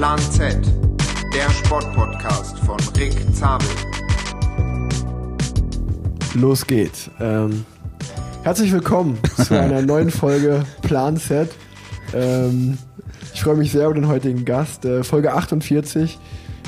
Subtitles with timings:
[0.00, 0.56] Plan Z,
[1.34, 3.68] der Sportpodcast von Rick Zabel.
[6.32, 7.10] Los geht's.
[7.20, 7.66] Ähm,
[8.42, 11.50] herzlich willkommen zu einer neuen Folge Plan Z.
[12.14, 12.78] Ähm,
[13.34, 14.86] ich freue mich sehr über den heutigen Gast.
[14.86, 16.18] Äh, Folge 48.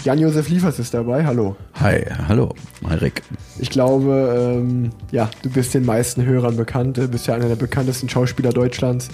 [0.04, 1.24] Jan-Josef Liefers ist dabei.
[1.24, 1.56] Hallo.
[1.80, 2.54] Hi, hallo,
[2.86, 3.22] hi Rick.
[3.58, 6.98] Ich glaube, ähm, ja, du bist den meisten Hörern bekannt.
[6.98, 9.08] Du bist ja einer der bekanntesten Schauspieler Deutschlands,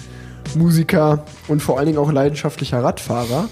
[0.55, 3.47] Musiker und vor allen Dingen auch leidenschaftlicher Radfahrer.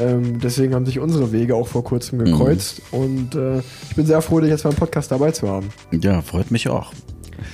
[0.00, 2.82] Ähm, deswegen haben sich unsere Wege auch vor kurzem gekreuzt.
[2.92, 2.98] Mhm.
[2.98, 5.68] Und äh, ich bin sehr froh, dich jetzt beim Podcast dabei zu haben.
[5.90, 6.92] Ja, freut mich auch.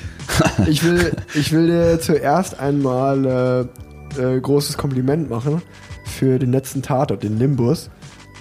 [0.66, 3.68] ich, will, ich will dir zuerst einmal
[4.16, 5.62] äh, äh, großes Kompliment machen
[6.04, 7.90] für den letzten Tatort, den Limbus.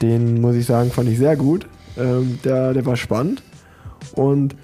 [0.02, 1.68] Den muss ich sagen, fand ich sehr gut.
[1.98, 3.42] Ähm, der, der war spannend.
[4.14, 4.56] Und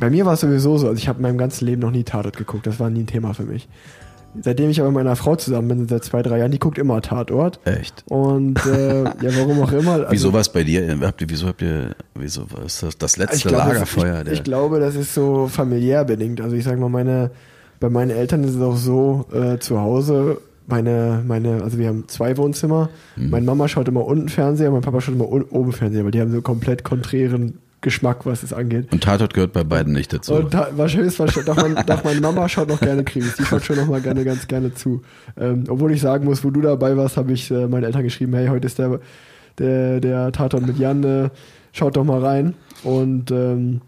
[0.00, 2.04] bei mir war es sowieso so, also ich habe in meinem ganzen Leben noch nie
[2.04, 2.66] Tatort geguckt.
[2.66, 3.68] Das war nie ein Thema für mich.
[4.40, 7.00] Seitdem ich aber mit meiner Frau zusammen bin, seit zwei, drei Jahren, die guckt immer
[7.02, 7.58] Tatort.
[7.64, 8.04] Echt?
[8.08, 9.92] Und äh, ja, warum auch immer.
[9.92, 10.96] Also, wieso war es bei dir?
[11.00, 14.22] Habt ihr, wieso habt ihr, wieso war das, das letzte glaub, Lagerfeuer?
[14.26, 16.40] Ich, ich, glaube, das ist so familiär bedingt.
[16.40, 17.30] Also ich sag mal, meine,
[17.80, 20.38] bei meinen Eltern ist es auch so, äh, zu Hause
[20.70, 22.88] meine, meine, also wir haben zwei Wohnzimmer.
[23.16, 23.30] Mhm.
[23.30, 26.30] Meine Mama schaut immer unten Fernseher, mein Papa schaut immer oben Fernseher, weil die haben
[26.30, 28.92] so komplett konträren Geschmack, was es angeht.
[28.92, 30.34] Und Tatort gehört bei beiden nicht dazu.
[30.34, 33.64] Und ta wahrscheinlich, wahrscheinlich doch, mein, doch meine Mama schaut noch gerne Krimis, die schaut
[33.64, 35.02] schon noch mal gerne, ganz gerne zu.
[35.38, 38.34] Ähm, obwohl ich sagen muss, wo du dabei warst, habe ich äh, meinen Eltern geschrieben,
[38.34, 39.00] hey, heute ist der,
[39.58, 41.30] der, der Tatort mit Jan, äh,
[41.72, 42.54] schaut doch mal rein.
[42.84, 43.80] Und ähm,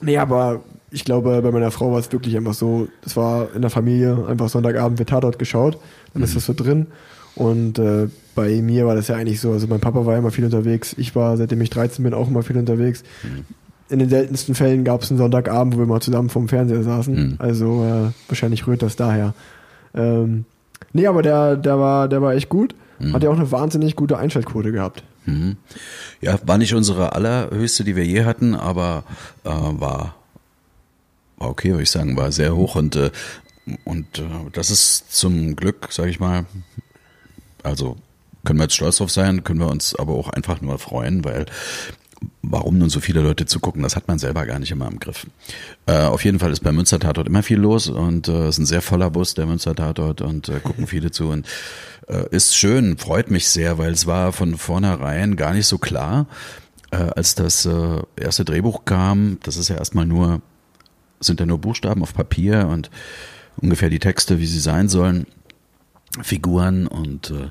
[0.00, 3.62] nee, aber ich glaube, bei meiner Frau war es wirklich einfach so, es war in
[3.62, 5.78] der Familie einfach Sonntagabend wird Tatort geschaut,
[6.12, 6.24] dann mhm.
[6.24, 6.88] ist das so drin.
[7.36, 10.44] Und äh, bei mir war das ja eigentlich so, also mein Papa war immer viel
[10.44, 13.02] unterwegs, ich war, seitdem ich 13 bin, auch immer viel unterwegs.
[13.22, 13.44] Mhm.
[13.88, 17.14] In den seltensten Fällen gab es einen Sonntagabend, wo wir mal zusammen vorm Fernseher saßen.
[17.14, 17.34] Mhm.
[17.38, 19.34] Also äh, wahrscheinlich rührt das daher.
[19.94, 20.44] Ähm,
[20.92, 22.76] nee, aber der, der, war, der war echt gut.
[23.00, 23.14] Mhm.
[23.14, 25.02] Hat ja auch eine wahnsinnig gute Einschaltquote gehabt.
[25.26, 25.56] Mhm.
[26.20, 29.02] Ja, war nicht unsere allerhöchste, die wir je hatten, aber
[29.44, 30.14] äh, war
[31.40, 33.10] okay, würde ich sagen, war sehr hoch und äh,
[33.84, 36.46] und äh, das ist zum Glück, sage ich mal,
[37.62, 37.96] also
[38.44, 41.46] können wir jetzt stolz drauf sein, können wir uns aber auch einfach nur freuen, weil
[42.42, 45.26] warum nun so viele Leute zugucken, das hat man selber gar nicht immer im Griff.
[45.86, 48.66] Äh, auf jeden Fall ist beim Münster Tatort immer viel los und äh, ist ein
[48.66, 51.46] sehr voller Bus, der Münster Tatort und äh, gucken viele zu und
[52.08, 56.26] äh, ist schön, freut mich sehr, weil es war von vornherein gar nicht so klar,
[56.90, 60.42] äh, als das äh, erste Drehbuch kam, das ist ja erstmal nur
[61.20, 62.90] sind ja nur Buchstaben auf Papier und
[63.58, 65.26] ungefähr die Texte, wie sie sein sollen,
[66.22, 67.50] Figuren und äh,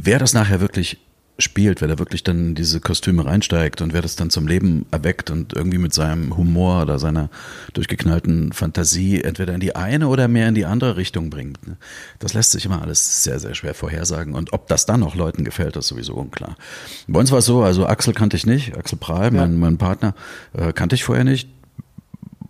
[0.00, 0.98] wer das nachher wirklich
[1.40, 4.86] spielt, wer da wirklich dann in diese Kostüme reinsteigt und wer das dann zum Leben
[4.90, 7.30] erweckt und irgendwie mit seinem Humor oder seiner
[7.74, 11.64] durchgeknallten Fantasie entweder in die eine oder mehr in die andere Richtung bringt.
[11.64, 11.76] Ne?
[12.18, 14.34] Das lässt sich immer alles sehr, sehr schwer vorhersagen.
[14.34, 16.56] Und ob das dann noch Leuten gefällt, ist sowieso unklar.
[17.06, 19.30] Bei uns war es so, also Axel kannte ich nicht, Axel Prahl, ja.
[19.30, 20.16] mein, mein Partner,
[20.54, 21.48] äh, kannte ich vorher nicht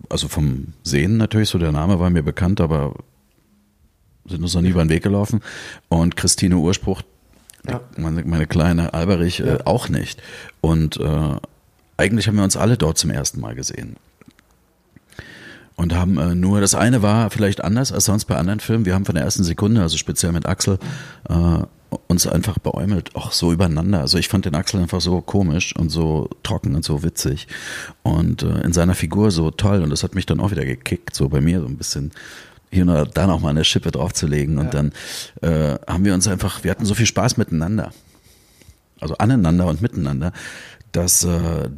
[0.09, 2.95] also vom Sehen natürlich, so der Name war mir bekannt, aber
[4.25, 5.41] sind uns noch nie über den Weg gelaufen.
[5.87, 7.01] Und Christine Urspruch,
[7.71, 7.81] ja.
[7.97, 9.55] meine, meine, kleine Alberich, äh, ja.
[9.55, 10.21] äh, auch nicht.
[10.61, 11.35] Und äh,
[11.97, 13.95] eigentlich haben wir uns alle dort zum ersten Mal gesehen.
[15.75, 18.85] Und haben äh, nur, das eine war vielleicht anders als sonst bei anderen Filmen.
[18.85, 20.77] Wir haben von der ersten Sekunde, also speziell mit Axel,
[21.29, 21.63] äh,
[22.07, 24.01] uns einfach beäumelt, auch so übereinander.
[24.01, 27.47] Also ich fand den Axel einfach so komisch und so trocken und so witzig
[28.03, 31.15] und äh, in seiner Figur so toll und das hat mich dann auch wieder gekickt,
[31.15, 32.11] so bei mir so ein bisschen
[32.71, 34.71] hier und da noch mal eine Schippe draufzulegen und ja.
[34.71, 34.91] dann
[35.41, 37.91] äh, haben wir uns einfach, wir hatten so viel Spaß miteinander,
[38.99, 40.31] also aneinander und miteinander,
[40.91, 41.69] dass äh,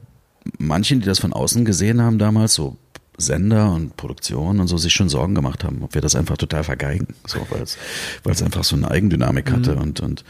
[0.57, 2.77] manchen, die das von außen gesehen haben damals, so
[3.17, 6.63] Sender und Produktion und so sich schon Sorgen gemacht haben, ob wir das einfach total
[6.63, 7.77] vergeigen, so weil es
[8.23, 9.81] weil es einfach so eine Eigendynamik hatte mhm.
[9.81, 10.25] und und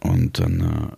[0.00, 0.96] und dann äh,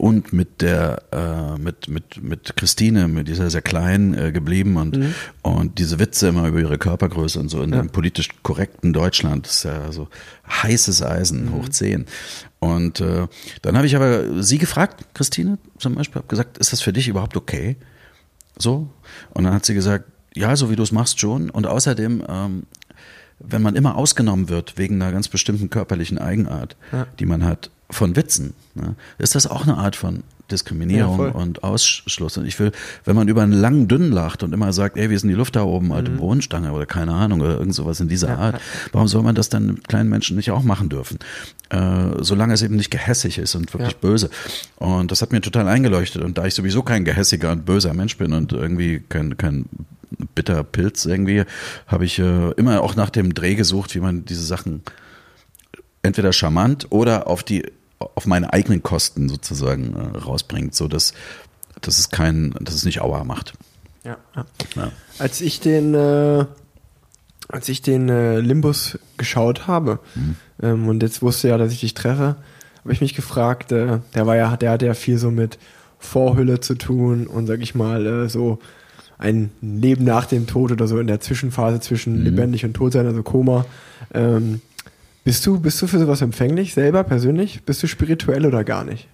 [0.00, 4.96] und mit der äh, mit mit mit Christine mit dieser sehr klein äh, geblieben und
[4.96, 5.14] mhm.
[5.42, 7.78] und diese Witze immer über ihre Körpergröße und so in ja.
[7.78, 10.08] dem politisch korrekten Deutschland das ist ja so
[10.48, 11.52] heißes Eisen mhm.
[11.52, 12.06] hoch zehn
[12.58, 13.26] und äh,
[13.62, 17.08] dann habe ich aber sie gefragt Christine zum Beispiel habe gesagt ist das für dich
[17.08, 17.76] überhaupt okay
[18.58, 18.88] so
[19.34, 20.04] und dann hat sie gesagt
[20.34, 21.50] ja, so wie du es machst schon.
[21.50, 22.62] Und außerdem, ähm,
[23.38, 27.06] wenn man immer ausgenommen wird wegen einer ganz bestimmten körperlichen Eigenart, ja.
[27.18, 31.62] die man hat, von Witzen, ne, ist das auch eine Art von Diskriminierung ja, und
[31.62, 32.36] Ausschluss.
[32.36, 32.72] Und ich will,
[33.04, 35.56] wenn man über einen langen Dünn lacht und immer sagt, ey, wir sind die Luft
[35.56, 36.18] da oben, alte mhm.
[36.18, 38.60] Bohnenstange oder keine Ahnung oder irgend sowas in dieser ja, Art,
[38.92, 41.18] warum soll man das dann kleinen Menschen nicht auch machen dürfen?
[41.70, 44.30] Äh, solange es eben nicht gehässig ist und wirklich böse.
[44.76, 46.22] Und das hat mir total eingeleuchtet.
[46.22, 49.66] Und da ich sowieso kein gehässiger und böser Mensch bin und irgendwie kein, kein
[50.34, 51.44] bitter Pilz irgendwie,
[51.86, 54.82] habe ich äh, immer auch nach dem Dreh gesucht, wie man diese Sachen
[56.02, 57.64] entweder charmant oder auf die
[58.00, 61.12] auf meine eigenen Kosten sozusagen äh, rausbringt, so dass,
[61.80, 63.52] dass es kein, dass es nicht Aua macht.
[64.04, 64.92] Ja, ja.
[65.18, 66.46] Als ich den, äh,
[67.48, 70.00] als ich den äh, Limbus geschaut habe
[70.62, 72.36] ähm, und jetzt wusste ja, dass ich dich treffe,
[72.82, 75.58] habe ich mich gefragt, äh, der war ja, der hatte ja viel so mit
[75.98, 78.58] Vorhülle zu tun und sag ich mal äh, so
[79.18, 83.06] ein Leben nach dem Tod oder so in der Zwischenphase zwischen lebendig und tot sein,
[83.06, 83.66] also Koma.
[84.14, 84.62] Ähm,
[85.24, 87.62] bist du, bist du für sowas empfänglich selber persönlich?
[87.64, 89.08] Bist du spirituell oder gar nicht?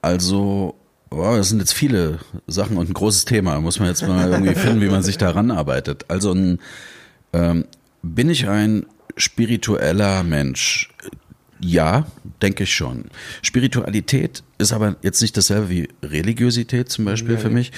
[0.00, 0.76] Also,
[1.10, 3.60] wow, das sind jetzt viele Sachen und ein großes Thema.
[3.60, 6.04] Muss man jetzt mal irgendwie finden, wie man sich daran arbeitet.
[6.08, 6.60] Also ein,
[7.32, 7.64] ähm,
[8.02, 10.90] bin ich ein spiritueller Mensch?
[11.58, 12.06] Ja,
[12.42, 13.06] denke ich schon.
[13.42, 17.72] Spiritualität ist aber jetzt nicht dasselbe wie Religiosität zum Beispiel für mich.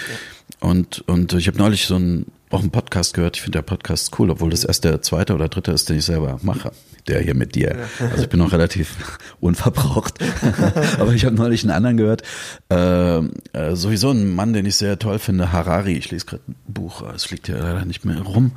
[0.60, 3.36] Und, und ich habe neulich so einen, auch einen Podcast gehört.
[3.36, 6.04] Ich finde der Podcast cool, obwohl das erst der zweite oder dritte ist, den ich
[6.04, 6.72] selber mache.
[7.06, 7.86] Der hier mit dir.
[8.10, 8.96] Also ich bin noch relativ
[9.40, 10.18] unverbraucht.
[10.98, 12.22] aber ich habe neulich einen anderen gehört.
[12.70, 15.96] Äh, äh, sowieso ein Mann, den ich sehr toll finde, Harari.
[15.96, 18.52] Ich lese gerade ein Buch, es liegt ja leider nicht mehr rum.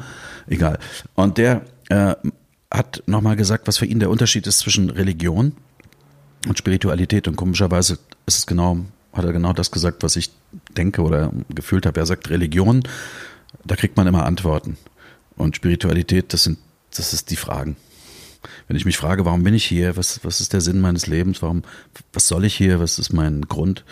[0.48, 0.80] Egal.
[1.16, 2.16] Und der äh,
[2.72, 5.54] hat nochmal gesagt, was für ihn der Unterschied ist zwischen Religion
[6.48, 7.28] und Spiritualität.
[7.28, 8.80] Und komischerweise ist es genau,
[9.14, 10.32] hat er genau das gesagt, was ich
[10.76, 12.00] denke oder gefühlt habe.
[12.00, 12.84] Er sagt, Religion,
[13.66, 14.78] da kriegt man immer Antworten.
[15.36, 16.60] Und Spiritualität, das sind,
[16.96, 17.76] das ist die Fragen.
[18.68, 21.42] Wenn ich mich frage, warum bin ich hier, was, was ist der Sinn meines Lebens,
[21.42, 21.64] warum,
[22.14, 23.86] was soll ich hier, was ist mein Grund,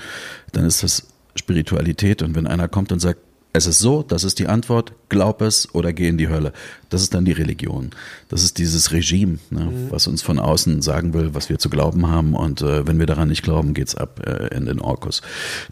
[0.52, 2.22] dann ist das Spiritualität.
[2.22, 3.20] Und wenn einer kommt und sagt,
[3.52, 6.54] es ist so, das ist die Antwort, glaub es oder geh in die Hölle.
[6.90, 7.90] Das ist dann die Religion.
[8.28, 12.08] Das ist dieses Regime, ne, was uns von außen sagen will, was wir zu glauben
[12.08, 12.36] haben.
[12.36, 15.24] Und äh, wenn wir daran nicht glauben, geht's ab äh, in den Orkus.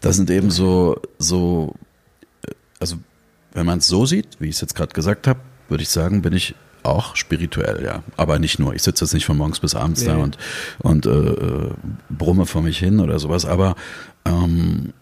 [0.01, 1.75] Das sind eben so, so,
[2.47, 2.97] äh, also
[3.57, 6.21] wenn man es so sieht, wie ich es jetzt gerade gesagt habe, würde ich sagen,
[6.21, 8.03] bin ich auch spirituell, ja.
[8.15, 8.73] Aber nicht nur.
[8.75, 10.21] Ich sitze jetzt nicht von morgens bis abends da Nee.
[10.21, 10.37] und,
[10.79, 11.71] und äh, äh,
[12.09, 13.45] brumme vor mich hin oder sowas.
[13.45, 13.75] Aber
[14.25, 14.93] ähm,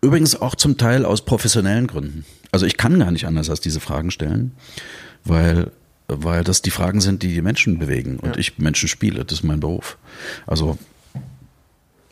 [0.00, 2.24] Übrigens auch zum Teil aus professionellen Gründen.
[2.52, 4.52] Also ich kann gar nicht anders als diese Fragen stellen,
[5.24, 5.72] weil,
[6.06, 8.38] weil das die Fragen sind, die die Menschen bewegen und Ja.
[8.38, 9.24] ich Menschen spiele.
[9.24, 9.98] Das ist mein Beruf.
[10.46, 10.78] Also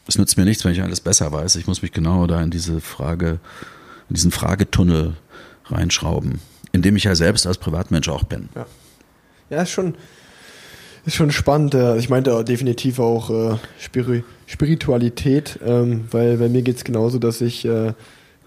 [0.08, 1.56] es nützt mir nichts, wenn ich alles besser weiß.
[1.56, 3.38] Ich muss mich genau da in diese Frage,
[4.08, 5.14] in diesen Fragetunnel
[5.66, 6.40] reinschrauben,
[6.72, 8.48] in dem ich ja selbst als Privatmensch auch bin.
[9.50, 9.94] Ja, ist schon,
[11.06, 11.74] ist schon spannend.
[11.74, 17.40] äh, Ich meinte definitiv auch äh, Spiri Spiritualität, ähm, weil bei mir geht's genauso, dass
[17.40, 17.92] ich äh,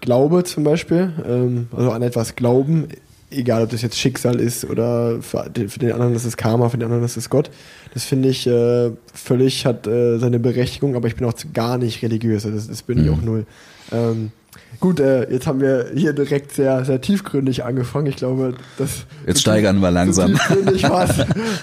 [0.00, 2.88] glaube zum Beispiel, ähm, also an etwas glauben,
[3.30, 6.68] egal ob das jetzt Schicksal ist oder für, den- für den anderen ist es Karma,
[6.68, 7.50] für den anderen ist es Gott.
[7.94, 12.44] Das finde ich äh, völlig hat seine Berechtigung, aber ich bin auch gar nicht religiös,
[12.44, 13.14] also das, das bin ich Mhm.
[13.14, 13.46] auch null.
[13.92, 14.30] Ähm,
[14.80, 18.06] gut, äh, jetzt haben wir hier direkt sehr, sehr tiefgründig angefangen.
[18.06, 20.32] Ich glaube, das Jetzt steigern wir langsam.
[20.32, 21.18] tiefgründig war es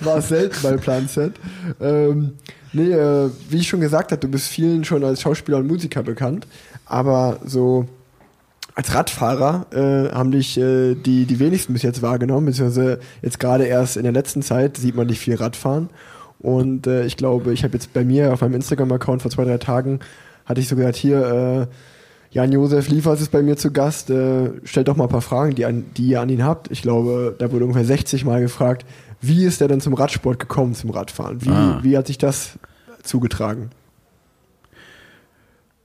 [0.06, 1.34] war es selten bei Plan Z.
[1.82, 2.34] Ähm,
[2.74, 6.04] nee, äh, wie ich schon gesagt habe, du bist vielen schon als Schauspieler und Musiker
[6.04, 6.48] bekannt,
[6.86, 7.88] aber so
[8.76, 13.64] als Radfahrer äh, haben dich äh, die, die wenigsten bis jetzt wahrgenommen, beziehungsweise jetzt gerade
[13.64, 15.90] erst in der letzten Zeit sieht man dich viel Radfahren.
[16.40, 19.58] Und äh, ich glaube, ich habe jetzt bei mir auf meinem Instagram-Account vor zwei, drei
[19.58, 20.02] Tagen,
[20.46, 21.76] hatte ich so gesagt, hier, äh,
[22.36, 25.64] Jan-Josef Liefers ist bei mir zu Gast, äh, stellt doch mal ein paar Fragen, die,
[25.64, 26.70] an, die ihr an ihn habt.
[26.70, 28.86] Ich glaube, da wurde ungefähr 60 Mal gefragt,
[29.22, 31.42] wie ist er denn zum Radsport gekommen, zum Radfahren?
[31.46, 31.80] Wie, Ah.
[31.82, 32.60] wie hat sich das
[33.04, 33.70] zugetragen?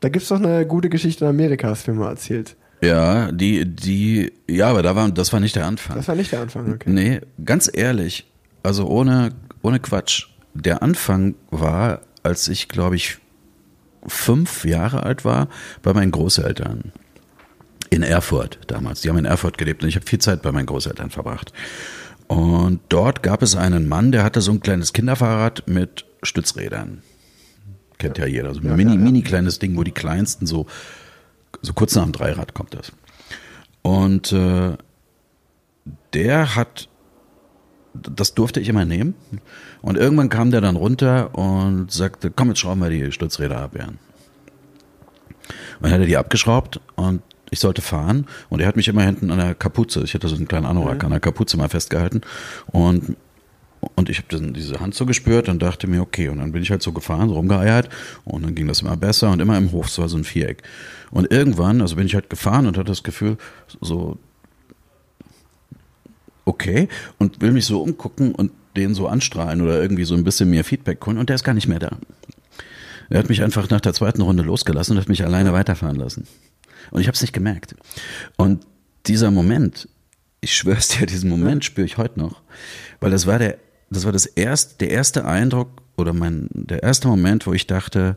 [0.01, 2.57] Da gibt's doch eine gute Geschichte in Amerika, hast du mir mal erzählt.
[2.83, 5.97] Ja, die, die, ja, aber da war, das war nicht der Anfang.
[5.97, 6.91] Das war nicht der Anfang, okay.
[6.91, 8.27] Nee, ganz ehrlich,
[8.65, 9.31] also ohne,
[9.63, 10.27] ohne Quatsch.
[10.55, 13.19] Der Anfang war, als ich, glaube ich,
[14.07, 15.49] fünf Jahre alt war,
[15.83, 16.93] bei meinen Großeltern.
[17.91, 19.01] In Erfurt damals.
[19.01, 21.53] Die haben in Erfurt gelebt und ich habe viel Zeit bei meinen Großeltern verbracht.
[22.29, 27.03] Und dort gab es einen Mann, der hatte so ein kleines Kinderfahrrad mit Stützrädern.
[27.99, 28.55] Kennt ja, jeder.
[28.55, 29.05] So ein Ja, mini, ja, ja.
[29.05, 30.67] mini kleines Ding, wo die kleinsten so,
[31.61, 32.93] so kurz nach dem Dreirad kommt das.
[33.83, 34.77] Und äh,
[36.13, 36.89] der hat,
[37.95, 39.15] das durfte ich immer nehmen.
[39.83, 43.77] Und irgendwann kam der dann runter und sagte, komm, jetzt schrauben wir die Stützräder ab,
[43.77, 43.99] Jan.
[45.79, 49.03] Und dann hat er die abgeschraubt und ich sollte fahren und er hat mich immer
[49.03, 52.21] hinten an der Kapuze, ich hatte so einen kleinen Anorak an der Kapuze mal festgehalten
[52.67, 53.17] und
[53.95, 56.63] und ich habe dann diese Hand so gespürt und dachte mir, okay, und dann bin
[56.63, 57.89] ich halt so gefahren, so rumgeeiert
[58.25, 60.63] und dann ging das immer besser und immer im Hof, so war so ein Viereck.
[61.11, 63.39] Und irgendwann, also bin ich halt gefahren und hatte das Gefühl,
[63.81, 64.19] so,
[66.51, 66.89] okay,
[67.19, 70.65] und will mich so umgucken und den so anstrahlen oder irgendwie so ein bisschen mehr
[70.65, 71.97] Feedback holen und der ist gar nicht mehr da.
[73.09, 76.29] Er hat mich einfach nach der zweiten Runde losgelassen und hat mich alleine weiterfahren lassen.
[76.93, 77.75] Und ich habe es nicht gemerkt.
[78.37, 78.67] Und
[79.07, 79.89] dieser Moment,
[80.41, 82.43] ich schwör's dir, diesen Moment spüre ich heute noch,
[83.01, 83.59] weil das war der
[83.91, 88.17] das war das erste, der erste Eindruck oder mein, der erste Moment, wo ich dachte,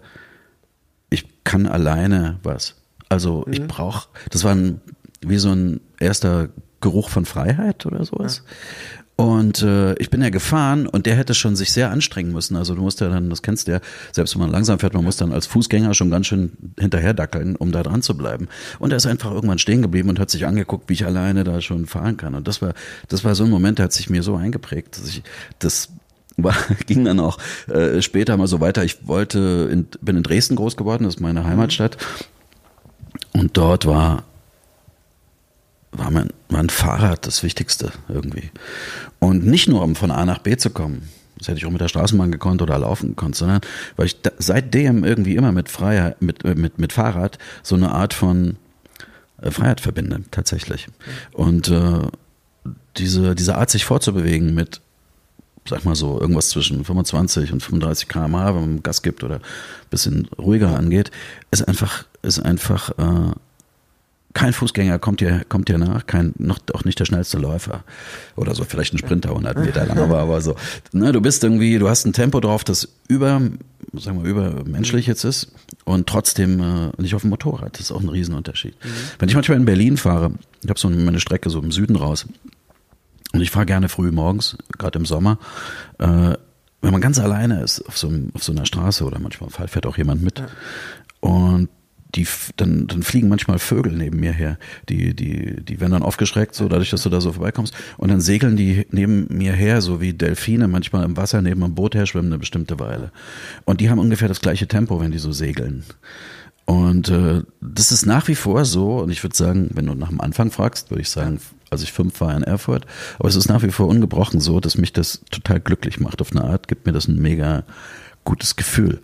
[1.10, 2.76] ich kann alleine was.
[3.10, 4.82] Also ich brauche, das war ein,
[5.22, 6.50] wie so ein erster
[6.84, 8.44] Geruch von Freiheit oder sowas.
[9.16, 12.56] Und äh, ich bin ja gefahren und der hätte schon sich sehr anstrengen müssen.
[12.56, 13.80] Also du musst ja dann, das kennst du ja,
[14.12, 17.72] selbst wenn man langsam fährt, man muss dann als Fußgänger schon ganz schön hinterherdackeln, um
[17.72, 18.48] da dran zu bleiben.
[18.80, 21.62] Und er ist einfach irgendwann stehen geblieben und hat sich angeguckt, wie ich alleine da
[21.62, 22.34] schon fahren kann.
[22.34, 22.74] Und das war,
[23.08, 25.24] das war so ein Moment, der hat sich mir so eingeprägt, dass ich
[25.60, 25.90] das
[26.36, 26.56] war,
[26.88, 27.38] ging dann auch
[27.68, 28.84] äh, später mal so weiter.
[28.84, 31.98] Ich wollte, in, bin in Dresden groß geworden, das ist meine Heimatstadt.
[33.32, 34.24] Und dort war
[35.94, 38.52] war mein, mein Fahrrad das Wichtigste irgendwie.
[39.20, 41.10] Und nicht nur, um von A nach B zu kommen.
[41.38, 43.62] Das hätte ich auch mit der Straßenbahn gekonnt oder laufen gekonnt, sondern
[43.96, 47.92] weil ich da, seitdem irgendwie immer mit Freiheit, mit, äh, mit, mit Fahrrad so eine
[47.92, 48.58] Art von
[49.42, 50.88] äh, Freiheit verbinde, tatsächlich.
[51.34, 52.00] Und äh,
[52.98, 54.80] diese, diese Art, sich fortzubewegen mit,
[55.68, 59.90] sag mal so, irgendwas zwischen 25 und 35 km/h, wenn man Gas gibt oder ein
[59.90, 61.12] bisschen ruhiger angeht,
[61.52, 63.32] ist einfach, ist einfach äh,
[64.34, 67.84] kein Fußgänger kommt dir, kommt dir nach, kein, noch, auch nicht der schnellste Läufer.
[68.36, 70.56] Oder so, vielleicht ein Sprinter 100 Meter lang, aber, aber so.
[70.92, 73.42] Ne, du bist irgendwie, du hast ein Tempo drauf, das über,
[73.94, 75.52] sagen wir, über menschlich jetzt ist
[75.86, 77.74] und trotzdem äh, nicht auf dem Motorrad.
[77.74, 78.76] Das ist auch ein Riesenunterschied.
[78.84, 78.90] Mhm.
[79.20, 80.32] Wenn ich manchmal in Berlin fahre,
[80.64, 82.26] ich habe so meine Strecke so im Süden raus
[83.34, 85.38] und ich fahre gerne früh morgens, gerade im Sommer,
[86.00, 86.34] äh,
[86.82, 89.98] wenn man ganz alleine ist auf so, auf so einer Straße oder manchmal fährt auch
[89.98, 90.40] jemand mit.
[90.40, 90.48] Ja.
[91.22, 91.70] Und
[92.16, 92.28] die,
[92.58, 94.58] dann, dann fliegen manchmal Vögel neben mir her.
[94.90, 97.74] Die, die, die werden dann aufgeschreckt, so dadurch, dass du da so vorbeikommst.
[97.98, 101.76] Und dann segeln die neben mir her, so wie Delfine manchmal im Wasser neben einem
[101.76, 103.12] Boot her schwimmen eine bestimmte Weile.
[103.66, 105.84] Und die haben ungefähr das gleiche Tempo, wenn die so segeln.
[106.66, 110.10] Und äh, das ist nach wie vor so, und ich würde sagen, wenn du nach
[110.10, 111.40] dem Anfang fragst, würde ich sagen,
[111.70, 112.86] als ich fünf war in Erfurt,
[113.20, 116.22] aber es ist nach wie vor ungebrochen so, dass mich das total glücklich macht.
[116.22, 117.64] Auf eine Art gibt mir das ein mega
[118.24, 119.02] gutes Gefühl.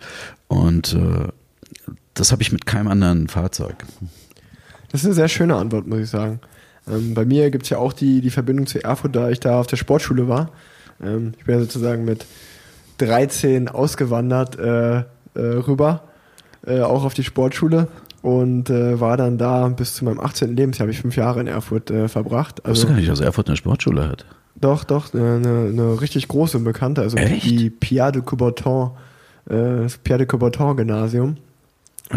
[0.48, 1.28] Und äh,
[2.14, 3.76] das habe ich mit keinem anderen Fahrzeug.
[4.90, 6.40] Das ist eine sehr schöne Antwort, muss ich sagen.
[6.88, 9.60] Ähm, bei mir gibt es ja auch die, die Verbindung zu Erfurt, da ich da
[9.60, 10.50] auf der Sportschule war.
[11.02, 12.26] Ähm, ich bin ja sozusagen mit
[12.98, 16.02] 13 ausgewandert äh, äh, rüber,
[16.66, 17.88] äh, auch auf die Sportschule
[18.22, 20.54] und äh, war dann da bis zu meinem 18.
[20.54, 22.64] Lebensjahr, habe ich fünf Jahre in Erfurt äh, verbracht.
[22.64, 24.26] Also, Wusste gar nicht, dass Erfurt eine Sportschule hat.
[24.56, 27.46] Doch, doch, eine, eine richtig große und bekannte, also Echt?
[27.46, 28.90] die Pierre de Coubertin,
[29.48, 31.36] äh, das Pierre de Coubertin Gymnasium.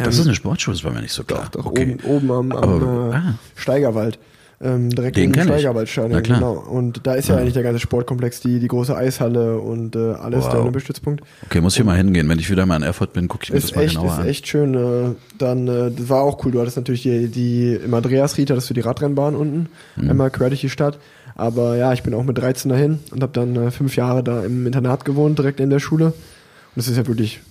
[0.02, 1.44] Das ist eine Sportschule, das war mir nicht so klar.
[1.52, 1.98] Doch, doch, okay.
[2.04, 3.34] oben, oben am, am Aber, äh, ah.
[3.56, 4.20] Steigerwald.
[4.62, 5.44] Ähm, direkt Den im.
[5.44, 6.54] Steigerwaldstadion, genau.
[6.54, 7.40] Und da ist ja Ah.
[7.40, 10.72] eigentlich der ganze Sportkomplex, die, die große Eishalle und äh, alles Wow.
[10.72, 11.22] der Stützpunkt.
[11.46, 12.30] Okay, muss ich hier mal hingehen.
[12.30, 14.14] Wenn ich wieder mal in Erfurt bin, gucke ich mir das Ist mal echt, genauer
[14.14, 14.26] ist an.
[14.28, 14.74] echt schön.
[14.74, 16.52] Äh, dann, äh, das war auch cool.
[16.54, 20.10] Du hattest natürlich die, die im Andreasried hattest du die Radrennbahn unten, Mhm.
[20.12, 20.98] einmal quer durch die Stadt.
[21.36, 24.46] Aber ja, ich bin auch mit 13 dahin und habe dann äh, fünf Jahre da
[24.46, 26.06] im Internat gewohnt, direkt in der Schule.
[26.06, 26.14] Und
[26.78, 27.42] das ist ja wirklich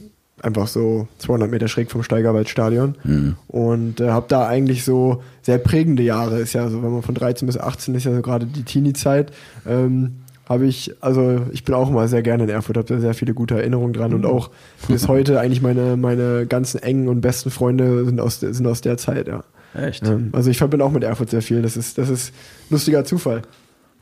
[0.42, 2.96] einfach so 200 Meter schräg vom Steigerwaldstadion.
[3.04, 3.36] Mhm.
[3.48, 6.38] Und äh, habe da eigentlich so sehr prägende Jahre.
[6.40, 9.32] Ist ja so, wenn man von 13 bis 18 ist ja so gerade die Teenie-Zeit.
[9.66, 10.16] Ähm,
[10.48, 13.32] habe ich, also ich bin auch immer sehr gerne in Erfurt, habe da sehr viele
[13.32, 14.50] gute Erinnerungen dran und auch
[14.88, 18.80] bis heute eigentlich meine, meine ganzen engen und besten Freunde sind aus, der- sind aus
[18.80, 19.44] der Zeit, ja.
[19.74, 20.06] Echt?
[20.06, 21.62] Ähm, also ich verbinde auch mit Erfurt sehr viel.
[21.62, 22.34] Das ist, das ist
[22.68, 23.42] lustiger Zufall.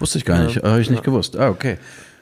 [0.00, 0.56] Wusste ich gar nicht.
[0.56, 0.62] Ja.
[0.70, 1.04] Habe ich nicht Ja.
[1.04, 1.37] gewusst.
[1.37, 1.76] Ah, okay.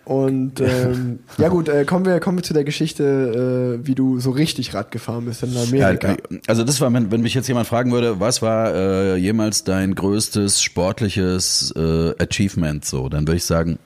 [0.08, 4.18] Und ähm, ja gut, äh, kommen wir kommen wir zu der Geschichte, äh, wie du
[4.20, 6.16] so richtig Rad gefahren bist in Ja, Amerika.
[6.46, 10.62] also das war, wenn, mich jetzt jemand fragen würde, was war äh, jemals dein größtes
[10.62, 13.78] sportliches äh, Achievement so, dann würde ich sagen,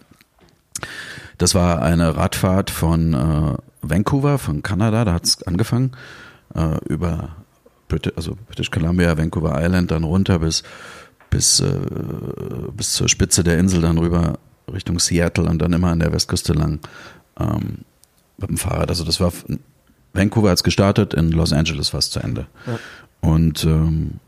[1.38, 5.90] das war eine Radfahrt von äh, Vancouver, von Kanada, da hat es angefangen,
[6.54, 7.30] äh, über
[7.88, 10.62] Brit also British Columbia, Vancouver Island, dann runter bis,
[11.30, 11.80] bis, äh,
[12.76, 14.38] bis zur Spitze der Insel, dann rüber
[14.72, 16.80] Richtung Seattle und dann immer an der Westküste lang
[17.38, 17.78] ähm,
[18.38, 18.88] mit dem Fahrrad.
[18.88, 19.32] Also das war
[20.12, 22.46] Vancouver hat's gestartet, in Los Angeles war es zu Ende.
[22.66, 22.78] Ja.
[23.20, 24.20] Und ähm,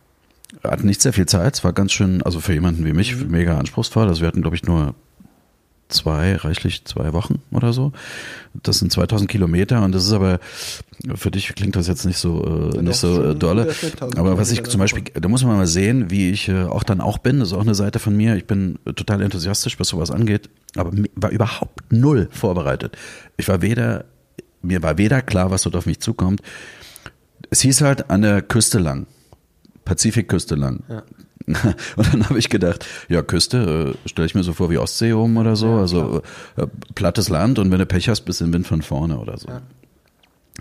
[0.62, 3.16] wir hatten nicht sehr viel Zeit, es war ganz schön, also für jemanden wie mich,
[3.26, 4.08] mega anspruchsvoll.
[4.08, 4.94] Also wir hatten, glaube ich, nur
[5.94, 7.92] zwei, reichlich zwei Wochen oder so.
[8.62, 10.40] Das sind 2000 Kilometer und das ist aber,
[11.14, 13.62] für dich klingt das jetzt nicht so, äh, nicht so äh, dolle.
[13.62, 16.48] guter Schritt, 1000 Aber was ich zum Beispiel, da muss man mal sehen, wie ich
[16.48, 18.36] äh, auch dann auch bin, das ist auch eine Seite von mir.
[18.36, 22.96] Ich bin äh, total enthusiastisch, was sowas angeht, aber war überhaupt null vorbereitet.
[23.36, 24.04] Ich war weder,
[24.62, 26.42] mir war weder klar, was dort auf mich zukommt.
[27.50, 29.06] Es hieß halt an der Küste lang,
[29.84, 30.82] Pazifikküste lang.
[31.96, 35.12] Und dann habe ich gedacht, ja, Küste, äh, stelle ich mir so vor wie Ostsee
[35.12, 36.22] oben oder so, also
[36.56, 39.36] äh, plattes Land und wenn du Pech hast, bist du im Wind von vorne oder
[39.36, 39.48] so.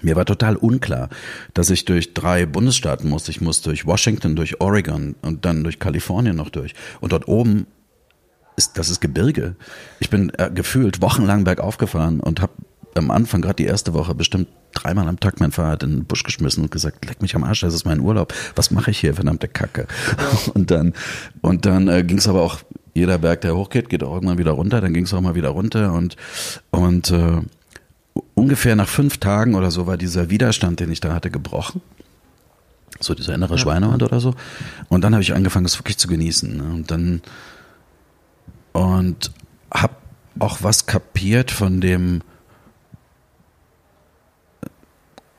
[0.02, 1.10] Mir war total unklar,
[1.54, 3.30] dass ich durch drei Bundesstaaten muss.
[3.30, 6.74] Ich muss durch Washington, durch Oregon und dann durch Kalifornien noch durch.
[7.00, 7.68] Und dort oben
[8.58, 9.56] ist, das ist Gebirge.
[10.00, 12.54] Ich bin äh, gefühlt wochenlang bergauf gefahren und habe
[12.96, 16.24] am Anfang, gerade die erste Woche, bestimmt dreimal am Tag mein Fahrrad in den Busch
[16.24, 18.34] geschmissen und gesagt, leck mich am Arsch, das ist mein Urlaub.
[18.56, 19.88] Was mache ich hier, verdammte Kacke?
[20.18, 20.52] Ja.
[20.54, 20.94] Und dann,
[21.42, 22.60] und dann äh, ging es aber auch,
[22.94, 25.50] jeder Berg, der hochgeht, geht auch irgendwann wieder runter, dann ging es auch mal wieder
[25.50, 26.16] runter und,
[26.70, 27.42] und äh,
[28.36, 31.82] ungefähr nach fünf Tagen oder so war dieser Widerstand, den ich da hatte, gebrochen.
[33.00, 33.58] So dieser innere ja.
[33.58, 34.36] Schweinehund oder so.
[34.90, 36.56] Und dann habe ich angefangen, es wirklich zu genießen.
[36.56, 36.64] Ne?
[36.64, 37.22] Und dann
[38.74, 39.32] und
[39.72, 39.96] habe
[40.40, 42.22] auch was kapiert von dem,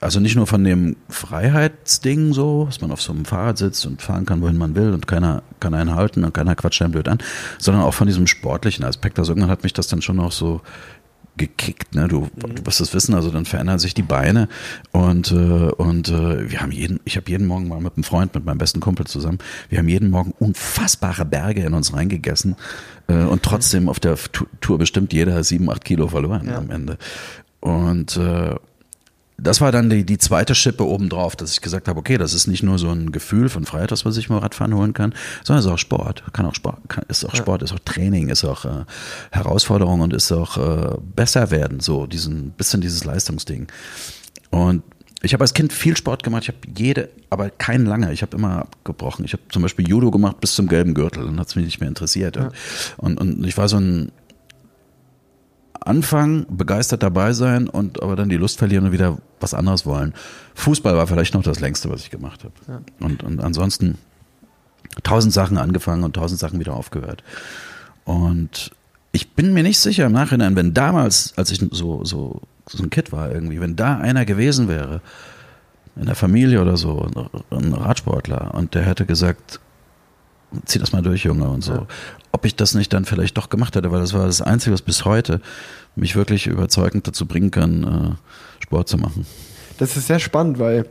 [0.05, 4.03] also nicht nur von dem Freiheitsding so, dass man auf so einem Fahrrad sitzt und
[4.03, 7.09] fahren kann, wohin man will und keiner kann einen halten und keiner quatscht einen blöd
[7.09, 7.19] an,
[7.59, 9.19] sondern auch von diesem sportlichen Aspekt.
[9.19, 10.61] Also irgendwann hat mich das dann schon auch so
[11.39, 12.07] gekickt, ne?
[12.07, 14.49] Du, du wirst es wissen, also dann verändern sich die Beine
[14.93, 18.35] und äh, und äh, wir haben jeden, ich habe jeden Morgen mal mit einem Freund,
[18.35, 19.39] mit meinem besten Kumpel zusammen,
[19.71, 22.57] wir haben jeden Morgen unfassbare Berge in uns reingegessen
[23.09, 24.17] äh, und trotzdem auf der
[24.61, 26.59] Tour bestimmt jeder sieben, acht Kilo verloren ja.
[26.59, 26.99] am Ende
[27.61, 28.55] und äh,
[29.37, 32.47] das war dann die, die zweite Schippe obendrauf, dass ich gesagt habe, okay, das ist
[32.47, 35.61] nicht nur so ein Gefühl von Freiheit, was man sich mal Radfahren holen kann, sondern
[35.61, 36.23] es ist auch Sport.
[36.33, 38.85] Kann auch Sport, kann, ist auch Sport, ist auch Training, ist auch äh,
[39.33, 43.67] Herausforderung und ist auch äh, besser werden, so diesen bisschen dieses Leistungsding.
[44.51, 44.83] Und
[45.25, 48.13] ich habe als Kind viel Sport gemacht, ich habe jede, aber keinen lange.
[48.13, 49.25] Ich habe immer abgebrochen.
[49.25, 51.81] Ich habe zum Beispiel Judo gemacht bis zum gelben Gürtel, dann hat es mich nicht
[51.81, 52.37] mehr interessiert.
[52.37, 52.51] Ja.
[52.99, 54.13] Und, und ich war so ein
[55.85, 60.15] Anfang, begeistert dabei sein und aber dann die Lust verlieren und wieder was anderes wollen.
[60.55, 62.55] Fußball war vielleicht noch das längste, was ich gemacht habe.
[62.69, 62.81] Ja.
[63.07, 63.99] Und, und ansonsten
[65.03, 67.23] tausend Sachen angefangen und tausend Sachen wieder aufgehört.
[68.05, 68.71] Und
[69.13, 72.91] ich bin mir nicht sicher im Nachhinein, wenn damals, als ich so, so, so ein
[72.91, 75.01] Kind war irgendwie, wenn da einer gewesen wäre,
[75.97, 77.09] in der Familie oder so,
[77.51, 79.61] ein Radsportler, und der hätte gesagt,
[80.65, 81.73] zieh das mal durch, Junge, und so.
[81.73, 81.87] Ja.
[82.33, 84.83] Ob ich das nicht dann vielleicht doch gemacht hätte, weil das war das Einzige, was
[84.83, 85.41] bis heute
[85.97, 89.27] mich wirklich überzeugend dazu bringen kann, äh, Sport zu machen.
[89.79, 90.87] Das ist sehr spannend, weil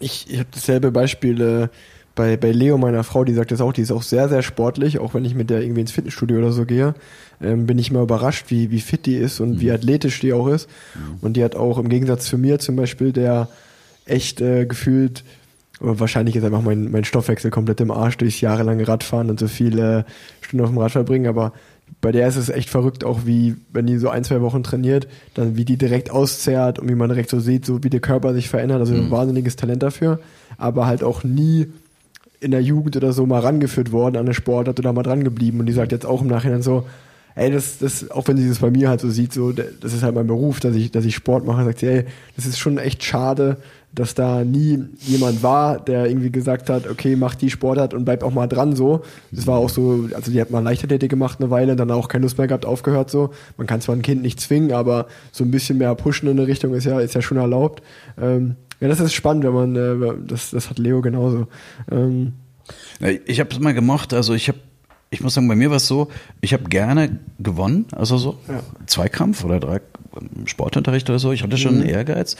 [0.00, 1.68] ich, ich habe dasselbe Beispiel äh,
[2.14, 4.98] bei, bei Leo, meiner Frau, die sagt das auch, die ist auch sehr, sehr sportlich,
[4.98, 6.94] auch wenn ich mit der irgendwie ins Fitnessstudio oder so gehe,
[7.42, 9.60] ähm, bin ich immer überrascht, wie, wie fit die ist und mhm.
[9.60, 10.68] wie athletisch die auch ist.
[10.94, 11.18] Mhm.
[11.22, 13.48] Und die hat auch im Gegensatz zu mir zum Beispiel, der
[14.04, 15.24] echt äh, gefühlt
[15.80, 20.06] wahrscheinlich ist einfach mein, mein Stoffwechsel komplett im Arsch durchs jahrelange Radfahren und so viele
[20.40, 21.52] Stunden auf dem Rad verbringen, aber
[22.00, 25.08] bei der ist es echt verrückt, auch wie, wenn die so ein, zwei Wochen trainiert,
[25.34, 28.34] dann wie die direkt auszehrt und wie man direkt so sieht, so wie der Körper
[28.34, 28.80] sich verändert.
[28.80, 29.04] Also mhm.
[29.06, 30.20] ein wahnsinniges Talent dafür,
[30.58, 31.68] aber halt auch nie
[32.40, 35.60] in der Jugend oder so mal rangeführt worden an eine Sportart oder mal dran geblieben.
[35.60, 36.84] Und die sagt jetzt auch im Nachhinein so,
[37.36, 40.02] ey, das, das, auch wenn sie das bei mir halt so sieht, so, das ist
[40.02, 42.04] halt mein Beruf, dass ich, dass ich Sport mache, sagt sie, ey,
[42.36, 43.56] das ist schon echt schade,
[43.94, 48.22] dass da nie jemand war, der irgendwie gesagt hat, okay, mach die Sportart und bleib
[48.22, 49.02] auch mal dran so.
[49.30, 52.22] Das war auch so, also die hat mal Leichtathletik gemacht eine Weile, dann auch keine
[52.22, 53.30] Lust mehr gehabt, aufgehört so.
[53.56, 56.46] Man kann zwar ein Kind nicht zwingen, aber so ein bisschen mehr pushen in eine
[56.46, 57.82] Richtung ist ja, ist ja schon erlaubt.
[58.20, 61.46] Ähm, ja, das ist spannend, wenn man, äh, das, das hat Leo genauso.
[61.90, 62.32] Ähm,
[63.26, 64.58] ich habe es mal gemocht, also ich habe
[65.14, 66.08] ich muss sagen, bei mir war es so,
[66.40, 68.60] ich habe gerne gewonnen, also so ja.
[68.86, 69.80] Zweikampf oder
[70.46, 71.32] Sportunterricht oder so.
[71.32, 71.90] Ich hatte schon einen mhm.
[71.90, 72.36] Ehrgeiz,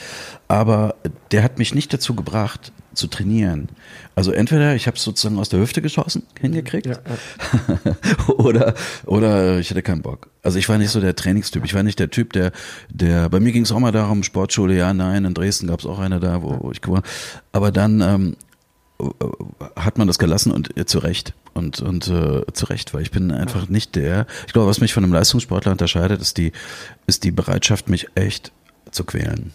[0.48, 0.96] aber
[1.30, 3.68] der hat mich nicht dazu gebracht, zu trainieren.
[4.14, 8.32] Also entweder ich habe es sozusagen aus der Hüfte geschossen, hingekriegt, ja, ja.
[8.34, 8.74] oder
[9.06, 10.28] oder ich hatte keinen Bock.
[10.42, 11.64] Also ich war nicht so der Trainingstyp.
[11.64, 12.52] Ich war nicht der Typ, der
[12.90, 13.28] der.
[13.28, 15.24] Bei mir ging es auch mal darum, Sportschule, ja, nein.
[15.24, 17.04] In Dresden gab es auch eine da, wo, wo ich gewonnen.
[17.52, 18.36] Aber dann ähm,
[19.76, 21.34] hat man das gelassen und äh, zu Recht.
[21.54, 24.26] Und, und äh, zu Recht, weil ich bin einfach nicht der.
[24.46, 26.52] Ich glaube, was mich von einem Leistungssportler unterscheidet, ist die,
[27.06, 28.52] ist die Bereitschaft, mich echt
[28.90, 29.52] zu quälen.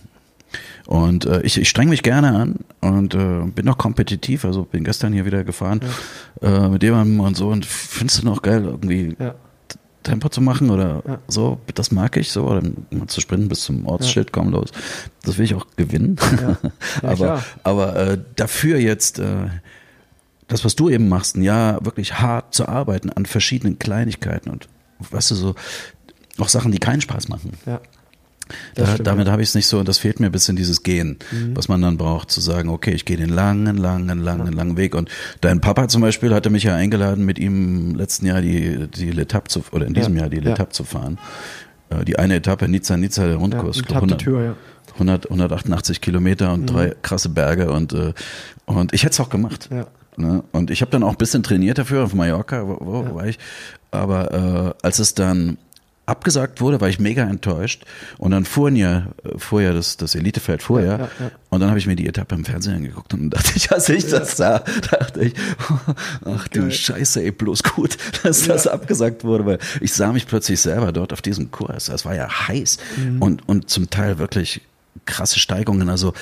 [0.88, 4.46] Und äh, ich, ich streng mich gerne an und äh, bin noch kompetitiv.
[4.46, 5.82] Also bin gestern hier wieder gefahren
[6.42, 6.66] ja.
[6.66, 9.16] äh, mit jemandem und so und findest du noch geil irgendwie.
[9.20, 9.36] Ja
[10.04, 11.20] Tempo zu machen oder ja.
[11.28, 12.62] so, das mag ich so, oder
[13.08, 14.32] zu sprinten bis zum Ortsschild, ja.
[14.32, 14.72] komm los.
[15.24, 16.18] Das will ich auch gewinnen.
[16.42, 16.58] Ja.
[17.08, 19.48] aber aber äh, dafür jetzt äh,
[20.48, 24.68] das, was du eben machst, ein Jahr wirklich hart zu arbeiten an verschiedenen Kleinigkeiten und
[25.00, 25.56] weißt du so,
[26.38, 27.52] auch Sachen, die keinen Spaß machen.
[27.66, 27.82] Ja.
[28.76, 29.32] Da, stimmt, damit ja.
[29.32, 31.56] habe ich es nicht so, und das fehlt mir ein bisschen dieses Gehen, mhm.
[31.56, 34.54] was man dann braucht, zu sagen, okay, ich gehe den langen, langen, langen, ja.
[34.54, 34.96] langen Weg.
[34.96, 35.10] Und
[35.42, 39.50] dein Papa zum Beispiel hatte mich ja eingeladen, mit ihm letzten Jahr die, die Letap
[39.50, 40.22] zu, oder in diesem ja.
[40.22, 41.18] Jahr die Letap zu fahren.
[41.90, 43.82] Äh, die eine Etappe, Nizza, Nizza, der Rundkurs.
[43.88, 44.56] Ja, 100, Tür, ja.
[44.94, 46.66] 100, 188 Kilometer und mhm.
[46.68, 48.14] drei krasse Berge und, äh,
[48.66, 49.70] und ich hätte es auch gemacht.
[49.72, 49.88] Ja.
[50.18, 50.44] Ne?
[50.52, 53.40] Und ich habe dann auch ein bisschen trainiert dafür, auf Mallorca, wo, wo war ich.
[53.92, 55.58] Aber äh, als es dann
[56.10, 57.86] abgesagt wurde, war ich mega enttäuscht.
[58.18, 59.08] Und dann fuhren ja,
[59.52, 60.92] ja das, das Elitefeld vorher.
[60.92, 61.32] Ja, ja, ja.
[61.50, 64.08] Und dann habe ich mir die Etappe im Fernsehen angeguckt und dachte ich, als ich
[64.08, 64.60] das sah,
[64.92, 65.34] dachte ich,
[66.26, 66.72] ach du Geil.
[66.72, 71.14] Scheiße, ey, bloß gut, dass das abgesagt wurde, weil ich sah mich plötzlich selber dort
[71.14, 71.86] auf diesem Kurs.
[71.86, 73.22] Das war ja heiß mhm.
[73.22, 74.62] und, und zum Teil wirklich
[75.06, 75.90] krasse Steigungen.
[75.90, 76.14] Also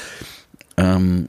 [0.78, 1.28] ähm,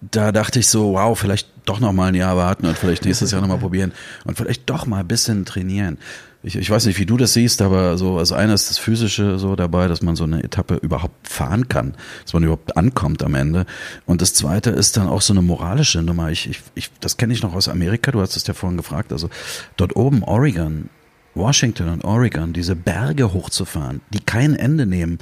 [0.00, 3.30] da dachte ich so, wow, vielleicht doch noch mal ein Jahr warten und vielleicht nächstes
[3.30, 3.92] Jahr noch mal probieren
[4.24, 5.98] und vielleicht doch mal ein bisschen trainieren.
[6.42, 9.40] Ich, ich weiß nicht, wie du das siehst, aber so als einer ist das Physische
[9.40, 13.34] so dabei, dass man so eine Etappe überhaupt fahren kann, dass man überhaupt ankommt am
[13.34, 13.66] Ende.
[14.06, 16.30] Und das Zweite ist dann auch so eine moralische Nummer.
[16.30, 18.12] Ich, ich, ich das kenne ich noch aus Amerika.
[18.12, 19.12] Du hast es ja vorhin gefragt.
[19.12, 19.30] Also
[19.76, 20.90] dort oben Oregon,
[21.34, 25.18] Washington und Oregon, diese Berge hochzufahren, die kein Ende nehmen.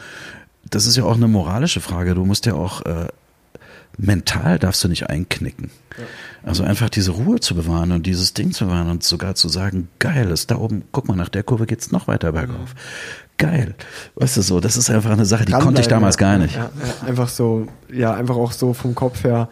[0.68, 2.14] Das ist ja auch eine moralische Frage.
[2.14, 3.06] Du musst ja auch äh,
[3.96, 5.70] mental darfst du nicht einknicken.
[5.96, 6.04] Ja.
[6.46, 9.88] Also einfach diese Ruhe zu bewahren und dieses Ding zu bewahren und sogar zu sagen,
[9.98, 12.76] geil, ist da oben, guck mal, nach der Kurve geht's noch weiter bergauf.
[13.36, 13.74] Geil.
[14.14, 16.54] Weißt du so, das ist einfach eine Sache, die konnte ich damals gar nicht.
[16.54, 16.70] Ja,
[17.04, 19.48] einfach so, ja, einfach auch so vom Kopf her,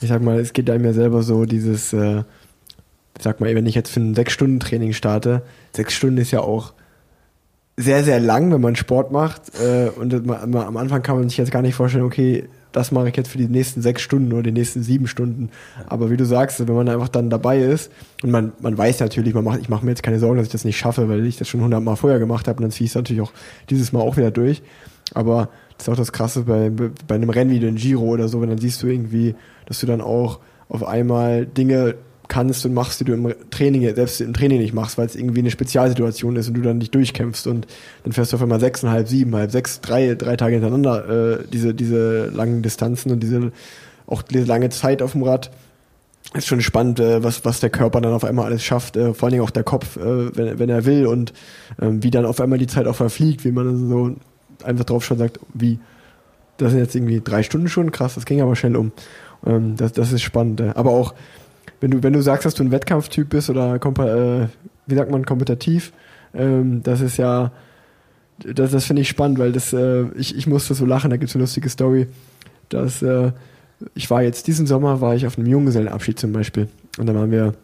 [0.00, 3.66] ich sag mal, es geht einem ja selber so dieses, äh, ich sag mal, wenn
[3.66, 5.42] ich jetzt für ein Sechs-Stunden-Training starte,
[5.76, 6.72] sechs Stunden ist ja auch
[7.76, 9.52] sehr, sehr lang, wenn man Sport macht.
[9.60, 13.16] Äh, und am Anfang kann man sich jetzt gar nicht vorstellen, okay, das mache ich
[13.16, 15.50] jetzt für die nächsten sechs Stunden oder die nächsten sieben Stunden.
[15.86, 17.90] Aber wie du sagst, wenn man einfach dann dabei ist
[18.22, 20.52] und man, man weiß natürlich, man macht, ich mache mir jetzt keine Sorgen, dass ich
[20.52, 22.92] das nicht schaffe, weil ich das schon hundertmal vorher gemacht habe und dann ziehe ich
[22.92, 23.32] es natürlich auch
[23.70, 24.62] dieses Mal auch wieder durch.
[25.14, 28.40] Aber das ist auch das Krasse bei, bei einem Rennen wie den Giro oder so,
[28.40, 29.34] wenn dann siehst du irgendwie,
[29.66, 31.94] dass du dann auch auf einmal Dinge
[32.28, 35.40] kannst und machst, die du im Training, selbst im Training nicht machst, weil es irgendwie
[35.40, 37.66] eine Spezialsituation ist und du dann nicht durchkämpfst und
[38.04, 41.74] dann fährst du auf einmal sechseinhalb, sieben, halb, sechs, drei, drei Tage hintereinander äh, diese,
[41.74, 43.52] diese langen Distanzen und diese
[44.06, 45.50] auch diese lange Zeit auf dem Rad.
[46.34, 49.26] Ist schon spannend, äh, was, was der Körper dann auf einmal alles schafft, äh, vor
[49.26, 51.32] allen Dingen auch der Kopf, äh, wenn, wenn er will und
[51.80, 54.14] äh, wie dann auf einmal die Zeit auch verfliegt, wie man so
[54.62, 55.78] einfach drauf schon sagt, wie,
[56.58, 58.92] das sind jetzt irgendwie drei Stunden schon, krass, das ging aber schnell um.
[59.46, 60.60] Ähm, das, das ist spannend.
[60.60, 60.72] Äh.
[60.74, 61.14] Aber auch,
[61.80, 64.46] wenn du, wenn du sagst, dass du ein Wettkampftyp bist oder äh,
[64.86, 65.92] wie sagt man, kompetitiv,
[66.34, 67.52] ähm, das ist ja,
[68.38, 71.30] das, das finde ich spannend, weil das, äh, ich, ich musste so lachen, da gibt
[71.30, 72.06] es eine lustige Story,
[72.68, 73.32] dass äh,
[73.94, 77.30] ich war jetzt, diesen Sommer war ich auf einem Junggesellenabschied zum Beispiel und da waren
[77.30, 77.54] wir,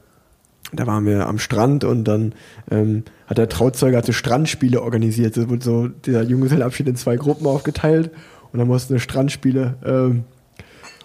[0.72, 2.34] da waren wir am Strand und dann
[2.70, 7.46] ähm, hat der Trauzeuge hatte Strandspiele organisiert, da wurde so dieser Junggesellenabschied in zwei Gruppen
[7.46, 8.10] aufgeteilt
[8.52, 10.24] und dann mussten Strandspiele ähm,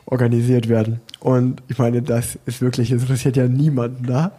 [0.09, 1.01] organisiert werden.
[1.19, 4.31] Und ich meine, das ist wirklich, es interessiert ja niemanden da.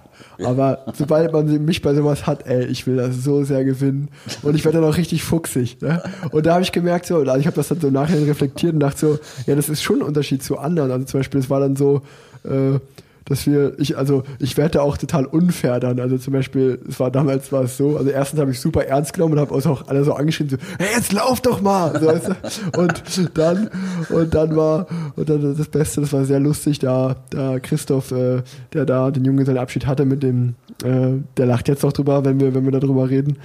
[0.44, 4.08] Aber sobald man mich bei sowas hat, ey, ich will das so sehr gewinnen.
[4.42, 5.80] Und ich werde dann auch richtig fuchsig.
[5.80, 6.02] Ne?
[6.32, 8.98] Und da habe ich gemerkt, so, ich habe das dann so nachher reflektiert und dachte
[8.98, 10.90] so, ja, das ist schon ein Unterschied zu anderen.
[10.90, 12.02] Also zum Beispiel, es war dann so,
[12.44, 12.78] äh,
[13.24, 16.00] dass wir, ich, also ich werde auch total unfair dann.
[16.00, 19.12] Also zum Beispiel, es war damals war es so, also erstens habe ich super ernst
[19.12, 21.98] genommen und habe auch alle so angeschrieben, so, hey, jetzt lauf doch mal!
[22.00, 22.80] So, weißt du?
[22.80, 23.02] Und
[23.38, 23.70] dann,
[24.08, 28.42] und dann war, und dann das Beste, das war sehr lustig, da, da Christoph, äh,
[28.72, 30.54] der da den Jungen seinen Abschied hatte mit dem,
[30.84, 33.36] äh, der lacht jetzt noch drüber, wenn wir, wenn wir darüber reden.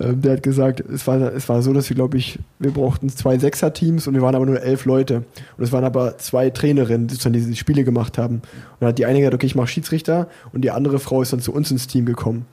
[0.00, 3.08] Ähm, der hat gesagt, es war, es war so, dass wir, glaube ich, wir brauchten
[3.08, 5.24] zwei Sechser-Teams und wir waren aber nur elf Leute.
[5.56, 8.36] Und es waren aber zwei Trainerinnen, die dann diese Spiele gemacht haben.
[8.36, 8.42] Und
[8.80, 11.40] dann hat die eine gesagt, okay, ich mache Schiedsrichter und die andere Frau ist dann
[11.40, 12.46] zu uns ins Team gekommen.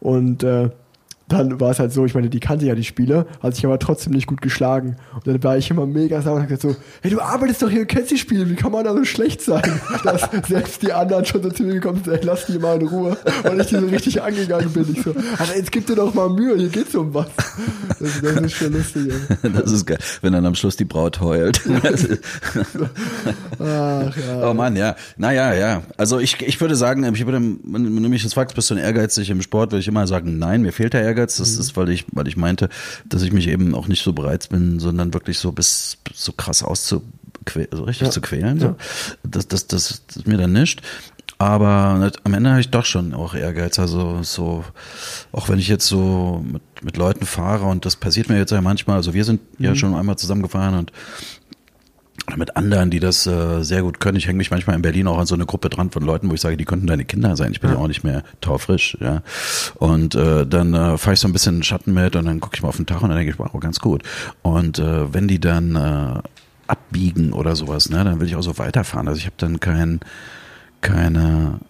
[0.00, 0.70] Und äh,
[1.28, 3.78] dann war es halt so, ich meine, die kannte ja die Spiele, hat sich aber
[3.78, 4.96] trotzdem nicht gut geschlagen.
[5.14, 7.70] Und dann war ich immer mega sauer und hab gesagt so, hey, du arbeitest doch
[7.70, 9.62] hier und kennst die Spiele, wie kann man da so schlecht sein?
[10.04, 12.88] Dass selbst die anderen schon so zu mir gekommen sind, ey, lass die mal in
[12.88, 13.16] Ruhe.
[13.50, 14.86] Und ich die so richtig angegangen bin.
[14.92, 17.28] Ich so, Alter, jetzt gib dir doch mal Mühe, hier geht's um was.
[17.98, 19.50] Das, das ist schon lustig, ey.
[19.64, 21.60] Das ist geil, wenn dann am Schluss die Braut heult.
[23.58, 24.50] Ach, ja.
[24.50, 24.94] Oh Mann, ja.
[25.16, 25.82] Naja, ja.
[25.96, 28.78] Also ich, ich würde sagen, ich würde, wenn du mich jetzt fragst, bist du ein
[28.78, 31.36] ehrgeizig im Sport, würde ich immer sagen, nein, mir fehlt der Ehrgeiz Ehrgeiz.
[31.36, 31.60] Das mhm.
[31.60, 32.68] ist, weil ich, weil ich meinte,
[33.08, 36.62] dass ich mich eben auch nicht so bereit bin, sondern wirklich so bis so krass
[36.62, 38.10] auszuquälen, so richtig ja.
[38.10, 38.58] zu quälen.
[38.58, 38.66] So.
[38.66, 38.76] Ja.
[39.22, 40.82] Das, das, das, das ist mir dann nicht.
[41.38, 43.78] Aber am Ende habe ich doch schon auch Ehrgeiz.
[43.78, 44.64] Also so,
[45.32, 48.60] auch wenn ich jetzt so mit, mit Leuten fahre und das passiert mir jetzt ja
[48.60, 49.64] manchmal, also wir sind mhm.
[49.64, 50.92] ja schon einmal zusammengefahren und
[52.36, 54.16] mit anderen, die das äh, sehr gut können.
[54.16, 56.34] Ich hänge mich manchmal in Berlin auch an so eine Gruppe dran von Leuten, wo
[56.34, 57.52] ich sage, die könnten deine Kinder sein.
[57.52, 59.22] Ich bin ja, auch nicht mehr taufrisch, ja.
[59.76, 62.62] Und äh, dann äh, fahre ich so ein bisschen Schatten mit und dann gucke ich
[62.62, 64.02] mal auf den Tag und dann denke ich, wow, ganz gut.
[64.42, 66.20] Und äh, wenn die dann äh,
[66.66, 69.06] abbiegen oder sowas, ne, dann will ich auch so weiterfahren.
[69.08, 70.00] Also ich habe dann kein,
[70.80, 71.60] keine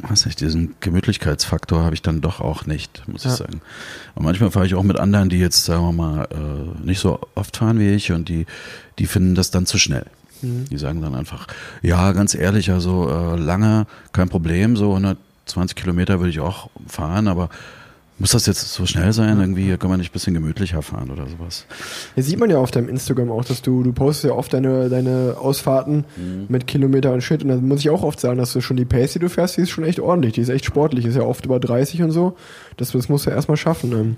[0.00, 3.30] weiß nicht, diesen Gemütlichkeitsfaktor habe ich dann doch auch nicht, muss ja.
[3.30, 3.60] ich sagen.
[4.14, 7.20] Und manchmal fahre ich auch mit anderen, die jetzt, sagen wir mal, äh, nicht so
[7.34, 8.46] oft fahren wie ich und die,
[8.98, 10.06] die finden das dann zu schnell.
[10.42, 10.66] Mhm.
[10.70, 11.46] Die sagen dann einfach,
[11.82, 17.28] ja, ganz ehrlich, also äh, lange, kein Problem, so 120 Kilometer würde ich auch fahren,
[17.28, 17.48] aber
[18.20, 19.38] Muss das jetzt so schnell sein?
[19.38, 21.66] Irgendwie kann man nicht ein bisschen gemütlicher fahren oder sowas.
[22.14, 24.88] Hier sieht man ja auf deinem Instagram auch, dass du, du postest ja oft deine,
[24.88, 26.46] deine Ausfahrten Mhm.
[26.48, 27.42] mit Kilometer und Shit.
[27.42, 29.56] Und dann muss ich auch oft sagen, dass du schon die Pace, die du fährst,
[29.56, 30.32] die ist schon echt ordentlich.
[30.32, 31.04] Die ist echt sportlich.
[31.04, 32.36] Ist ja oft über 30 und so.
[32.76, 33.92] Das, das musst du ja erstmal schaffen.
[33.92, 34.16] Ähm.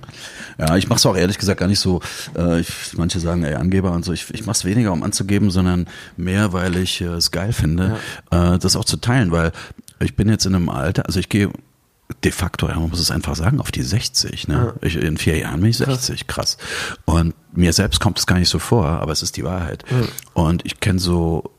[0.58, 2.00] Ja, ich mache es auch ehrlich gesagt gar nicht so.
[2.36, 4.12] Äh, ich, manche sagen, ey, Angeber und so.
[4.12, 5.86] Ich, ich mache es weniger, um anzugeben, sondern
[6.16, 7.96] mehr, weil ich äh, es geil finde,
[8.30, 9.52] äh, das auch zu teilen, weil
[10.02, 11.50] ich bin jetzt in einem Alter, also ich gehe
[12.24, 14.48] de facto, ja, man muss es einfach sagen, auf die 60.
[14.48, 14.74] Ne?
[14.82, 16.58] Ich, in vier Jahren bin ich 60, krass.
[17.04, 19.84] Und mir selbst kommt es gar nicht so vor, aber es ist die Wahrheit.
[20.34, 21.50] Und ich kenne so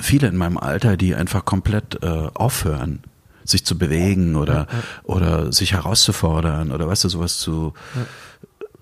[0.00, 3.02] viele in meinem Alter, die einfach komplett äh, aufhören,
[3.44, 4.66] sich zu bewegen oder
[5.02, 7.74] oder sich herauszufordern oder weißt du sowas zu.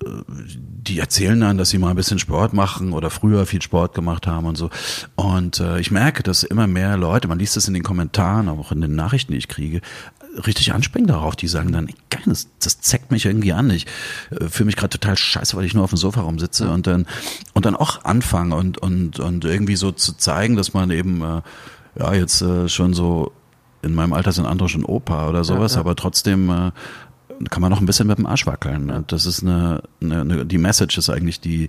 [0.04, 4.26] Die erzählen dann, dass sie mal ein bisschen Sport machen oder früher viel Sport gemacht
[4.26, 4.70] haben und so.
[5.14, 8.60] Und äh, ich merke, dass immer mehr Leute, man liest das in den Kommentaren, aber
[8.60, 9.80] auch in den Nachrichten, die ich kriege,
[10.46, 11.36] richtig anspringen darauf.
[11.36, 13.70] Die sagen dann, geil, das, das zeckt mich irgendwie an.
[13.70, 13.86] Ich
[14.30, 17.06] äh, fühle mich gerade total scheiße, weil ich nur auf dem Sofa rumsitze und dann
[17.52, 21.42] und dann auch anfangen und und und irgendwie so zu zeigen, dass man eben äh,
[21.98, 23.32] ja jetzt äh, schon so
[23.82, 26.70] in meinem Alter sind andere schon Opa oder sowas, aber trotzdem äh,
[27.50, 28.90] kann man noch ein bisschen mit dem Arsch wackeln.
[28.90, 31.68] Und Das ist eine, eine, eine die Message ist eigentlich die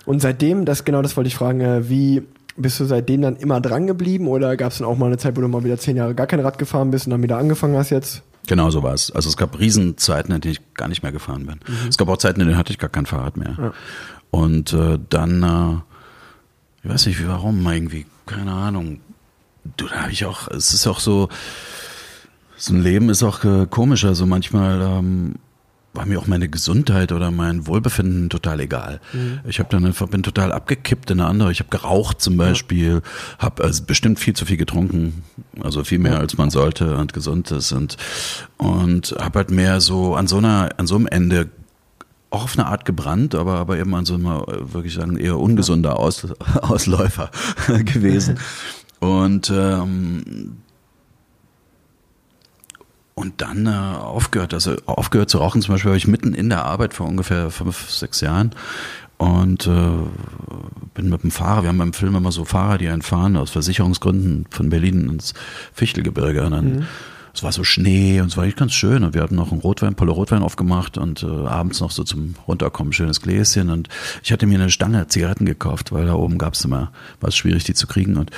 [0.06, 2.22] und seitdem, das genau das wollte ich fragen, äh, wie
[2.56, 5.36] bist du seitdem dann immer dran geblieben oder gab es dann auch mal eine Zeit,
[5.36, 7.76] wo du mal wieder zehn Jahre gar kein Rad gefahren bist und dann wieder angefangen
[7.76, 8.22] hast jetzt?
[8.46, 9.10] Genau so war es.
[9.12, 11.60] Also es gab Riesenzeiten, in denen ich gar nicht mehr gefahren bin.
[11.88, 13.54] Es gab auch Zeiten, in denen hatte ich gar kein Fahrrad mehr.
[13.58, 13.72] Ja.
[14.30, 19.00] Und äh, dann, äh, ich weiß nicht, wie, warum, irgendwie, keine Ahnung.
[19.76, 21.28] Du, da habe ich auch, es ist auch so,
[22.62, 24.04] so ein Leben ist auch äh, komisch.
[24.04, 25.34] Also manchmal ähm,
[25.94, 29.00] war mir auch meine Gesundheit oder mein Wohlbefinden total egal.
[29.44, 31.50] Ich habe dann einfach bin total abgekippt in eine andere.
[31.50, 33.02] Ich habe geraucht zum Beispiel,
[33.40, 35.24] habe also bestimmt viel zu viel getrunken,
[35.60, 37.96] also viel mehr als man sollte und gesund ist und
[38.58, 41.50] und habe halt mehr so an so einer an so einem Ende
[42.30, 45.38] auch auf eine Art gebrannt, aber aber eben an so einem äh, wirklich sagen eher
[45.38, 46.26] ungesunder Aus,
[46.62, 47.30] Ausläufer
[47.84, 48.38] gewesen.
[49.00, 50.58] Und ähm,
[53.22, 56.64] und dann äh, aufgehört, also aufgehört zu rauchen zum Beispiel habe ich mitten in der
[56.64, 58.50] Arbeit vor ungefähr fünf, sechs Jahren.
[59.16, 59.90] Und äh,
[60.94, 63.50] bin mit dem Fahrer, wir haben beim Film immer so Fahrer, die einen fahren aus
[63.50, 65.34] Versicherungsgründen von Berlin ins
[65.72, 66.44] Fichtelgebirge.
[66.44, 66.86] Und dann
[67.34, 69.04] es war so Schnee und es war echt ganz schön.
[69.04, 72.34] Und wir hatten noch einen Rotwein, Polo Rotwein aufgemacht und äh, abends noch so zum
[72.46, 73.70] Runterkommen schönes Gläschen.
[73.70, 73.88] Und
[74.22, 77.36] ich hatte mir eine Stange Zigaretten gekauft, weil da oben gab es immer, war es
[77.36, 78.16] schwierig die zu kriegen.
[78.16, 78.32] Und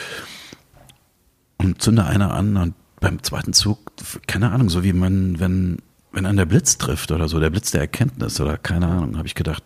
[1.57, 3.84] und zünde einer an und beim zweiten Zug,
[4.27, 5.79] keine Ahnung, so wie man, wenn,
[6.13, 9.27] wenn an der Blitz trifft oder so, der Blitz der Erkenntnis oder keine Ahnung, habe
[9.27, 9.63] ich gedacht,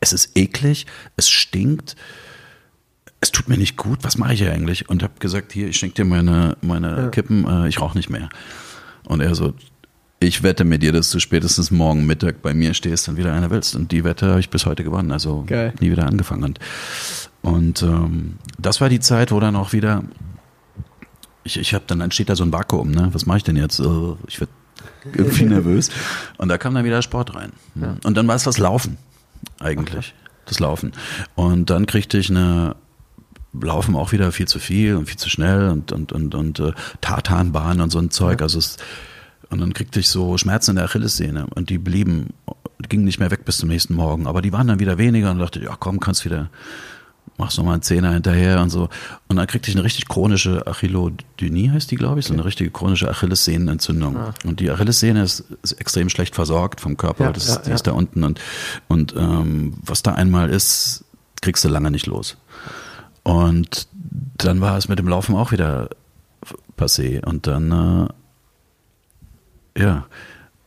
[0.00, 1.96] es ist eklig, es stinkt,
[3.20, 4.88] es tut mir nicht gut, was mache ich hier eigentlich?
[4.88, 8.28] Und habe gesagt, hier, ich schenke dir meine, meine Kippen, äh, ich rauche nicht mehr.
[9.04, 9.54] Und er so,
[10.20, 13.50] ich wette mit dir, dass du spätestens morgen Mittag bei mir stehst und wieder eine
[13.50, 13.74] willst.
[13.76, 15.74] Und die Wette habe ich bis heute gewonnen, also Geil.
[15.80, 16.44] nie wieder angefangen.
[16.44, 16.58] Und,
[17.42, 20.04] und ähm, das war die Zeit, wo dann auch wieder
[21.46, 23.08] ich, ich habe dann entsteht da so ein Vakuum, ne?
[23.12, 23.78] Was mache ich denn jetzt?
[23.80, 23.84] Äh,
[24.26, 24.52] Ich werde
[25.14, 25.90] irgendwie nervös.
[26.36, 27.52] Und da kam dann wieder Sport rein.
[28.04, 28.98] Und dann war es das Laufen
[29.60, 30.14] eigentlich,
[30.46, 30.92] das Laufen.
[31.34, 32.76] Und dann kriegte ich eine
[33.58, 36.72] Laufen auch wieder viel zu viel und viel zu schnell und und und und äh,
[37.00, 38.42] Tartanbahn und so ein Zeug.
[38.42, 38.76] Also es,
[39.48, 42.34] und dann kriegte ich so Schmerzen in der Achillessehne und die blieben,
[42.88, 44.26] gingen nicht mehr weg bis zum nächsten Morgen.
[44.26, 46.50] Aber die waren dann wieder weniger und dachte, ja komm, kannst wieder
[47.38, 48.88] machst noch mal einen Zehner hinterher und so.
[49.28, 52.70] Und dann kriegte ich eine richtig chronische Achillodynie, heißt die, glaube ich, so eine richtige
[52.70, 54.16] chronische Achillessehnenentzündung.
[54.44, 57.70] Und die Achillessehne ist, ist extrem schlecht versorgt vom Körper, Ja, das ja, ist, die
[57.70, 57.74] ja.
[57.74, 58.24] ist da unten.
[58.24, 58.40] Und,
[58.88, 61.04] und ähm, was da einmal ist,
[61.42, 62.36] kriegst du lange nicht los.
[63.22, 63.88] Und
[64.38, 65.90] dann war es mit dem Laufen auch wieder
[66.78, 67.24] passé.
[67.24, 68.08] Und dann,
[69.74, 70.06] äh, ja,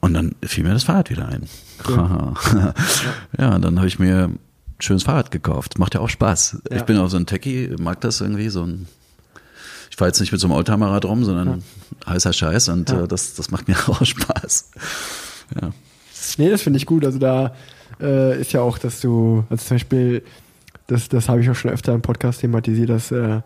[0.02, 1.48] Und dann fiel mir das Fahrrad wieder ein.
[1.88, 2.34] Ja,
[3.38, 4.30] ja und dann habe ich mir
[4.80, 5.78] schönes Fahrrad gekauft.
[5.78, 6.62] Macht ja auch Spaß.
[6.70, 6.78] Ja.
[6.78, 8.88] Ich bin auch so ein Techie, mag das irgendwie, so ein
[9.90, 11.64] ich fahre jetzt nicht mit so einem Oldtimerrad rum, sondern
[12.06, 12.14] ja.
[12.14, 13.04] heißer Scheiß und ja.
[13.04, 14.72] äh, das, das macht mir auch Spaß.
[15.60, 15.72] Ja.
[16.38, 17.06] Nee, das finde ich gut.
[17.06, 17.54] Also da
[18.00, 20.24] äh, ist ja auch, dass du, also zum Beispiel,
[20.88, 23.42] das, das habe ich auch schon öfter im Podcast thematisiert, dass äh,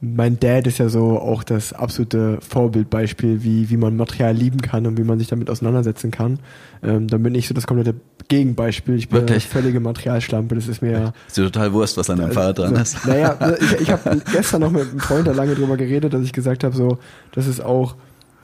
[0.00, 4.86] mein Dad ist ja so auch das absolute Vorbildbeispiel, wie, wie man Material lieben kann
[4.86, 6.38] und wie man sich damit auseinandersetzen kann.
[6.84, 7.94] Ähm, dann bin ich so das komplette
[8.28, 8.94] Gegenbeispiel.
[8.94, 9.44] Ich bin Wirklich?
[9.44, 10.54] eine völlige Materialschlampe.
[10.54, 11.12] Das ist mir.
[11.26, 13.04] Ist dir total Wurst, was an deinem Fahrrad dran ist.
[13.06, 16.32] Naja, ich, ich habe gestern noch mit einem Freund da lange drüber geredet, dass ich
[16.32, 16.98] gesagt habe, so,
[17.32, 17.96] das ist auch.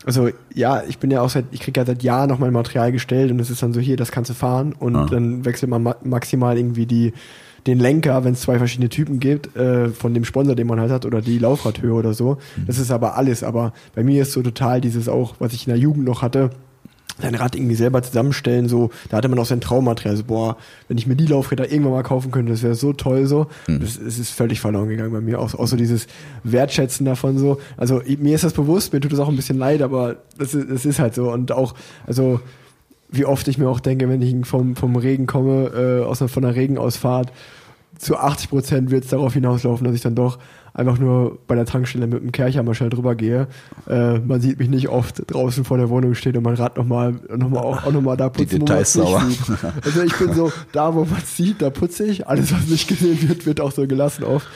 [0.07, 2.93] Also ja, ich bin ja auch seit, ich kriege ja seit Jahren noch mein Material
[2.93, 5.07] gestellt und es ist dann so hier, das kannst du fahren und ah.
[5.11, 7.15] dann wechselt man ma maximal irgendwie die
[7.67, 10.91] den Lenker, wenn es zwei verschiedene Typen gibt, äh, von dem Sponsor, den man halt
[10.91, 12.39] hat, oder die Laufradhöhe oder so.
[12.67, 13.43] Das ist aber alles.
[13.43, 16.51] Aber bei mir ist so total dieses auch, was ich in der Jugend noch hatte,
[17.21, 20.57] sein Rad irgendwie selber zusammenstellen, so, da hatte man auch sein Traummaterial, so, boah,
[20.89, 23.47] wenn ich mir die Laufräder irgendwann mal kaufen könnte, das wäre so toll, so.
[23.69, 23.81] Mhm.
[23.81, 26.09] Das, das ist völlig verloren gegangen bei mir, auch, auch so dieses
[26.43, 27.61] Wertschätzen davon, so.
[27.77, 30.69] Also, mir ist das bewusst, mir tut das auch ein bisschen leid, aber das ist,
[30.69, 31.31] das ist halt so.
[31.31, 31.75] Und auch,
[32.07, 32.41] also,
[33.17, 36.29] wie oft ich mir auch denke, wenn ich vom, vom Regen komme, äh, aus einer,
[36.29, 37.33] von einer Regenausfahrt,
[37.99, 40.39] zu 80 Prozent wird es darauf hinauslaufen, dass ich dann doch
[40.75, 43.47] einfach nur bei der Tankstelle mit dem Kercher mal schnell drüber gehe.
[43.89, 47.15] Äh, man sieht mich nicht oft draußen vor der Wohnung stehen und mein Rad nochmal
[47.35, 49.23] noch mal auch, auch nochmal da putzen, Die Details sauer.
[49.85, 52.27] Also ich bin so, da wo man sieht, da putze ich.
[52.27, 54.49] Alles, was nicht gesehen wird, wird auch so gelassen oft.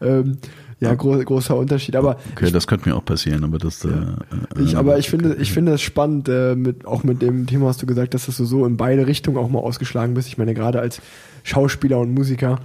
[0.00, 0.38] Ähm,
[0.78, 1.96] ja, gro großer Unterschied.
[1.96, 3.82] Aber okay, das könnte mir auch passieren, aber das.
[3.82, 3.90] Ja.
[3.90, 7.68] Äh, ich, aber ich finde, ich finde es spannend, äh, mit auch mit dem Thema
[7.68, 10.28] hast du gesagt, dass du so in beide Richtungen auch mal ausgeschlagen bist.
[10.28, 11.00] Ich meine, gerade als
[11.44, 12.58] Schauspieler und Musiker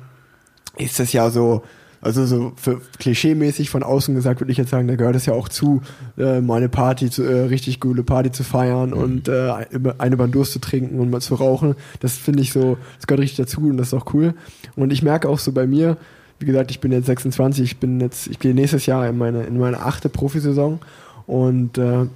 [0.77, 1.63] ist das ja so,
[2.01, 5.33] also so für klischeemäßig von außen gesagt würde ich jetzt sagen, da gehört es ja
[5.33, 5.81] auch zu,
[6.17, 8.97] äh, mal eine Party, zu, äh, richtig gute Party zu feiern mhm.
[8.97, 9.53] und äh,
[9.99, 11.75] eine beim Durst zu trinken und mal zu rauchen.
[12.01, 14.33] Das finde ich so, das gehört richtig dazu und das ist auch cool.
[14.75, 15.97] Und ich merke auch so bei mir,
[16.41, 19.43] wie gesagt, ich bin jetzt 26, ich bin jetzt, ich gehe nächstes Jahr in meine,
[19.43, 20.79] in meine achte Profisaison.
[21.27, 22.07] Und äh,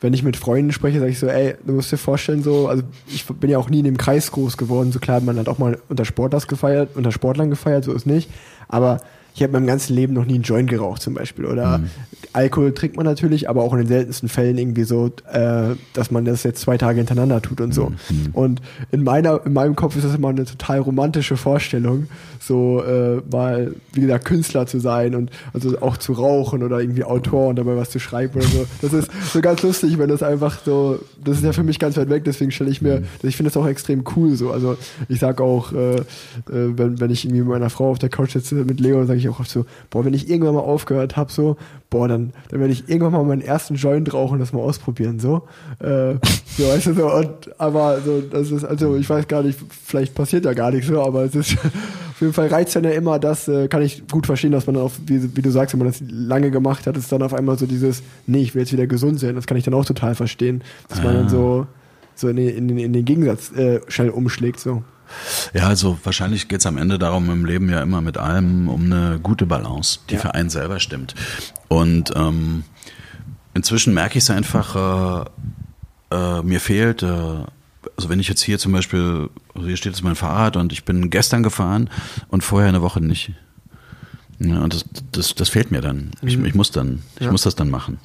[0.00, 2.82] wenn ich mit Freunden spreche, sage ich so, ey, du musst dir vorstellen, so, also
[3.08, 5.58] ich bin ja auch nie in dem Kreis groß geworden, so klar, man hat auch
[5.58, 8.28] mal unter Sportlers gefeiert, unter Sportlern gefeiert, so ist nicht,
[8.68, 9.00] aber
[9.36, 11.44] ich habe meinem ganzen Leben noch nie einen Joint geraucht zum Beispiel.
[11.44, 11.90] Oder mhm.
[12.32, 16.24] Alkohol trinkt man natürlich, aber auch in den seltensten Fällen irgendwie so, äh, dass man
[16.24, 17.90] das jetzt zwei Tage hintereinander tut und so.
[17.90, 18.30] Mhm.
[18.32, 22.08] Und in meiner, in meinem Kopf ist das immer eine total romantische Vorstellung,
[22.40, 27.04] so äh, mal, wie gesagt, Künstler zu sein und also auch zu rauchen oder irgendwie
[27.04, 28.66] Autor und dabei was zu schreiben oder so.
[28.80, 31.96] Das ist so ganz lustig, wenn das einfach so, das ist ja für mich ganz
[31.98, 33.06] weit weg, deswegen stelle ich mir, mhm.
[33.22, 34.50] ich finde das auch extrem cool so.
[34.50, 36.02] Also ich sag auch, äh, äh,
[36.46, 39.25] wenn, wenn ich irgendwie mit meiner Frau auf der Couch sitze mit Leo, sage ich
[39.26, 41.56] ich auch oft so, boah, wenn ich irgendwann mal aufgehört habe, so,
[41.90, 45.18] boah, dann, dann werde ich irgendwann mal meinen ersten Joint rauchen und das mal ausprobieren,
[45.18, 45.42] so.
[45.78, 46.14] Äh,
[46.56, 50.14] so, weißt du, so, und, aber so, das ist, also, ich weiß gar nicht, vielleicht
[50.14, 51.56] passiert ja gar nichts so, aber es ist,
[52.10, 54.74] auf jeden Fall reizt dann ja immer das, äh, kann ich gut verstehen, dass man
[54.74, 57.34] dann auch, wie, wie du sagst, wenn man das lange gemacht hat, ist dann auf
[57.34, 59.84] einmal so dieses, nee, ich will jetzt wieder gesund sein, das kann ich dann auch
[59.84, 61.66] total verstehen, dass man dann so,
[62.14, 64.82] so in den, in den, in den Gegensatz äh, schnell umschlägt, so.
[65.54, 68.84] Ja, also wahrscheinlich geht es am Ende darum, im Leben ja immer mit allem um
[68.84, 70.20] eine gute Balance, die ja.
[70.20, 71.14] für einen selber stimmt.
[71.68, 72.64] Und ähm,
[73.54, 75.26] inzwischen merke ich es einfach,
[76.10, 77.06] äh, äh, mir fehlt, äh,
[77.96, 80.84] also wenn ich jetzt hier zum Beispiel, also hier steht jetzt mein Fahrrad und ich
[80.84, 81.88] bin gestern gefahren
[82.28, 83.32] und vorher eine Woche nicht.
[84.38, 86.10] Ja, und das, das, das fehlt mir dann.
[86.20, 86.28] Mhm.
[86.28, 87.32] Ich, ich muss dann, ich ja.
[87.32, 87.98] muss das dann machen.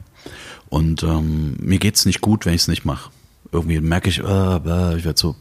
[0.69, 3.11] Und ähm, mir geht's nicht gut, wenn ich es nicht mache.
[3.51, 5.35] Irgendwie merke ich, äh, ich werde so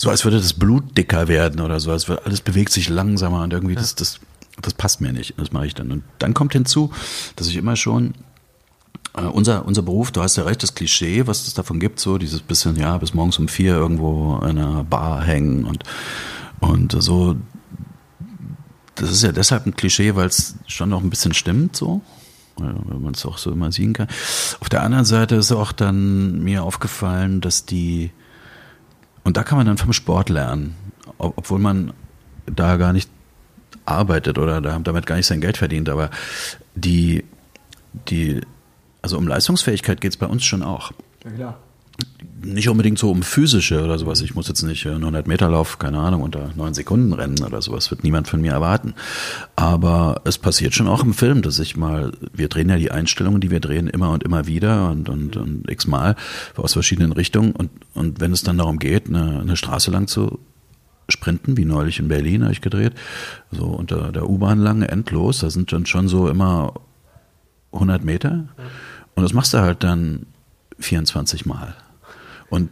[0.00, 3.42] so als würde das Blut dicker werden oder so, als würde alles bewegt sich langsamer
[3.42, 3.80] und irgendwie ja.
[3.80, 4.18] das, das,
[4.62, 5.34] das passt mir nicht.
[5.36, 5.92] Das mache ich dann.
[5.92, 6.90] Und dann kommt hinzu,
[7.36, 8.14] dass ich immer schon
[9.14, 12.16] äh, unser, unser Beruf, du hast ja recht, das Klischee, was es davon gibt, so
[12.16, 15.84] dieses bisschen, ja, bis morgens um vier irgendwo in einer Bar hängen und,
[16.60, 17.36] und so.
[18.94, 22.00] Das ist ja deshalb ein Klischee, weil es schon noch ein bisschen stimmt, so
[22.56, 24.08] wenn man es auch so immer sehen kann.
[24.60, 28.12] Auf der anderen Seite ist auch dann mir aufgefallen, dass die
[29.24, 30.76] und da kann man dann vom Sport lernen,
[31.18, 31.92] obwohl man
[32.46, 33.10] da gar nicht
[33.84, 35.88] arbeitet oder damit gar nicht sein Geld verdient.
[35.88, 36.10] Aber
[36.74, 37.24] die,
[38.08, 38.40] die,
[39.02, 40.92] also um Leistungsfähigkeit geht es bei uns schon auch.
[41.24, 41.58] Ja, klar
[42.42, 44.20] nicht unbedingt so um physische oder sowas.
[44.22, 47.90] Ich muss jetzt nicht 100 Meter Lauf, keine Ahnung, unter neun Sekunden rennen oder sowas,
[47.90, 48.94] wird niemand von mir erwarten.
[49.56, 53.40] Aber es passiert schon auch im Film, dass ich mal, wir drehen ja die Einstellungen,
[53.40, 56.16] die wir drehen, immer und immer wieder und, und, und x-mal
[56.56, 57.52] aus verschiedenen Richtungen.
[57.52, 60.38] Und, und wenn es dann darum geht, eine, eine Straße lang zu
[61.08, 62.92] sprinten, wie neulich in Berlin habe ich gedreht,
[63.50, 66.74] so unter der U-Bahn lang, endlos, da sind dann schon so immer
[67.72, 68.48] 100 Meter.
[69.14, 70.26] Und das machst du halt dann
[70.78, 71.74] 24 Mal.
[72.50, 72.68] Und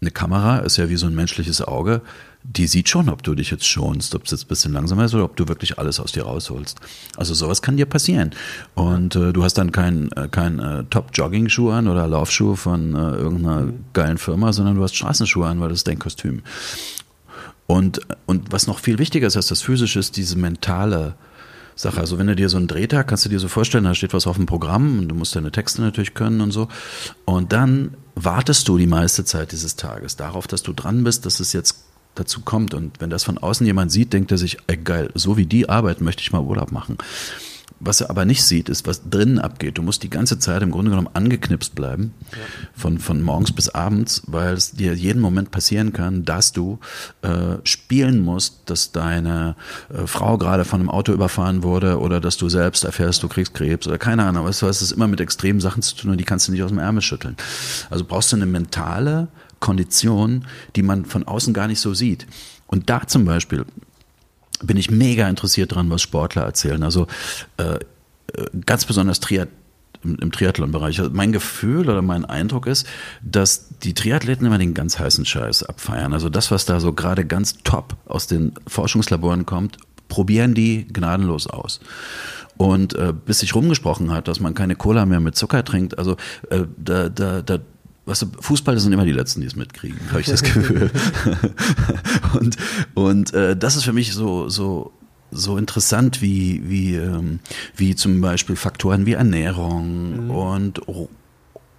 [0.00, 2.00] eine Kamera ist ja wie so ein menschliches Auge,
[2.42, 5.14] die sieht schon, ob du dich jetzt schonst, ob es jetzt ein bisschen langsamer ist
[5.14, 6.80] oder ob du wirklich alles aus dir rausholst.
[7.16, 8.30] Also sowas kann dir passieren.
[8.74, 12.98] Und äh, du hast dann keinen äh, kein, äh, Top-Jogging-Schuh an oder Laufschuh von äh,
[12.98, 13.84] irgendeiner mhm.
[13.92, 16.42] geilen Firma, sondern du hast Straßenschuhe an, weil das ist dein Kostüm.
[17.66, 21.14] Und, und was noch viel wichtiger ist als das Physische, ist diese mentale
[21.80, 22.00] Sache.
[22.00, 24.26] Also wenn du dir so einen Drehtag, kannst du dir so vorstellen, da steht was
[24.26, 26.68] auf dem Programm und du musst deine Texte natürlich können und so.
[27.24, 31.40] Und dann wartest du die meiste Zeit dieses Tages darauf, dass du dran bist, dass
[31.40, 32.74] es jetzt dazu kommt.
[32.74, 35.68] Und wenn das von außen jemand sieht, denkt er sich, ey geil, so wie die
[35.68, 36.98] arbeiten, möchte ich mal Urlaub machen.
[37.82, 39.78] Was er aber nicht sieht, ist, was drinnen abgeht.
[39.78, 42.38] Du musst die ganze Zeit im Grunde genommen angeknipst bleiben, ja.
[42.74, 46.78] von, von morgens bis abends, weil es dir jeden Moment passieren kann, dass du
[47.22, 49.56] äh, spielen musst, dass deine
[49.88, 53.54] äh, Frau gerade von einem Auto überfahren wurde oder dass du selbst erfährst, du kriegst
[53.54, 54.44] Krebs oder keine Ahnung.
[54.44, 56.62] Weißt du, es ist immer mit extremen Sachen zu tun und die kannst du nicht
[56.62, 57.36] aus dem Ärmel schütteln.
[57.88, 59.28] Also brauchst du eine mentale
[59.58, 62.26] Kondition, die man von außen gar nicht so sieht.
[62.66, 63.64] Und da zum Beispiel
[64.62, 66.82] bin ich mega interessiert dran, was Sportler erzählen.
[66.82, 67.06] Also
[67.56, 67.78] äh, äh
[68.66, 69.48] ganz besonders Triath
[70.02, 70.98] im Triathlon-Bereich.
[70.98, 72.86] Also mein Gefühl oder mein Eindruck ist,
[73.22, 76.12] dass die Triathleten immer den ganz heißen Scheiß abfeiern.
[76.12, 79.76] Also das, was da so gerade ganz top aus den Forschungslaboren kommt,
[80.08, 81.80] probieren die gnadenlos aus.
[82.56, 86.16] Und äh, bis sich rumgesprochen hat, dass man keine Cola mehr mit Zucker trinkt, also
[86.50, 87.58] äh, da, da, da
[88.10, 90.90] weißt du, Fußballer sind immer die Letzten, die es mitkriegen, habe ich das Gefühl.
[92.40, 92.56] und
[92.94, 94.92] und äh, das ist für mich so, so,
[95.30, 97.40] so interessant wie, wie, ähm,
[97.76, 100.30] wie zum Beispiel Faktoren wie Ernährung mhm.
[100.30, 100.80] und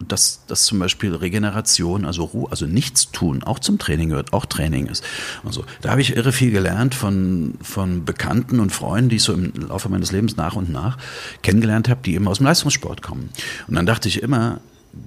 [0.08, 4.46] dass, dass zum Beispiel Regeneration, also Ruhe, also nichts tun, auch zum Training gehört, auch
[4.46, 5.04] Training ist.
[5.46, 9.34] Also da habe ich irre viel gelernt von, von Bekannten und Freunden, die ich so
[9.34, 10.98] im Laufe meines Lebens nach und nach
[11.44, 13.30] kennengelernt habe, die eben aus dem Leistungssport kommen.
[13.68, 14.60] Und dann dachte ich immer,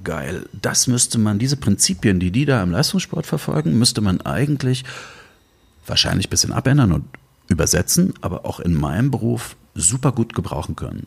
[0.02, 0.46] geil.
[0.60, 4.84] Das müsste man, diese Prinzipien, die die da im Leistungssport verfolgen, müsste man eigentlich
[5.86, 7.04] wahrscheinlich ein bisschen abändern und
[7.48, 11.06] übersetzen, aber auch in meinem Beruf super gut gebrauchen können.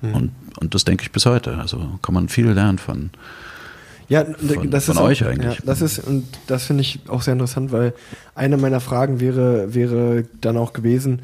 [0.00, 0.14] Hm.
[0.14, 1.58] Und, und das denke ich bis heute.
[1.58, 3.10] Also kann man viel lernen von,
[4.08, 5.58] ja, von, das von ist euch eigentlich.
[5.58, 7.94] Ja, das ist, und das finde ich auch sehr interessant, weil
[8.34, 11.20] eine meiner Fragen wäre, wäre dann auch gewesen,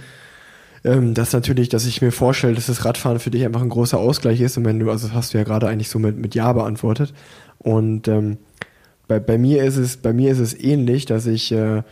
[0.85, 3.99] ähm, dass natürlich, dass ich mir vorstelle, dass das Radfahren für dich einfach ein großer
[3.99, 4.57] Ausgleich ist.
[4.57, 7.12] Und wenn du, also das hast du ja gerade eigentlich so mit, mit Ja beantwortet.
[7.59, 8.39] Und ähm,
[9.09, 11.83] bei, bei mir ist es, bei mir ist es ähnlich, dass ich, äh,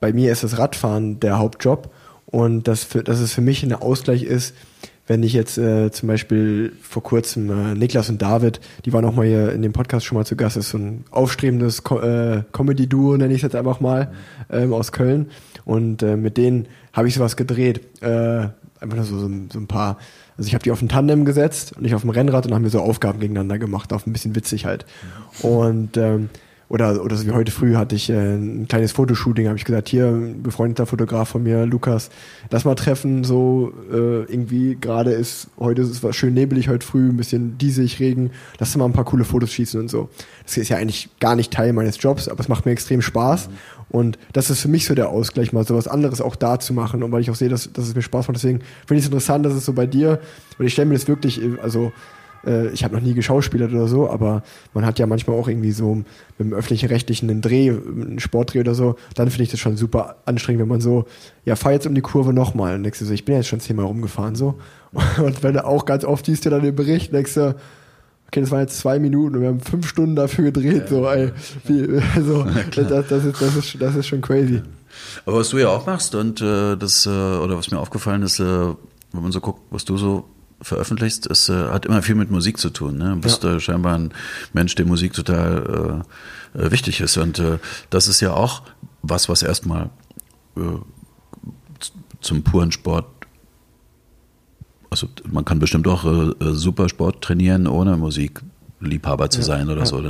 [0.00, 1.90] bei mir ist das Radfahren der Hauptjob
[2.26, 4.54] und dass, für, dass es für mich ein Ausgleich ist,
[5.06, 9.14] wenn ich jetzt äh, zum Beispiel vor kurzem äh, Niklas und David, die waren auch
[9.14, 12.42] mal hier in dem Podcast schon mal zu Gast, ist so ein aufstrebendes Co äh,
[12.52, 14.12] Comedy-Duo, nenne ich es jetzt einfach mal,
[14.50, 15.30] ähm, aus Köln.
[15.64, 18.02] Und äh, mit denen habe ich sowas gedreht.
[18.02, 18.48] Äh,
[18.80, 19.98] einfach nur so, so, so ein paar.
[20.36, 22.64] Also ich habe die auf ein Tandem gesetzt und ich auf dem Rennrad und haben
[22.64, 24.84] wir so Aufgaben gegeneinander gemacht, auf ein bisschen witzig halt.
[25.42, 26.28] Und ähm,
[26.68, 29.88] oder, oder so wie heute früh hatte ich äh, ein kleines Fotoshooting, habe ich gesagt,
[29.88, 32.10] hier, ein befreundeter Fotograf von mir, Lukas,
[32.50, 37.08] lass mal treffen, so äh, irgendwie gerade ist, heute ist es schön nebelig, heute früh,
[37.08, 40.08] ein bisschen diesig, Regen, lass mal ein paar coole Fotos schießen und so.
[40.44, 43.48] Das ist ja eigentlich gar nicht Teil meines Jobs, aber es macht mir extrem Spaß.
[43.48, 43.54] Mhm.
[43.90, 46.72] Und das ist für mich so der Ausgleich, mal so was anderes auch da zu
[46.72, 47.02] machen.
[47.04, 49.06] Und weil ich auch sehe, dass, dass es mir Spaß macht, deswegen finde ich es
[49.06, 50.20] interessant, dass es so bei dir,
[50.58, 51.92] und ich stelle mir das wirklich, also
[52.46, 54.42] äh, ich habe noch nie geschauspielert oder so, aber
[54.72, 56.06] man hat ja manchmal auch irgendwie so mit
[56.38, 60.60] dem öffentlich-rechtlichen einen Dreh, einen Sportdreh oder so, dann finde ich das schon super anstrengend,
[60.62, 61.06] wenn man so,
[61.44, 62.74] ja, fahr jetzt um die Kurve nochmal.
[62.74, 64.54] Und denkst du so, ich bin jetzt schon zehnmal rumgefahren so.
[65.18, 67.56] Und wenn du auch ganz oft siehst du dann den Bericht, denkst du,
[68.28, 71.06] okay, das waren jetzt zwei Minuten und wir haben fünf Stunden dafür gedreht, ja, so,
[71.08, 71.32] ey.
[71.64, 74.62] Wie, also, das, das, ist, das, ist, das ist schon crazy.
[75.26, 78.40] Aber was du ja auch machst und äh, das, äh, oder was mir aufgefallen ist,
[78.40, 80.24] äh, wenn man so guckt, was du so
[80.64, 82.98] veröffentlichst, es äh, hat immer viel mit Musik zu tun.
[82.98, 83.10] Ne?
[83.10, 83.56] Du bist ja.
[83.56, 84.12] äh, scheinbar ein
[84.52, 86.02] Mensch, dem Musik total
[86.54, 87.16] äh, äh, wichtig ist.
[87.16, 87.58] Und äh,
[87.90, 88.62] das ist ja auch
[89.02, 89.90] was, was erstmal
[90.56, 90.60] äh,
[92.20, 93.06] zum puren Sport
[94.90, 96.04] also man kann bestimmt auch
[96.52, 99.86] super Sport trainieren, ohne Musikliebhaber zu ja, sein oder ja.
[99.86, 100.00] so.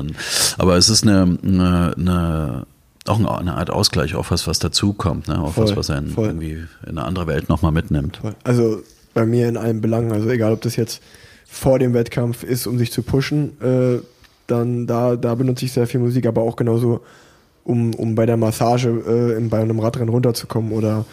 [0.58, 2.66] Aber es ist eine, eine, eine
[3.06, 5.40] auch eine Art Ausgleich, auch was, was dazukommt, ne?
[5.40, 6.26] auch voll, was, was einen voll.
[6.26, 8.18] irgendwie in eine andere Welt nochmal mitnimmt.
[8.18, 8.34] Voll.
[8.44, 8.82] Also
[9.14, 10.12] bei mir in allen Belangen.
[10.12, 11.00] Also egal, ob das jetzt
[11.46, 14.00] vor dem Wettkampf ist, um sich zu pushen, äh,
[14.46, 17.00] dann da, da benutze ich sehr viel Musik, aber auch genauso,
[17.64, 21.06] um, um bei der Massage äh, bei einem Radrennen runterzukommen oder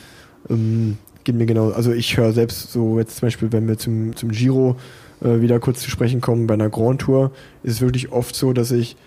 [0.50, 4.16] ähm, geht mir genau, also ich höre selbst so jetzt zum Beispiel, wenn wir zum,
[4.16, 4.76] zum Giro
[5.24, 7.32] äh, wieder kurz zu sprechen kommen, bei einer Grand Tour,
[7.64, 8.98] ist es wirklich oft so, dass ich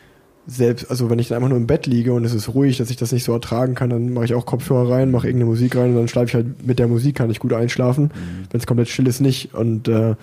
[0.47, 2.91] selbst, also wenn ich dann einfach nur im Bett liege und es ist ruhig, dass
[2.91, 5.77] ich das nicht so ertragen kann, dann mache ich auch Kopfhörer rein, mache irgendeine Musik
[5.77, 8.05] rein und dann schlafe ich halt mit der Musik, kann ich gut einschlafen.
[8.05, 8.47] Mhm.
[8.51, 9.55] Wenn es komplett still ist, nicht.
[9.55, 10.15] Und äh,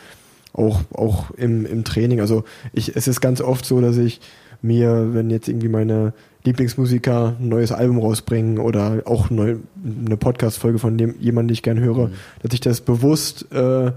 [0.53, 2.19] auch, auch im, im Training.
[2.19, 2.43] Also
[2.73, 4.21] ich, es ist ganz oft so, dass ich
[4.61, 6.13] mir, wenn jetzt irgendwie meine
[6.43, 11.63] Lieblingsmusiker ein neues Album rausbringen oder auch neu, eine Podcast-Folge von dem, jemandem, den ich
[11.63, 12.13] gerne höre, mhm.
[12.41, 13.91] dass ich das bewusst äh,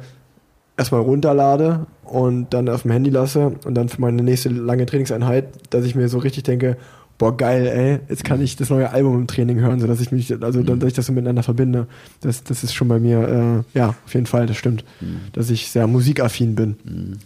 [0.76, 5.48] erstmal runterlade und dann auf dem Handy lasse und dann für meine nächste lange Trainingseinheit,
[5.70, 6.76] dass ich mir so richtig denke,
[7.16, 10.32] boah, geil, ey, jetzt kann ich das neue Album im Training hören, sodass ich mich,
[10.42, 10.80] also mhm.
[10.80, 11.86] dass ich das so miteinander verbinde.
[12.20, 15.20] Das, das ist schon bei mir, äh, ja, auf jeden Fall, das stimmt, mhm.
[15.32, 16.76] dass ich sehr musikaffin bin.
[16.84, 17.18] Mhm.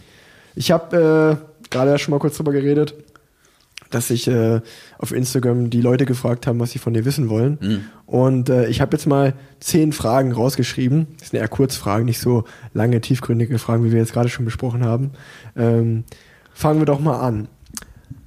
[0.55, 2.95] Ich habe äh, gerade ja schon mal kurz drüber geredet,
[3.91, 4.61] dass ich äh,
[4.99, 7.59] auf Instagram die Leute gefragt haben, was sie von dir wissen wollen.
[7.61, 7.81] Mhm.
[8.07, 11.07] Und äh, ich habe jetzt mal zehn Fragen rausgeschrieben.
[11.19, 14.85] Das sind eher Kurzfragen, nicht so lange, tiefgründige Fragen, wie wir jetzt gerade schon besprochen
[14.85, 15.13] haben.
[15.57, 16.05] Ähm,
[16.53, 17.49] fangen wir doch mal an.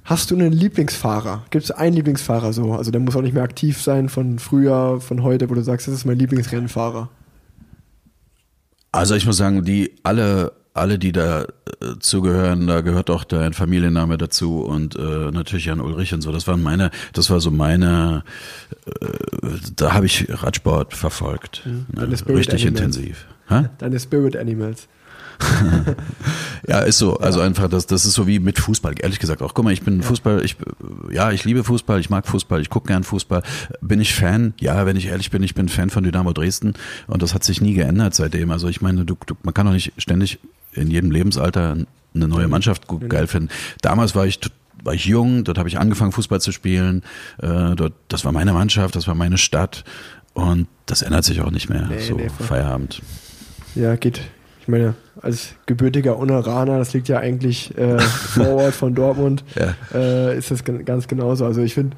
[0.04, 1.44] Hast du einen Lieblingsfahrer?
[1.50, 2.72] Gibt es einen Lieblingsfahrer so?
[2.72, 5.86] Also der muss auch nicht mehr aktiv sein von früher, von heute, wo du sagst,
[5.86, 7.08] das ist mein Lieblingsrennfahrer.
[8.90, 13.52] Also ich muss sagen, die alle, alle, die da äh, zugehören, da gehört auch dein
[13.52, 16.32] Familienname dazu und äh, natürlich Jan Ulrich und so.
[16.32, 18.24] Das waren meine, das war so meine,
[18.86, 19.08] äh,
[19.76, 21.62] da habe ich Radsport verfolgt.
[21.66, 21.86] Mhm.
[21.92, 22.02] Ne?
[22.02, 22.64] Richtig Animals.
[22.64, 23.26] intensiv.
[23.50, 23.70] Ha?
[23.78, 24.88] Deine Spirit Animals.
[26.68, 27.16] ja, ist so.
[27.18, 27.46] Also ja.
[27.46, 28.94] einfach, das, das ist so wie mit Fußball.
[29.00, 29.54] Ehrlich gesagt auch.
[29.54, 30.06] Guck mal, ich bin ja.
[30.06, 30.56] Fußball, ich,
[31.10, 33.42] ja, ich liebe Fußball, ich mag Fußball, ich gucke gern Fußball.
[33.80, 34.54] Bin ich Fan?
[34.60, 36.74] Ja, wenn ich ehrlich bin, ich bin Fan von Dynamo Dresden
[37.06, 38.50] und das hat sich nie geändert seitdem.
[38.50, 40.38] Also ich meine, du, du man kann doch nicht ständig
[40.72, 41.76] in jedem Lebensalter
[42.14, 43.48] eine neue Mannschaft gut, geil finden.
[43.80, 44.40] Damals war ich
[44.84, 47.02] war ich jung, dort habe ich angefangen Fußball zu spielen.
[47.40, 49.84] Äh, dort, das war meine Mannschaft, das war meine Stadt
[50.34, 51.86] und das ändert sich auch nicht mehr.
[51.88, 53.00] Nee, so nee, Feierabend.
[53.74, 54.20] Ja, geht,
[54.60, 59.74] ich meine, als gebürtiger Uneraner, das liegt ja eigentlich äh, Vorort von Dortmund, ja.
[59.94, 61.44] äh, ist das ganz genauso.
[61.46, 61.96] Also ich finde,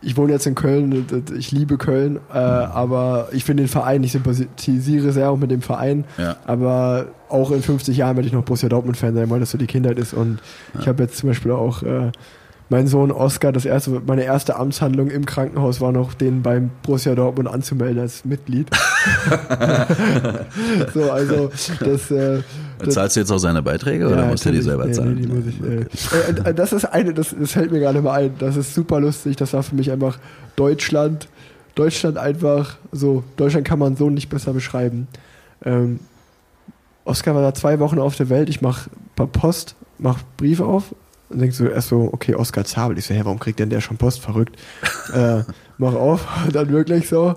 [0.00, 1.06] ich wohne jetzt in Köln,
[1.36, 5.62] ich liebe Köln, äh, aber ich finde den Verein, ich sympathisiere sehr auch mit dem
[5.62, 6.36] Verein, ja.
[6.44, 9.66] aber auch in 50 Jahren werde ich noch Borussia Dortmund-Fan sein, weil das so die
[9.66, 10.40] Kindheit ist und
[10.74, 10.80] ja.
[10.80, 12.12] ich habe jetzt zum Beispiel auch äh,
[12.72, 17.14] mein Sohn Oskar, das erste, meine erste Amtshandlung im Krankenhaus war noch, den beim Borussia
[17.14, 18.70] Dortmund anzumelden als Mitglied.
[20.94, 22.40] so, also das, äh,
[22.78, 22.94] das.
[22.94, 25.16] Zahlst du jetzt auch seine Beiträge oder ja, musst du die selber zahlen?
[25.16, 28.14] Nee, nee, muss ich, äh, äh, das ist eine, das, das fällt mir gerade mal
[28.14, 28.34] ein.
[28.38, 29.36] Das ist super lustig.
[29.36, 30.18] Das war für mich einfach
[30.56, 31.28] Deutschland.
[31.74, 33.22] Deutschland einfach so.
[33.36, 35.08] Deutschland kann man so nicht besser beschreiben.
[35.62, 36.00] Ähm,
[37.04, 38.48] Oskar war da zwei Wochen auf der Welt.
[38.48, 40.94] Ich mache Post, mach Briefe auf
[41.28, 42.98] und denkst du erst so, okay, Oskar Zabel.
[42.98, 44.20] Ich so, hä, warum kriegt denn der schon Post?
[44.20, 44.56] Verrückt.
[45.14, 45.42] äh,
[45.78, 46.26] mach auf.
[46.46, 47.34] Und dann wirklich so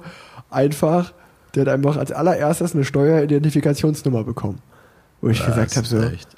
[0.50, 1.14] einfach,
[1.56, 4.60] der hat einfach als allererstes eine Steueridentifikationsnummer bekommen.
[5.22, 6.30] Wo ich Was, gesagt habe, so, echt?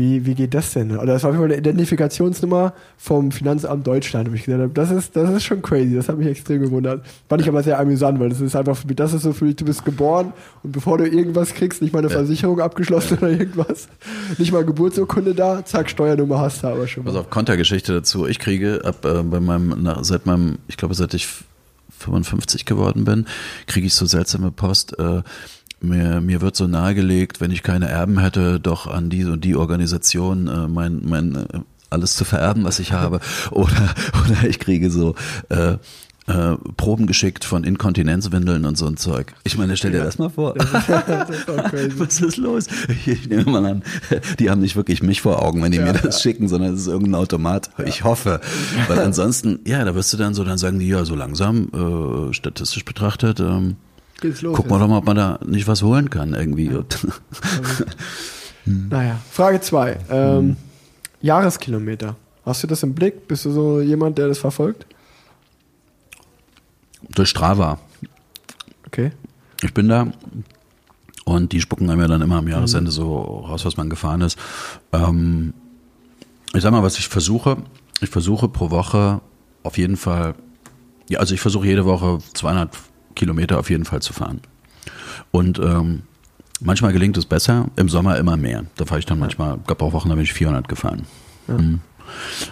[0.00, 0.96] Wie, wie geht das denn?
[0.96, 4.72] Oder das war auf jeden Fall eine Identifikationsnummer vom Finanzamt Deutschland, wo ich gesagt habe,
[4.72, 7.04] das ist, das ist schon crazy, das hat mich extrem gewundert.
[7.28, 9.66] Fand ich aber sehr amüsant, weil das ist einfach, das ist so für mich, du
[9.66, 10.32] bist geboren
[10.62, 12.14] und bevor du irgendwas kriegst, nicht mal eine ja.
[12.14, 13.88] Versicherung abgeschlossen oder irgendwas,
[14.38, 17.04] nicht mal Geburtsurkunde da, zack, Steuernummer hast du aber schon.
[17.04, 17.10] Mal.
[17.10, 20.94] Also auf Kontergeschichte dazu, ich kriege ab äh, bei meinem, nach, seit meinem, ich glaube
[20.94, 21.28] seit ich
[21.98, 23.26] 55 geworden bin,
[23.66, 25.20] kriege ich so seltsame Post, äh,
[25.80, 29.56] mir, mir wird so nahegelegt, wenn ich keine Erben hätte, doch an die und die
[29.56, 31.46] Organisation äh, mein, mein äh,
[31.90, 33.20] alles zu vererben, was ich habe.
[33.50, 35.16] Oder, oder ich kriege so
[35.48, 35.76] äh,
[36.30, 39.34] äh, Proben geschickt von Inkontinenzwindeln und so ein Zeug.
[39.42, 40.54] Ich meine, stell dir das mal vor.
[41.96, 42.66] Was ist los?
[43.06, 43.82] Ich nehme mal an,
[44.38, 46.12] die haben nicht wirklich mich vor Augen, wenn die ja, mir das ja.
[46.12, 47.70] schicken, sondern es ist irgendein Automat.
[47.78, 47.84] Ja.
[47.86, 48.40] Ich hoffe.
[48.86, 52.32] Weil ansonsten, ja, da wirst du dann so, dann sagen die ja so langsam, äh,
[52.32, 53.76] statistisch betrachtet, ähm,
[54.20, 54.56] Geht's los.
[54.56, 56.66] Gucken wir doch mal, ob man da nicht was holen kann irgendwie.
[56.66, 56.80] Ja.
[58.64, 58.88] hm.
[58.88, 59.98] Naja, Frage 2.
[60.10, 60.56] Ähm, hm.
[61.22, 62.16] Jahreskilometer.
[62.44, 63.28] Hast du das im Blick?
[63.28, 64.86] Bist du so jemand, der das verfolgt?
[67.14, 67.78] Durch Strava.
[68.86, 69.12] Okay.
[69.62, 70.12] Ich bin da
[71.24, 72.94] und die spucken einem ja dann immer am Jahresende mhm.
[72.94, 74.38] so raus, was man gefahren ist.
[74.92, 75.54] Ähm,
[76.52, 77.58] ich sag mal, was ich versuche,
[78.00, 79.20] ich versuche pro Woche
[79.62, 80.34] auf jeden Fall,
[81.08, 82.70] ja, also ich versuche jede Woche 200
[83.14, 84.40] Kilometer auf jeden Fall zu fahren.
[85.30, 86.02] Und ähm,
[86.60, 88.64] manchmal gelingt es besser, im Sommer immer mehr.
[88.76, 91.06] Da fahre ich dann manchmal, gab auch Wochen, da bin ich 400 gefahren.
[91.48, 91.58] Ja.
[91.58, 91.80] Mhm.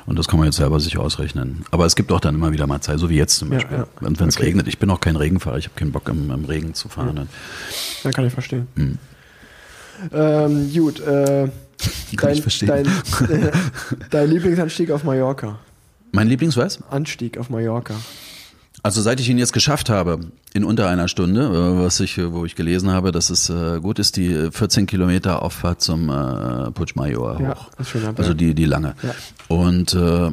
[0.07, 1.65] Und das kann man jetzt selber sich ausrechnen.
[1.71, 3.79] Aber es gibt auch dann immer wieder mal Zeit, so wie jetzt zum Beispiel.
[3.79, 4.07] Ja, ja.
[4.07, 4.47] Und wenn es okay.
[4.47, 7.17] regnet, ich bin auch kein Regenfahrer, ich habe keinen Bock im, im, Regen zu fahren.
[7.17, 7.27] Ja.
[8.05, 8.69] ja kann ich verstehen.
[8.77, 8.99] Mhm.
[10.13, 11.49] Ähm, gut, äh,
[12.17, 12.69] dein, ich verstehen.
[12.69, 12.87] Dein,
[13.31, 13.51] äh,
[14.11, 15.59] dein Lieblingsanstieg auf Mallorca.
[16.13, 16.81] Mein Lieblings was?
[16.91, 17.95] Anstieg auf Mallorca.
[18.89, 20.19] Also seit ich ihn jetzt geschafft habe,
[20.55, 23.99] in unter einer Stunde, äh, was ich, wo ich gelesen habe, dass es äh, gut
[23.99, 27.69] ist, die 14 Kilometer Auffahrt zum äh, Puigmayor ja, hoch.
[28.17, 28.95] Also die, die lange.
[29.03, 29.15] Ja.
[29.55, 30.31] Und äh,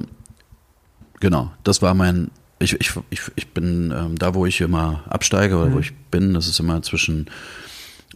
[1.20, 5.58] genau, das war mein, ich, ich, ich, ich bin ähm, da, wo ich immer absteige
[5.58, 5.74] oder mhm.
[5.74, 7.26] wo ich bin, das ist immer zwischen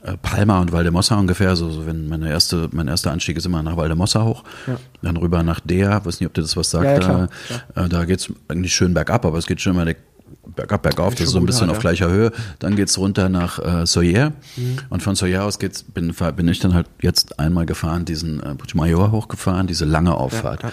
[0.03, 1.57] äh, Palma und Valdemossa ungefähr.
[1.57, 4.77] So, so wenn meine erste, mein erster Anstieg ist immer nach Valdemossa hoch, Ja.
[5.01, 5.99] dann rüber nach Dea.
[6.05, 6.85] Weiß nicht, ob dir das was sagt.
[6.85, 7.29] Ja, ja, klar,
[7.75, 9.97] da äh, da geht's eigentlich schön bergab, aber es geht schon immer der
[10.55, 12.31] bergab, bergauf, das ist so ein bisschen halt, auf gleicher Höhe.
[12.59, 14.77] Dann geht's runter nach äh, Soyer Mhm.
[14.89, 18.55] und von Soyer aus geht's, bin, bin ich dann halt jetzt einmal gefahren, diesen äh,
[18.55, 20.63] Puigmayor hochgefahren, diese lange Auffahrt.
[20.63, 20.71] ja.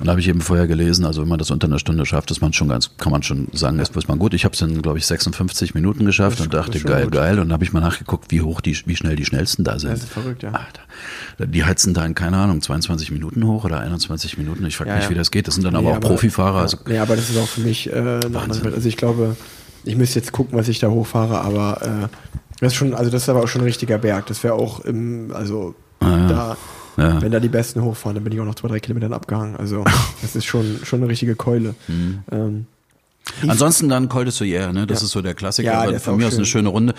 [0.00, 2.30] Und da habe ich eben vorher gelesen, also wenn man das unter einer Stunde schafft,
[2.30, 4.32] ist man schon ganz, kann man schon sagen, ist, ist man gut.
[4.32, 7.12] Ich habe es in, glaube ich, 56 Minuten geschafft Das und das dachte, geil, gut.
[7.14, 7.32] geil.
[7.40, 9.90] Und dann habe ich mal nachgeguckt, wie hoch die, wie schnell die schnellsten da sind.
[9.92, 10.50] Das ist verrückt, ja.
[10.52, 11.46] Alter.
[11.48, 14.64] Die heizen da in, keine Ahnung, 22 Minuten hoch oder 21 Minuten.
[14.66, 15.10] Ich frage Ja, mich, ja.
[15.10, 15.48] wie das geht.
[15.48, 16.60] Das sind dann aber Nee, auch Profifahrer.
[16.60, 18.72] Also, Ja, nee, aber das ist auch für mich äh, Wahnsinn.
[18.72, 19.34] Also ich glaube,
[19.84, 22.08] ich müsste jetzt gucken, was ich da hochfahre, aber äh,
[22.60, 24.26] das ist schon, also das ist aber auch schon ein richtiger Berg.
[24.26, 26.28] Das wäre auch im, also Ah, ja.
[26.28, 26.56] da,
[26.98, 27.22] Ja.
[27.22, 29.56] wenn da die Besten hochfahren, dann bin ich auch noch zwei, drei Kilometern abgehangen.
[29.56, 29.84] Also
[30.22, 31.74] das ist schon, schon eine richtige Keule.
[31.88, 32.18] Mhm.
[32.30, 32.66] Ähm,
[33.46, 34.86] Ansonsten dann Col de Soyer, ne?
[34.86, 35.04] Das Ja.
[35.04, 35.70] ist so der Klassiker.
[35.70, 36.60] Ja, der ist von mir aus eine schön.
[36.60, 36.94] schöne Runde.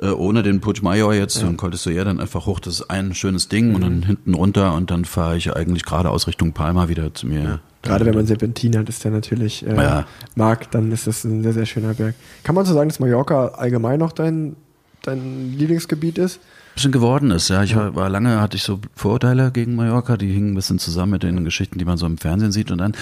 [0.00, 2.60] Äh, ohne den Puigmayor jetzt und Col de Soyer dann einfach hoch.
[2.60, 4.02] Das ist ein schönes Ding und dann Mhm.
[4.04, 7.58] hinten runter und dann fahre ich eigentlich geradeaus Richtung Palma wieder zu mir.
[7.82, 10.06] Gerade wenn man Serpentin hat, ist der natürlich äh, Ja.
[10.36, 12.14] mag, dann ist das ein sehr, sehr schöner Berg.
[12.44, 14.54] Kann man so sagen, dass Mallorca allgemein noch dein,
[15.02, 16.38] dein Lieblingsgebiet ist?
[16.74, 17.48] Bisschen geworden ist.
[17.48, 20.78] Ja, ich war, war lange, hatte ich so Vorurteile gegen Mallorca, die hingen ein bisschen
[20.78, 22.70] zusammen mit den Geschichten, die man so im Fernsehen sieht.
[22.70, 22.94] Und dann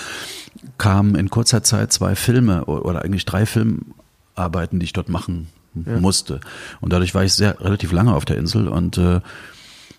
[0.79, 6.41] kamen in kurzer Zeit zwei Filme oder eigentlich drei Filmarbeiten, die ich dort machen musste.
[6.81, 9.20] Und dadurch war ich sehr relativ lange auf der Insel und äh,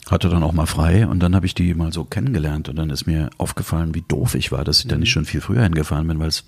[0.09, 2.89] hatte dann auch mal frei und dann habe ich die mal so kennengelernt und dann
[2.89, 6.07] ist mir aufgefallen, wie doof ich war, dass ich da nicht schon viel früher hingefahren
[6.07, 6.43] bin, weil es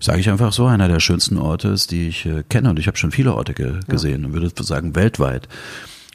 [0.00, 2.70] sage ich einfach so, einer der schönsten Orte ist, die ich äh, kenne.
[2.70, 5.46] Und ich habe schon viele Orte ge gesehen und würde sagen, weltweit.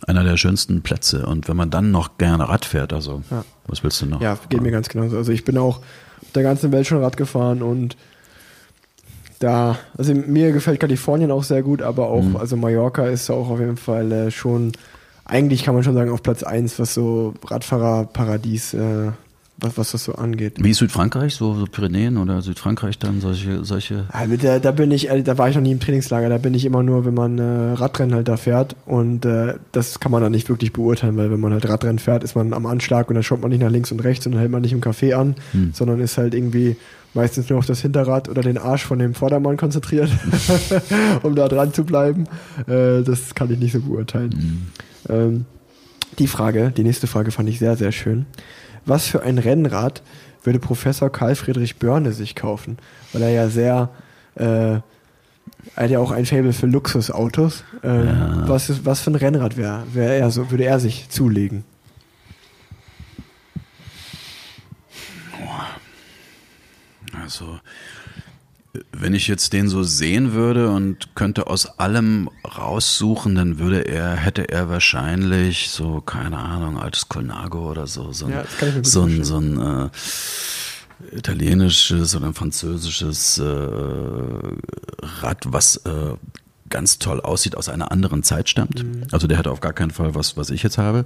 [0.07, 1.25] Einer der schönsten Plätze.
[1.25, 3.43] Und wenn man dann noch gerne Rad fährt, also, Ja.
[3.67, 4.21] was willst du noch?
[4.21, 5.17] Ja, geht mir ganz genauso.
[5.17, 7.97] Also ich bin auch auf der ganzen Welt schon Rad gefahren und
[9.39, 12.37] da, also mir gefällt Kalifornien auch sehr gut, aber auch, Mhm.
[12.37, 14.71] also Mallorca ist auch auf jeden Fall äh, schon,
[15.25, 19.11] eigentlich kann man schon sagen, auf Platz 1, was so Radfahrerparadies, äh,
[19.57, 20.55] was, was das so angeht.
[20.57, 24.05] Wie Südfrankreich, so, so Pyrenäen oder Südfrankreich dann, solche, solche.
[24.13, 26.53] Ja, mit der, da bin ich, da war ich noch nie im Trainingslager, da bin
[26.53, 30.21] ich immer nur, wenn man äh, Radrennen halt da fährt und äh, das kann man
[30.21, 33.15] dann nicht wirklich beurteilen, weil wenn man halt Radrennen fährt, ist man am Anschlag und
[33.15, 35.13] dann schaut man nicht nach links und rechts und dann hält man nicht im Café
[35.13, 35.35] an,
[35.73, 36.75] sondern ist halt irgendwie
[37.13, 40.09] meistens nur auf das Hinterrad oder den Arsch von dem Vordermann konzentriert,
[41.23, 42.25] um da dran zu bleiben.
[42.67, 44.69] Äh, das kann ich nicht so beurteilen.
[45.07, 45.45] Ähm,
[46.19, 48.25] die Frage, die nächste Frage fand ich sehr, sehr schön.
[48.85, 50.01] Was für ein Rennrad
[50.43, 52.77] würde Professor Karl Friedrich Börne sich kaufen?
[53.13, 53.89] Weil er ja sehr,
[54.35, 54.83] äh, er
[55.75, 57.63] hat ja auch ein Faible für Luxusautos.
[57.83, 61.63] Ähm, was, ist, was für ein Rennrad wäre, wär er so, würde er sich zulegen?
[67.23, 67.59] Also,
[68.91, 74.15] wenn ich jetzt den so sehen würde und könnte aus allem raussuchen, dann würde er,
[74.15, 78.45] hätte er wahrscheinlich so, keine Ahnung, altes Colnago oder so, so ein, Ja,
[78.83, 79.89] so ein, so ein äh,
[81.15, 83.43] italienisches oder ein französisches äh,
[85.21, 86.15] Rad, was äh,
[86.69, 88.83] ganz toll aussieht, aus einer anderen Zeit stammt.
[89.11, 91.05] Also der hätte auf gar keinen Fall was, was ich jetzt habe,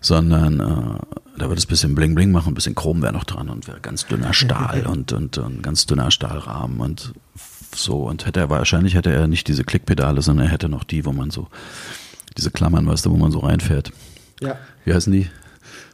[0.00, 3.24] sondern äh, da würde es ein bisschen Bling Bling machen, ein bisschen Chrom wäre noch
[3.24, 7.12] dran und wäre ganz dünner Stahl und, und, und ganz dünner Stahlrahmen und
[7.74, 8.04] so.
[8.04, 11.12] Und hätte er wahrscheinlich hätte er nicht diese Klickpedale, sondern er hätte noch die, wo
[11.12, 11.48] man so,
[12.36, 13.92] diese Klammern, weißt du, wo man so reinfährt.
[14.40, 14.56] Ja.
[14.84, 15.28] Wie heißen die?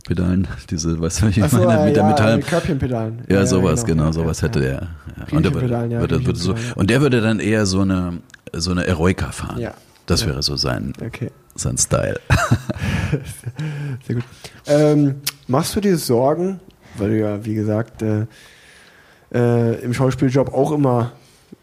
[0.08, 2.36] Pedalen, diese, weißt du, was ich meine, äh, mit der ja, Metall.
[2.38, 3.20] mit Körbchenpedalen.
[3.28, 4.64] Ja, sowas, genau, Ja, sowas ja, hätte ja.
[4.64, 4.88] der.
[5.30, 5.36] Ja.
[5.36, 6.58] Und, der würde, ja, würde, so, ja.
[6.74, 8.18] und der würde dann eher so eine,
[8.52, 9.60] so eine Eroica fahren.
[9.60, 9.74] Ja.
[10.06, 10.28] Das Ja.
[10.28, 12.18] wäre so sein, Okay, sein Style.
[14.06, 14.24] sehr gut.
[14.66, 16.60] Ähm, machst du dir Sorgen,
[16.96, 18.26] weil du ja, wie gesagt, äh,
[19.32, 21.12] äh, im Schauspieljob auch immer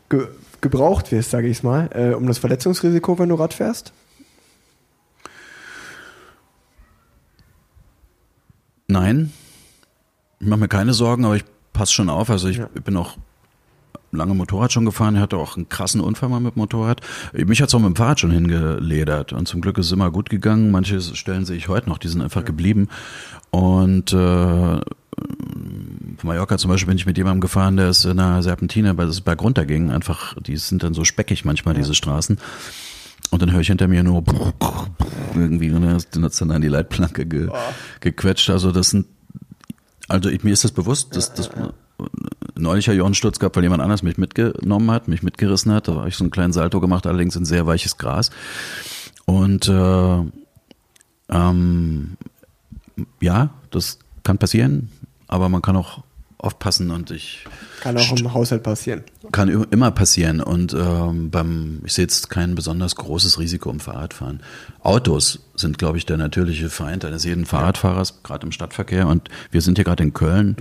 [0.09, 0.27] ge
[0.61, 3.93] gebraucht wirst, sage ich mal, äh, um das Verletzungsrisiko, wenn du Rad fährst?
[8.87, 9.31] Nein,
[10.39, 12.29] ich mache mir keine Sorgen, aber ich passe schon auf.
[12.29, 12.67] Also ich Ja.
[12.83, 13.17] bin auch
[14.11, 17.01] lange Motorrad schon gefahren, hatte auch einen krassen Unfall mal mit Motorrad.
[17.33, 20.29] Mich hat's auch mit dem Fahrrad schon hingeledert und zum Glück ist es immer gut
[20.29, 20.71] gegangen.
[20.71, 22.87] Manche Stellen sehe ich heute noch, die sind einfach geblieben.
[23.51, 24.83] Und äh, von
[26.23, 29.19] Mallorca zum Beispiel bin ich mit jemandem gefahren, der ist in einer Serpentine, weil es
[29.21, 29.91] berg runterging.
[29.91, 32.37] Einfach, die sind dann so speckig manchmal, diese Straßen.
[33.35, 34.23] Und dann höre ich hinter mir nur
[35.33, 37.49] irgendwie und dann hat's dann an die Leitplanke ge,
[37.99, 38.49] gequetscht.
[38.49, 39.07] Also das sind,
[40.07, 41.49] also ich, mir ist das bewusst, dass das
[42.55, 45.73] neulich habe ich auch einen Sturz gehabt, weil jemand anders mich mitgenommen hat, mich mitgerissen
[45.73, 45.89] hat.
[45.89, 48.31] Da habe ich so einen kleinen Salto gemacht, allerdings in sehr weiches Gras.
[49.25, 50.21] Und äh,
[51.27, 52.15] ähm,
[53.19, 54.93] ja, das kann passieren,
[55.27, 56.04] aber man kann auch
[56.45, 57.45] aufpassen und ich
[57.81, 59.03] Kann auch im Haushalt passieren.
[59.31, 64.41] kann immer passieren und ähm, beim ich sehe jetzt kein besonders großes Risiko im Fahrradfahren.
[64.81, 69.07] Autos sind, glaube ich, der natürliche Feind eines jeden Fahrradfahrers, gerade im Stadtverkehr.
[69.07, 70.55] Und wir sind hier gerade in Köln.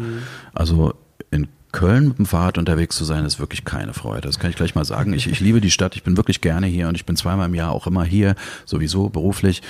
[0.55, 0.95] Also
[1.30, 4.22] in Köln mit dem Fahrrad unterwegs zu sein, ist wirklich keine Freude.
[4.22, 5.12] Das kann ich gleich mal sagen.
[5.12, 7.55] Ich, ich liebe die Stadt, ich bin wirklich gerne hier und ich bin zweimal im
[7.55, 9.61] Jahr auch immer hier, sowieso beruflich.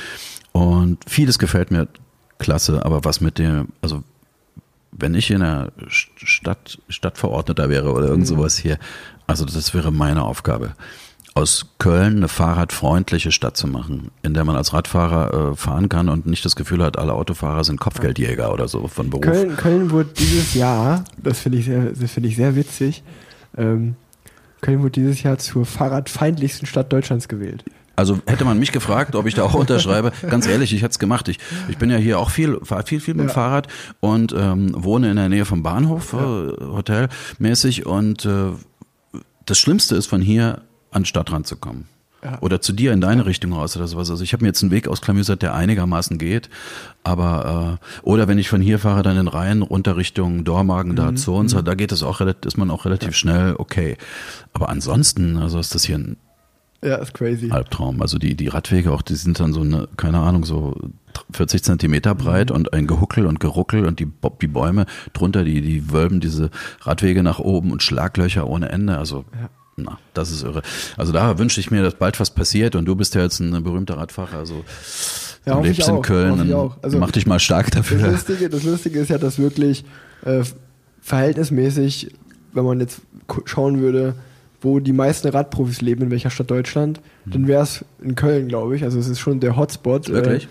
[0.53, 1.89] Und vieles gefällt mir
[2.39, 4.05] klasse, aber was mit dem, also
[4.97, 8.79] wenn ich in einer St- Stadt, Stadtverordneter wäre oder irgend sowas hier,
[9.27, 10.75] also das wäre meine Aufgabe.
[11.37, 16.09] Aus Köln eine fahrradfreundliche Stadt zu machen, in der man als Radfahrer äh, fahren kann
[16.09, 19.25] und nicht das Gefühl hat, alle Autofahrer sind Kopfgeldjäger oder so von Beruf.
[19.25, 23.03] Köln, Köln wurde dieses Jahr, das finde ich, sehr- das finde ich sehr witzig,
[23.57, 23.97] ähm,
[24.61, 27.65] Köln wurde dieses Jahr zur fahrradfeindlichsten Stadt Deutschlands gewählt.
[27.97, 30.99] Also hätte man mich gefragt, ob ich da auch unterschreibe, ganz ehrlich, ich hätte es
[30.99, 31.29] gemacht.
[31.29, 31.39] Ich,
[31.69, 33.35] ich bin ja hier auch viel, fahre viel, viel mit dem Ja.
[33.35, 33.69] Fahrrad
[34.01, 37.87] und ähm, wohne in der Nähe vom Bahnhof, äh, hotelmäßig.
[37.87, 38.51] Und äh,
[39.47, 41.89] das Schlimmste ist, von hier an den Stadtrand zu kommen.
[42.23, 42.39] Ja.
[42.41, 44.11] Oder zu dir in deine Richtung raus oder sowas.
[44.11, 46.49] Also ich habe mir jetzt einen Weg ausklamüsert, der einigermaßen geht.
[47.03, 51.15] Aber äh, oder wenn ich von hier fahre, dann in Rhein runter Richtung Dormagen, da
[51.15, 53.99] zu uns, da geht es auch relativ, ist man auch relativ schnell okay.
[54.55, 56.17] Aber ansonsten, also ist das hier ein
[56.85, 57.51] Ja, ist crazy.
[57.51, 58.03] Albtraum.
[58.03, 60.77] Also die, die Radwege auch, die sind dann so eine, keine Ahnung, so
[61.33, 64.09] 40 Zentimeter breit und ein Gehuckel und Geruckel und die,
[64.43, 66.51] die Bäume drunter, die, die wölben diese
[66.83, 68.99] Radwege nach oben und Schlaglöcher ohne Ende.
[68.99, 69.25] Also,
[69.77, 70.63] na, das ist irre.
[70.97, 73.63] Also da wünsche ich mir, dass bald was passiert und du bist ja jetzt ein
[73.65, 74.63] berühmter Radfahrer, also
[75.47, 76.53] Ja, du lebst in auch, Köln.
[76.83, 78.11] Also- mach dich mal stark Das dafür.
[78.11, 79.85] Lustige, das Lustige ist ja, dass wirklich
[80.25, 80.43] äh,
[81.01, 82.11] verhältnismäßig,
[82.53, 83.01] wenn man jetzt
[83.47, 84.15] schauen würde,
[84.65, 88.75] wo die meisten Radprofis leben, in welcher Stadt Deutschland, dann wäre es in Köln, glaube
[88.77, 88.83] ich.
[88.83, 90.09] Also es ist schon der Hotspot.
[90.09, 90.45] Wirklich?
[90.45, 90.49] Äh,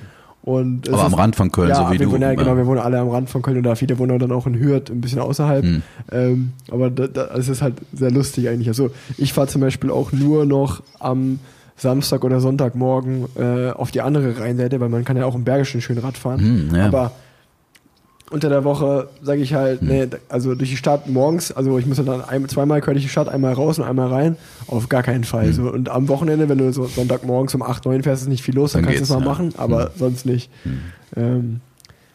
[0.50, 2.12] und Aber am ist- Rand von Köln, ja, so wie wir du.
[2.12, 2.36] Wohnen, ja, Ja.
[2.36, 4.60] genau, wir wohnen alle am Rand von Köln und da viele wohnen dann auch in
[4.60, 5.64] Hürth, ein bisschen außerhalb.
[5.64, 5.82] Hm.
[6.12, 8.68] Ähm, aber da, da, es ist halt sehr lustig eigentlich.
[8.68, 11.40] Also ich fahre zum Beispiel auch nur noch am
[11.78, 15.82] Samstag oder Sonntagmorgen äh, auf die andere Rheinseite, weil man kann ja auch im Bergischen
[15.82, 16.40] schön Rad fahren.
[16.70, 16.86] Hm, ja.
[16.88, 17.14] Aber
[18.34, 19.88] unter der Woche sage ich halt, Hm.
[19.88, 23.10] nee, also durch die Stadt morgens, also ich muss dann ein, zweimal quer durch die
[23.10, 25.46] Stadt, einmal raus und einmal rein, auf gar keinen Fall.
[25.46, 25.54] Hm.
[25.54, 28.56] So, und am Wochenende, wenn du so Sonntagmorgens um 8, 9 fährst, ist nicht viel
[28.56, 29.32] los, dann, Dann kannst du es mal ja.
[29.32, 30.50] Machen, aber sonst nicht.
[31.16, 31.62] Ähm,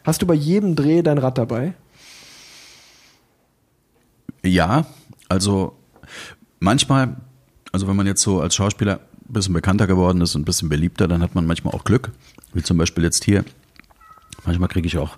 [0.03, 1.73] hast du bei jedem Dreh dein Rad dabei?
[4.43, 4.85] Ja,
[5.29, 5.73] also
[6.59, 7.15] manchmal,
[7.71, 8.99] also wenn man jetzt so als Schauspieler
[9.29, 12.11] ein bisschen bekannter geworden ist und ein bisschen beliebter, dann hat man manchmal auch Glück.
[12.53, 13.45] Wie zum Beispiel jetzt hier.
[14.45, 15.17] Manchmal kriege ich auch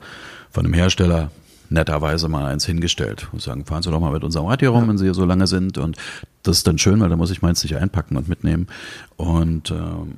[0.52, 1.32] von einem Hersteller
[1.70, 4.88] netterweise mal eins hingestellt und sagen, fahren Sie doch mal mit unserem Rad hier rum,
[4.90, 5.78] wenn Sie hier so lange sind.
[5.78, 5.96] Und
[6.44, 8.68] das ist dann schön, weil da muss ich meins nicht einpacken und mitnehmen.
[9.16, 10.18] Und ähm,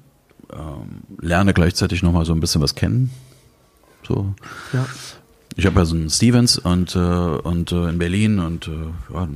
[0.52, 3.12] ähm, lerne gleichzeitig nochmal so ein bisschen was kennen.
[4.08, 4.34] So,
[4.74, 4.86] Ja.
[5.56, 9.28] ich habe ja so einen Stevens und, äh, und äh, in Berlin und äh, ja,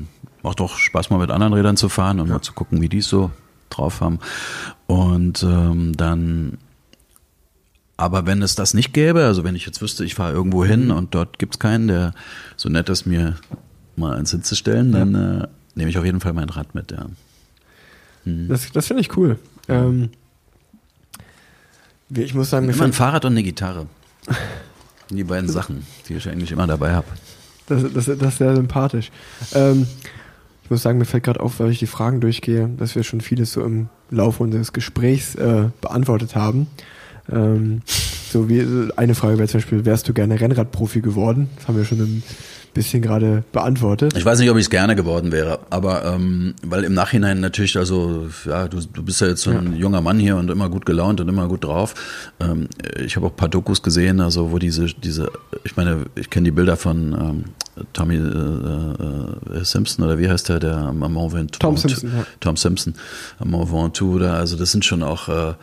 [0.43, 2.97] macht doch Spaß mal mit anderen Rädern zu fahren und mal zu gucken, wie die
[2.99, 3.31] es so
[3.69, 4.19] drauf haben.
[4.87, 6.57] Und ähm, dann,
[7.97, 10.91] aber wenn es das nicht gäbe, also wenn ich jetzt wüsste, ich fahre irgendwo hin
[10.91, 12.13] und dort gibt's keinen, der
[12.55, 13.35] so nett ist, mir
[13.95, 17.07] mal eins hinzustellen, dann äh, nehme ich auf jeden Fall mein Rad mit, ja.
[18.25, 19.39] Das, das finde ich cool.
[19.69, 20.09] Ähm,
[22.09, 23.87] ich muss sagen, mir Immer ein Fahrrad und eine Gitarre.
[25.09, 27.07] Die beiden Sachen, die ich eigentlich immer dabei habe.
[27.67, 29.11] das, das, das ist sehr sympathisch.
[29.53, 29.87] Ähm,
[30.63, 33.21] ich muss sagen, mir fällt gerade auf, weil ich die Fragen durchgehe, dass wir schon
[33.21, 36.67] vieles so im Laufe unseres Gesprächs äh, beantwortet haben.
[37.31, 37.81] Ähm,
[38.31, 38.65] so wie
[38.95, 41.49] eine Frage wäre zum Beispiel, wärst du gerne Rennradprofi geworden?
[41.55, 42.23] Das haben wir schon ein
[42.73, 44.15] bisschen gerade beantwortet.
[44.15, 47.77] Ich weiß nicht, ob ich es gerne geworden wäre, aber ähm, weil im Nachhinein natürlich,
[47.77, 50.85] also ja, du, du bist ja jetzt so ein junger Mann hier und immer gut
[50.85, 51.95] gelaunt und immer gut drauf.
[52.39, 52.67] Ähm,
[53.03, 55.31] ich habe auch ein paar Dokus gesehen, also wo diese, diese,
[55.63, 57.43] ich meine, ich kenne die Bilder von ähm,
[57.93, 61.59] Tommy äh, äh, Simpson oder wie heißt der, der am Mont Ventoux.
[61.59, 62.25] Tom Simpson, ja.
[62.39, 62.93] Tom Simpson
[63.39, 65.53] am Mont Ventoux da, also das sind schon auch äh,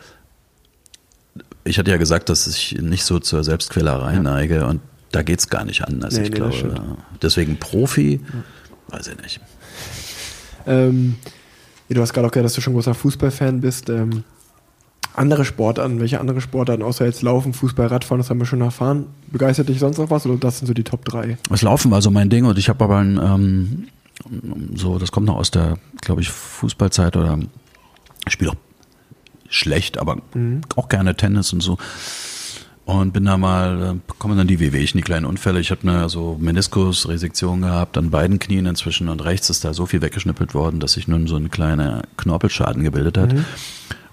[1.65, 5.65] ich hatte ja gesagt, dass ich nicht so zur Selbstquälerei neige und da geht's gar
[5.65, 6.15] nicht anders.
[6.15, 8.21] Nee, ich nee, glaube, deswegen Profi,
[8.89, 9.39] weiß ich nicht.
[10.67, 11.15] Ähm,
[11.89, 13.89] du hast gerade auch gesagt, dass du schon großer Fußballfan bist.
[13.89, 14.23] Ähm,
[15.15, 19.07] andere Sportarten, welche andere Sportarten, außer jetzt Laufen, Fußball, Radfahren, das haben wir schon erfahren.
[19.31, 21.37] Begeistert dich sonst noch was oder das sind so die Top 3?
[21.49, 23.87] Das Laufen war so mein Ding und ich habe aber ein, ähm,
[24.75, 27.39] so, das kommt noch aus der, glaube ich, Fußballzeit oder
[28.27, 28.55] ich spiele auch
[29.49, 30.17] schlecht, aber
[30.75, 31.77] auch gerne Tennis und so.
[32.85, 35.59] Und bin da mal, kommen dann die Wehwehchen, die kleinen Unfälle.
[35.59, 39.87] Ich habe eine so Meniskusresektion gehabt an beiden Knien inzwischen und rechts ist da so
[39.87, 43.33] viel weggeschnippelt worden, dass sich nun so ein kleiner Knorpelschaden gebildet hat.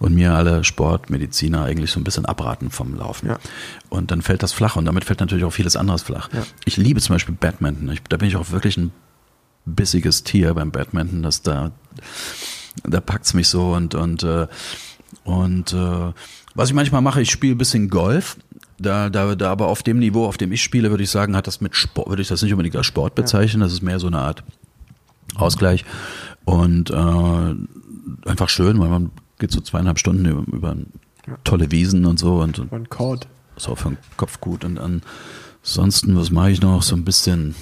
[0.03, 3.29] und mir alle Sportmediziner eigentlich so ein bisschen abraten vom Laufen.
[3.29, 3.39] Ja.
[3.89, 6.29] Und dann fällt das flach und damit fällt natürlich auch vieles anderes flach.
[6.33, 6.43] Ja.
[6.65, 7.89] Ich liebe zum Beispiel Badminton.
[7.93, 8.91] Ich, da bin ich auch wirklich ein
[9.65, 11.71] bissiges Tier beim Badminton, dass da,
[12.83, 14.49] da packt's mich so und, und, äh,
[15.25, 16.13] und äh,
[16.55, 18.37] was ich manchmal mache, ich spiele ein bisschen Golf.
[18.79, 21.47] Da, da, da aber auf dem Niveau, auf dem ich spiele, würde ich sagen, hat
[21.47, 23.61] das mit Sport, würde ich das nicht unbedingt als Sport bezeichnen.
[23.61, 24.43] Das ist mehr so eine Art
[25.37, 25.85] Ausgleich.
[26.45, 30.77] Und äh, einfach schön, weil man geht so zweieinhalb Stunden über, über
[31.45, 33.29] tolle Wiesen und so und, und Cord.
[33.57, 34.65] ist auch für den Kopf gut.
[34.65, 36.83] Und ansonsten, was mache ich noch?
[36.83, 37.55] So ein bisschen,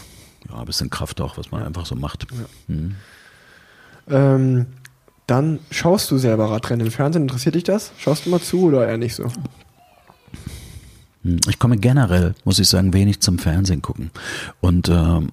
[0.48, 2.26] ja, ein bisschen Kraft auch, was man einfach so macht.
[2.66, 2.96] Mhm.
[4.08, 4.66] Ähm,
[5.30, 7.22] dann schaust du selber Radrennen im Fernsehen.
[7.22, 7.92] Interessiert dich das?
[7.98, 9.24] Schaust du mal zu oder eher nicht so?
[11.22, 14.10] Hm, Ich komme generell, muss ich sagen, wenig zum Fernsehen gucken.
[14.60, 15.30] Und ähm,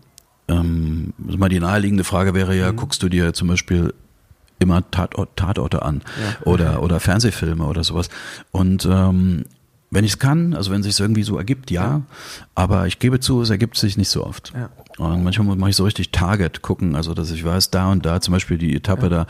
[0.48, 3.94] ähm, mal die naheliegende Frage wäre ja, guckst du dir zum Beispiel
[4.60, 6.02] immer Tatort, Tatorte an
[6.44, 8.10] oder, oder Fernsehfilme oder sowas.
[8.52, 9.46] Und ähm,
[9.92, 12.02] wenn ich es kann, also wenn es sich irgendwie so ergibt, ja.
[12.56, 14.54] Aber ich gebe zu, es ergibt sich nicht so oft.
[14.56, 14.70] Ja.
[14.98, 18.20] Und manchmal mache ich so richtig Target gucken, also dass ich weiß, da und da,
[18.20, 19.28] zum Beispiel die Etappe da,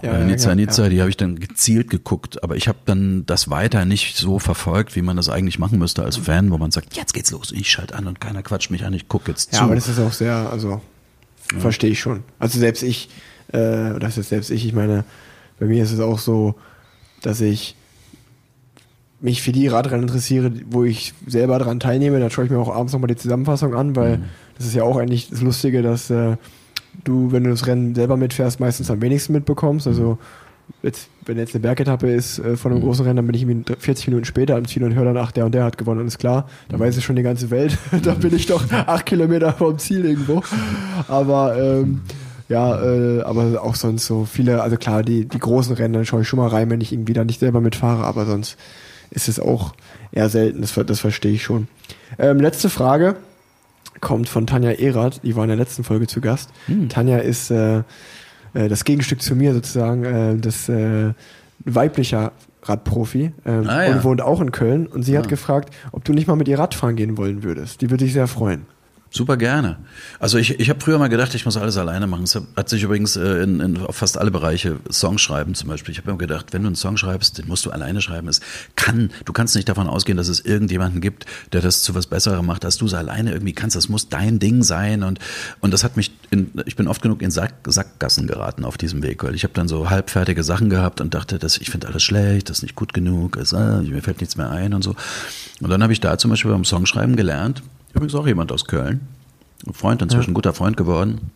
[0.00, 0.88] Ja, äh, ja, Nizza ja, Nizza, ja.
[0.90, 4.94] die habe ich dann gezielt geguckt, aber ich habe dann das weiter nicht so verfolgt,
[4.94, 7.68] wie man das eigentlich machen müsste als Fan, wo man sagt, jetzt geht's los, ich
[7.68, 9.64] schalte an und keiner quatscht mich an, ich gucke jetzt Ja, zu.
[9.64, 10.80] aber das ist auch sehr, also
[11.58, 12.22] verstehe ich schon.
[12.38, 13.08] Also selbst ich,
[13.48, 15.04] äh, das ist selbst ich, ich meine,
[15.58, 16.54] bei mir ist es auch so,
[17.22, 17.74] dass ich
[19.20, 22.20] mich für die Radrennen interessiere, wo ich selber daran teilnehme.
[22.20, 24.20] Da schaue ich mir auch abends nochmal die Zusammenfassung an, weil
[24.58, 26.36] das ist ja auch eigentlich das Lustige, dass äh,
[27.04, 29.86] du, wenn du das Rennen selber mitfährst, meistens am wenigsten mitbekommst.
[29.86, 30.18] Also
[30.82, 33.74] jetzt, wenn jetzt eine Bergetappe ist äh, von einem großen Rennen, dann bin ich irgendwie
[33.78, 36.18] 40 Minuten später am Ziel und höre dann, ach, der und der hat gewonnen, alles
[36.18, 36.48] klar.
[36.68, 37.78] Da weiß es schon die ganze Welt.
[38.02, 40.42] da bin ich doch acht Kilometer vom Ziel irgendwo.
[41.06, 42.00] Aber ähm,
[42.48, 46.22] ja, äh, aber auch sonst so viele, also klar, die, die großen Rennen, dann schaue
[46.22, 48.56] ich schon mal rein, wenn ich irgendwie da nicht selber mitfahre, aber sonst
[49.10, 49.74] ist es auch
[50.12, 51.68] eher selten, das, das verstehe ich schon.
[52.18, 53.16] Ähm, letzte Frage
[54.00, 56.50] kommt von Tanja Erath, die war in der letzten Folge zu Gast.
[56.88, 61.12] Tanja ist äh, äh, das Gegenstück zu mir sozusagen, äh, das äh,
[61.64, 62.32] weiblicher
[62.62, 63.92] Radprofi ähm, Ah, ja.
[63.94, 65.28] und wohnt auch in Köln und sie hat Ah.
[65.28, 67.80] gefragt, ob du nicht mal mit ihr Radfahren gehen wollen würdest.
[67.80, 68.66] Die würde sich sehr freuen.
[69.10, 69.78] Super gerne.
[70.18, 72.24] Also ich, ich habe früher mal gedacht, ich muss alles alleine machen.
[72.24, 75.92] Es hat sich übrigens äh, in, in fast alle Bereiche Song schreiben zum Beispiel.
[75.92, 78.28] Ich habe immer gedacht, wenn du einen Song schreibst, den musst du alleine schreiben.
[78.28, 78.40] Es
[78.76, 82.44] kann, du kannst nicht davon ausgehen, dass es irgendjemanden gibt, der das zu was Besserem
[82.44, 83.76] macht, als du es alleine irgendwie kannst.
[83.76, 85.18] Das muss dein Ding sein und
[85.60, 89.02] und das hat mich, in, ich bin oft genug in Sack, Sackgassen geraten auf diesem
[89.02, 92.02] Weg, weil ich habe dann so halbfertige Sachen gehabt und dachte, dass ich finde alles
[92.02, 94.94] schlecht, das ist nicht gut genug, es, äh, mir fällt nichts mehr ein und so.
[95.60, 97.62] Und dann habe ich da zum Beispiel beim Songschreiben gelernt.
[97.98, 99.00] Übrigens auch jemand aus Köln.
[99.66, 101.32] Ein Freund, inzwischen ein guter Freund geworden.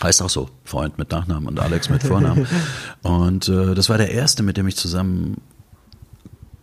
[0.00, 2.46] Heißt auch so, Freund mit Nachnamen und Alex mit Vornamen.
[3.02, 5.38] und äh, das war der erste, mit dem ich zusammen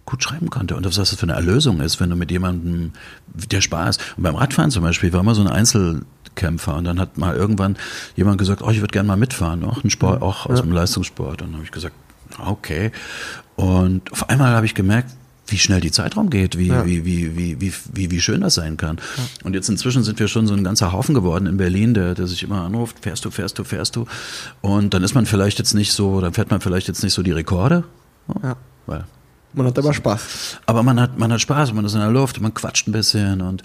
[0.06, 0.78] gut schreiben konnte.
[0.78, 2.94] Und was das für eine Erlösung ist, wenn du mit jemandem,
[3.34, 3.98] der Spaß.
[4.16, 7.76] Und beim Radfahren zum Beispiel war immer so ein Einzelkämpfer und dann hat mal irgendwann
[8.16, 11.42] jemand gesagt, oh, ich würde gerne mal mitfahren, auch ein Sport, auch aus dem Leistungssport.
[11.42, 11.96] Und dann habe ich gesagt,
[12.40, 12.94] okay.
[13.58, 15.12] Und auf einmal habe ich gemerkt,
[15.52, 16.86] wie schnell die Zeit rumgeht, wie, Ja.
[16.86, 18.98] wie, wie, wie, wie, wie, wie schön das sein kann.
[19.44, 22.28] Und jetzt inzwischen sind wir schon so ein ganzer Haufen geworden in Berlin, der, der
[22.28, 24.06] sich immer anruft, fährst du, fährst du, fährst du.
[24.62, 27.22] Und dann ist man vielleicht jetzt nicht so, dann fährt man vielleicht jetzt nicht so
[27.24, 27.84] die Rekorde.
[28.44, 28.56] Ja.
[28.86, 29.06] Weil
[29.54, 30.60] Man hat aber Spaß.
[30.66, 33.42] aber man hat, man hat Spaß, man ist in der Luft, man quatscht ein bisschen
[33.42, 33.64] und,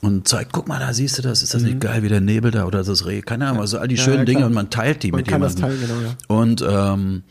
[0.00, 2.50] und zeigt, guck mal, da siehst du das, ist das nicht geil, wie der Nebel
[2.50, 3.98] da oder das Reh, keine Ahnung, also all die Mhm.
[3.98, 5.80] Ja, schönen ja, Dinge und man teilt die Man mit kann das jemandem.
[5.80, 6.34] teilen, genau, ja.
[6.34, 7.22] Und ähm,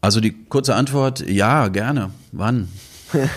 [0.00, 2.10] also die kurze Antwort, ja, gerne.
[2.32, 2.68] Wann?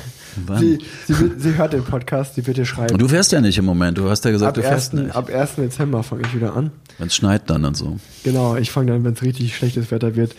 [0.57, 2.93] Sie, sie, sie hört den Podcast, sie wird dir schreiben.
[2.93, 5.03] und du fährst ja nicht im Moment, du hast ja gesagt, ab, du fährst 1.,
[5.03, 5.15] nicht.
[5.15, 5.57] ab 1.
[5.57, 6.71] Dezember fange ich wieder an.
[6.97, 7.99] Wenn es schneit dann und so.
[8.23, 10.33] Genau, ich fange dann, wenn es richtig schlechtes Wetter wird,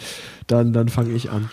[0.49, 1.49] dann, dann fange ich an.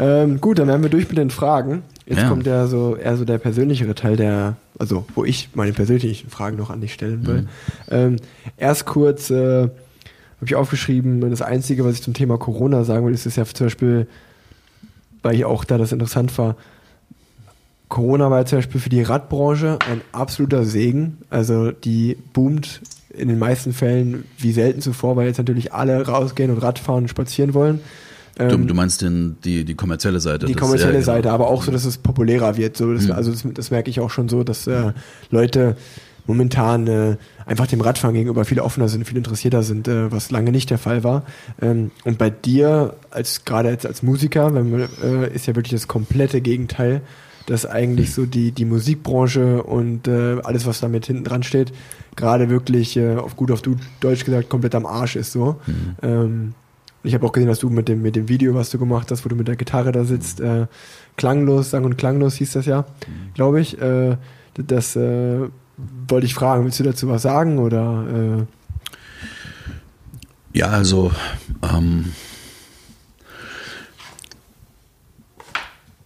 [0.00, 1.82] Ähm, gut, dann wären wir durch mit den Fragen.
[2.06, 2.28] Jetzt Ja.
[2.30, 6.56] kommt ja so eher so der persönlichere Teil der, also wo ich meine persönlichen Fragen
[6.56, 7.46] noch an dich stellen will.
[7.90, 8.16] Ähm,
[8.56, 9.70] erst kurz äh, habe
[10.46, 13.66] ich aufgeschrieben, das Einzige, was ich zum Thema Corona sagen will, ist es ja zum
[13.66, 14.06] Beispiel,
[15.22, 16.56] weil ich auch da das interessant war,
[17.92, 21.18] Corona war ja zum Beispiel für die Radbranche ein absoluter Segen.
[21.28, 22.80] Also die boomt
[23.10, 27.08] in den meisten Fällen wie selten zuvor, weil jetzt natürlich alle rausgehen und Radfahren und
[27.08, 27.80] spazieren wollen.
[28.38, 30.46] Du, Ähm, du meinst den, die, die kommerzielle Seite.
[30.46, 31.12] die das- kommerzielle ja, genau.
[31.12, 32.78] Seite, aber auch so, dass es populärer wird.
[32.78, 34.92] So, das, Also das, das merke ich auch schon so, dass äh,
[35.30, 35.76] Leute
[36.26, 40.50] momentan äh, einfach dem Radfahren gegenüber viel offener sind, viel interessierter sind, äh, was lange
[40.50, 41.24] nicht der Fall war.
[41.60, 45.88] Ähm, und bei dir, als gerade als, als Musiker, man, äh, ist ja wirklich das
[45.88, 47.02] komplette Gegenteil,
[47.46, 51.72] dass eigentlich so die, die Musikbranche und äh, alles, was damit hinten dran steht,
[52.16, 55.60] gerade wirklich äh, auf gut auf du Deutsch gesagt komplett am Arsch ist so.
[56.02, 56.54] Ähm,
[57.04, 59.24] Ich habe auch gesehen, dass du mit dem, mit dem Video, was du gemacht hast,
[59.24, 60.66] wo du mit der Gitarre da sitzt, äh,
[61.16, 62.84] klanglos, sang und klanglos hieß das ja,
[63.34, 63.80] glaube ich.
[63.80, 64.16] Äh,
[64.54, 65.48] das äh,
[66.06, 66.64] wollte ich fragen.
[66.64, 68.46] Willst du dazu was sagen oder?
[70.54, 70.58] Äh?
[70.58, 71.10] Ja, also
[71.62, 72.12] ähm,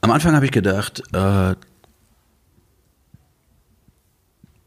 [0.07, 1.55] am Anfang habe ich gedacht, äh,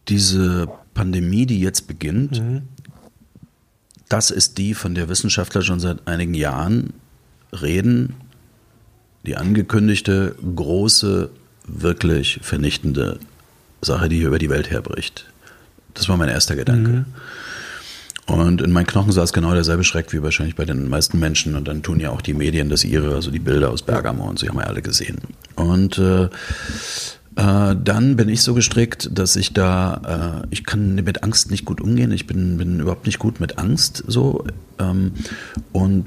[0.10, 2.64] diese Pandemie, die jetzt beginnt, mhm.
[4.10, 6.94] das ist die, von der Wissenschaftler schon seit einigen Jahren
[7.54, 8.16] reden,
[9.26, 11.30] die angekündigte große,
[11.66, 13.20] wirklich vernichtende
[13.82, 15.26] Sache, die hier über die Welt herbricht.
[15.94, 16.92] Das war mein erster Gedanke.
[16.92, 17.06] Mhm.
[18.30, 21.55] Und in meinen Knochen saß genau derselbe Schreck wie wahrscheinlich bei den meisten Menschen.
[21.55, 24.38] Und dann tun ja auch die Medien das ihre, also die Bilder aus Bergamo und
[24.38, 25.17] so haben wir alle gesehen.
[25.55, 26.30] Und äh,
[27.36, 31.65] äh, dann bin ich so gestrickt, dass ich da, äh, ich kann mit Angst nicht
[31.65, 32.11] gut umgehen.
[32.11, 34.43] Ich bin, bin überhaupt nicht gut mit Angst so.
[34.77, 35.13] Ähm,
[35.71, 36.05] und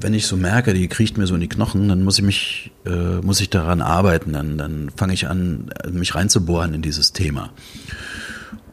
[0.00, 2.70] wenn ich so merke, die kriecht mir so in die Knochen, dann muss ich mich,
[2.84, 4.32] äh, muss ich daran arbeiten.
[4.32, 7.50] Dann, dann fange ich an, mich reinzubohren in dieses Thema.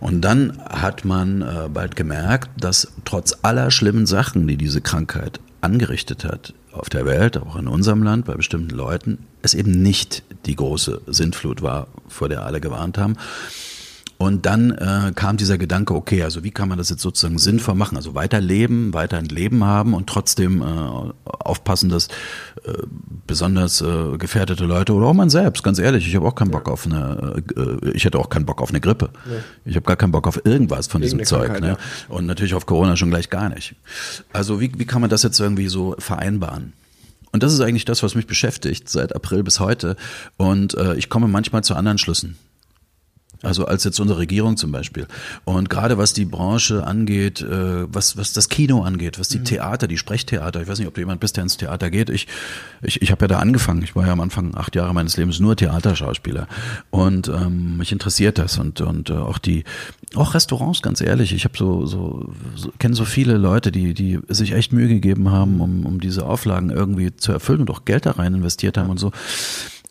[0.04, 5.39] Und dann hat man äh, bald gemerkt, dass trotz aller schlimmen Sachen, die diese Krankheit
[5.62, 10.24] angerichtet hat, auf der Welt, auch in unserem Land, bei bestimmten Leuten, es eben nicht
[10.45, 13.16] die große Sintflut war, vor der alle gewarnt haben.
[14.24, 17.76] Und dann äh, kam dieser Gedanke, okay, also wie kann man das jetzt sozusagen sinnvoll
[17.76, 17.97] machen?
[17.97, 20.65] Also weiterleben, weiter ein Leben haben und trotzdem äh,
[21.26, 22.07] aufpassen, dass
[22.65, 22.71] äh,
[23.28, 26.69] besonders äh, gefährdete Leute oder auch man selbst, ganz ehrlich, ich habe auch keinen Bock
[26.69, 29.09] auf eine, äh, ich hätte auch keinen Bock auf eine Grippe.
[29.26, 29.34] Nee.
[29.65, 31.59] Ich habe gar keinen Bock auf irgendwas von diesem Zeug.
[31.59, 31.76] Ne?
[32.07, 33.76] Und natürlich auf Corona schon gleich gar nicht.
[34.32, 36.71] Also wie, wie kann man das jetzt irgendwie so vereinbaren?
[37.34, 39.97] Und das ist eigentlich das, was mich beschäftigt seit April bis heute.
[40.38, 42.38] Und äh, ich komme manchmal zu anderen Schlüssen.
[43.44, 45.06] Also als jetzt unsere Regierung zum Beispiel.
[45.44, 49.46] Und gerade was die Branche angeht, äh, was, was das Kino angeht, was die mhm.
[49.46, 52.10] Theater, die Sprechtheater, ich weiß nicht, ob du jemand bist, der ins Theater geht.
[52.10, 52.28] Ich,
[52.82, 53.84] ich, ich habe ja da angefangen.
[53.84, 56.48] Ich war ja am Anfang acht Jahre meines Lebens nur Theaterschauspieler.
[56.89, 58.58] Und ähm, mich interessiert das.
[58.58, 59.66] Und, und äh, auch die,
[60.16, 61.34] auch Restaurants, ganz ehrlich.
[61.34, 65.32] Ich habe so, so, so kenne so viele Leute, die, die sich echt Mühe gegeben
[65.32, 68.89] haben, um, um diese Auflagen irgendwie zu erfüllen und auch Geld da rein investiert haben
[68.89, 69.12] und so.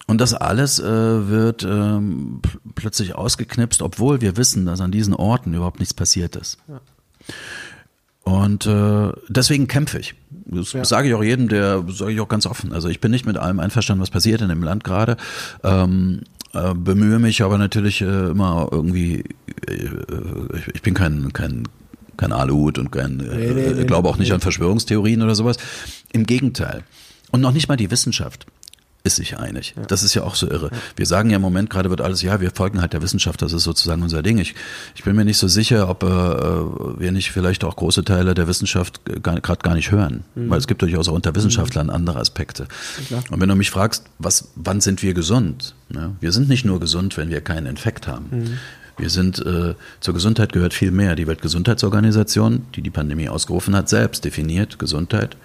[0.06, 2.40] Und das alles äh, wird ähm,
[2.74, 6.58] plötzlich ausgeknipst, obwohl wir wissen, dass an diesen Orten überhaupt nichts passiert ist.
[6.68, 6.80] Ja.
[8.24, 10.14] Und äh, deswegen kämpfe ich.
[10.46, 10.84] Das ja.
[10.84, 12.72] sage ich auch jedem, der sage ich auch ganz offen.
[12.72, 15.16] Also ich bin nicht mit allem einverstanden, was passiert in dem Land gerade.
[15.64, 16.22] Ähm,
[16.52, 19.24] äh, bemühe mich aber natürlich äh, immer irgendwie.
[19.66, 19.88] Äh,
[20.74, 21.64] ich bin kein kein
[22.16, 25.56] kein Aluhut und kein äh, nee, nee, nee, glaube auch nicht an Verschwörungstheorien oder sowas.
[26.12, 26.84] Im Gegenteil.
[27.30, 28.46] Und noch nicht mal die Wissenschaft
[29.04, 29.74] ist sich einig.
[29.76, 29.82] Ja.
[29.84, 30.70] Das ist ja auch so irre.
[30.70, 30.78] Ja.
[30.96, 33.52] Wir sagen ja im Moment gerade wird alles, ja, wir folgen halt der Wissenschaft, das
[33.52, 34.38] ist sozusagen unser Ding.
[34.38, 34.54] Ich,
[34.94, 38.46] ich bin mir nicht so sicher, ob äh, wir nicht vielleicht auch große Teile der
[38.46, 40.24] Wissenschaft gerade gar nicht hören.
[40.34, 40.50] Mhm.
[40.50, 41.94] Weil es gibt durchaus auch unter Wissenschaftlern mhm.
[41.94, 42.68] andere Aspekte.
[43.10, 45.74] Ja, Und wenn du mich fragst, was, wann sind wir gesund?
[45.92, 48.26] Ja, wir sind nicht nur gesund, wenn wir keinen Infekt haben.
[48.30, 48.58] Mhm.
[48.98, 51.16] Wir sind, äh, zur Gesundheit gehört viel mehr.
[51.16, 55.36] Die Weltgesundheitsorganisation, die die Pandemie ausgerufen hat, selbst definiert Gesundheit,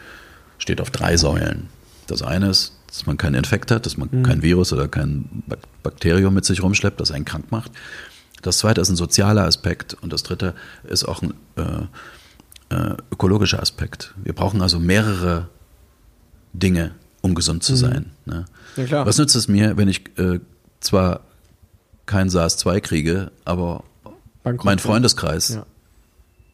[0.59, 1.69] steht auf drei Säulen.
[2.07, 4.23] Das eine ist dass man keinen Infekt hat, dass man mhm.
[4.23, 5.43] kein Virus oder kein
[5.83, 7.71] Bakterium mit sich rumschleppt, das einen krank macht.
[8.41, 13.61] Das zweite ist ein sozialer Aspekt und das dritte ist auch ein äh, äh, ökologischer
[13.61, 14.13] Aspekt.
[14.23, 15.49] Wir brauchen also mehrere
[16.53, 17.77] Dinge, um gesund zu mhm.
[17.77, 18.05] sein.
[18.25, 18.45] Ne?
[18.75, 20.39] Ja, Was nützt es mir, wenn ich äh,
[20.79, 21.21] zwar
[22.05, 23.83] kein SARS-2 kriege, aber
[24.43, 25.65] Bankrott, mein Freundeskreis ja.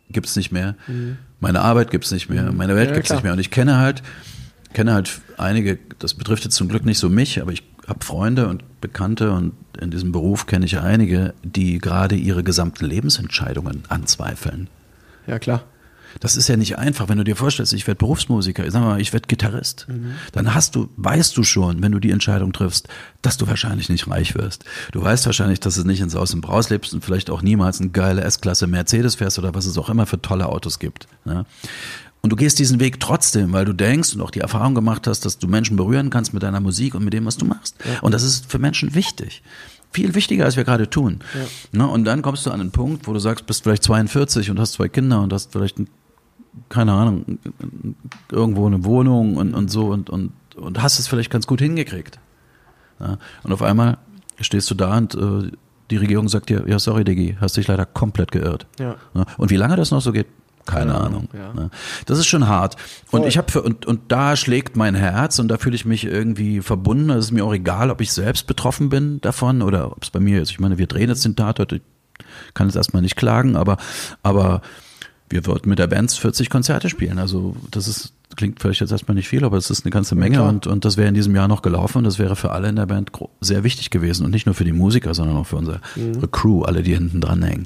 [0.09, 1.17] gibt es nicht mehr, mhm.
[1.39, 2.57] meine Arbeit gibt es nicht mehr, mhm.
[2.57, 3.33] meine Welt ja, gibt es nicht mehr.
[3.33, 4.01] Und ich kenne halt
[4.73, 8.47] kenne halt einige, das betrifft jetzt zum Glück nicht so mich, aber ich habe Freunde
[8.47, 14.67] und Bekannte und in diesem Beruf kenne ich einige, die gerade ihre gesamten Lebensentscheidungen anzweifeln.
[15.27, 15.63] Ja, klar.
[16.19, 19.13] Das ist ja nicht einfach, wenn du dir vorstellst, ich werde Berufsmusiker, sag mal, ich
[19.13, 19.87] werde Gitarrist.
[19.89, 20.13] Mhm.
[20.31, 22.87] Dann hast du, weißt du schon, wenn du die Entscheidung triffst,
[23.21, 24.63] dass du wahrscheinlich nicht reich wirst.
[24.91, 27.81] Du weißt wahrscheinlich, dass du nicht ins Aus und Braus lebst und vielleicht auch niemals
[27.81, 31.07] eine geile S-Klasse Mercedes fährst oder was es auch immer für tolle Autos gibt.
[31.25, 31.45] Ne?
[32.23, 35.25] Und du gehst diesen Weg trotzdem, weil du denkst und auch die Erfahrung gemacht hast,
[35.25, 37.75] dass du Menschen berühren kannst mit deiner Musik und mit dem, was du machst.
[37.83, 37.99] Ja.
[37.99, 39.43] Und das ist für Menschen wichtig.
[39.91, 41.19] Viel wichtiger, als wir gerade tun.
[41.33, 41.79] Ja.
[41.79, 41.87] Ne?
[41.87, 44.71] Und dann kommst du an einen Punkt, wo du sagst, bist vielleicht 42 und hast
[44.71, 45.75] zwei Kinder und hast vielleicht,
[46.69, 47.39] keine Ahnung,
[48.31, 52.19] irgendwo eine Wohnung und, und so und, und, und hast es vielleicht ganz gut hingekriegt.
[53.01, 53.17] Ja?
[53.43, 53.97] Und auf einmal
[54.39, 55.51] stehst du da und äh,
[55.91, 58.65] die Regierung sagt dir, ja, sorry, Diggi, hast dich leider komplett geirrt.
[58.79, 58.95] Ja.
[59.13, 59.25] Ne?
[59.35, 60.27] Und wie lange das noch so geht,
[60.65, 61.27] keine Ahnung.
[61.33, 61.53] Ja.
[61.53, 61.69] Ne?
[62.05, 62.77] Das ist schon hart.
[63.05, 63.21] Voll.
[63.21, 66.61] Und ich habe und und da schlägt mein Herz und da fühle ich mich irgendwie
[66.61, 67.09] verbunden.
[67.11, 70.19] Es ist mir auch egal, ob ich selbst betroffen bin davon oder ob es bei
[70.19, 70.51] mir ist.
[70.51, 71.73] Ich meine, wir drehen jetzt den Tatort.
[71.73, 71.81] Ich
[72.53, 73.77] kann jetzt erstmal nicht klagen, aber
[74.21, 74.61] aber
[75.29, 77.17] wir wollten mit der Band 40 Konzerte spielen.
[77.19, 80.37] Also das ist klingt vielleicht jetzt erstmal nicht viel, aber es ist eine ganze Menge
[80.37, 80.49] klar.
[80.49, 82.75] und, und das wäre in diesem Jahr noch gelaufen und das wäre für alle in
[82.75, 83.11] der Band
[83.41, 86.31] sehr wichtig gewesen und nicht nur für die Musiker, sondern auch für unsere Mhm.
[86.31, 87.65] Crew, alle, die hinten dran hängen.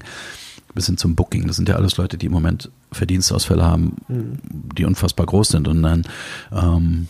[0.73, 1.47] Bis hin zum Booking.
[1.47, 4.37] Das sind ja alles Leute, die im Moment Verdienstausfälle haben, Mhm.
[4.77, 5.67] die unfassbar groß sind.
[5.67, 6.03] Und dann,
[6.51, 7.07] ähm,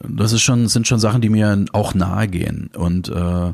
[0.00, 2.70] das ist schon, sind schon Sachen, die mir auch nahe gehen.
[2.76, 3.52] Und äh,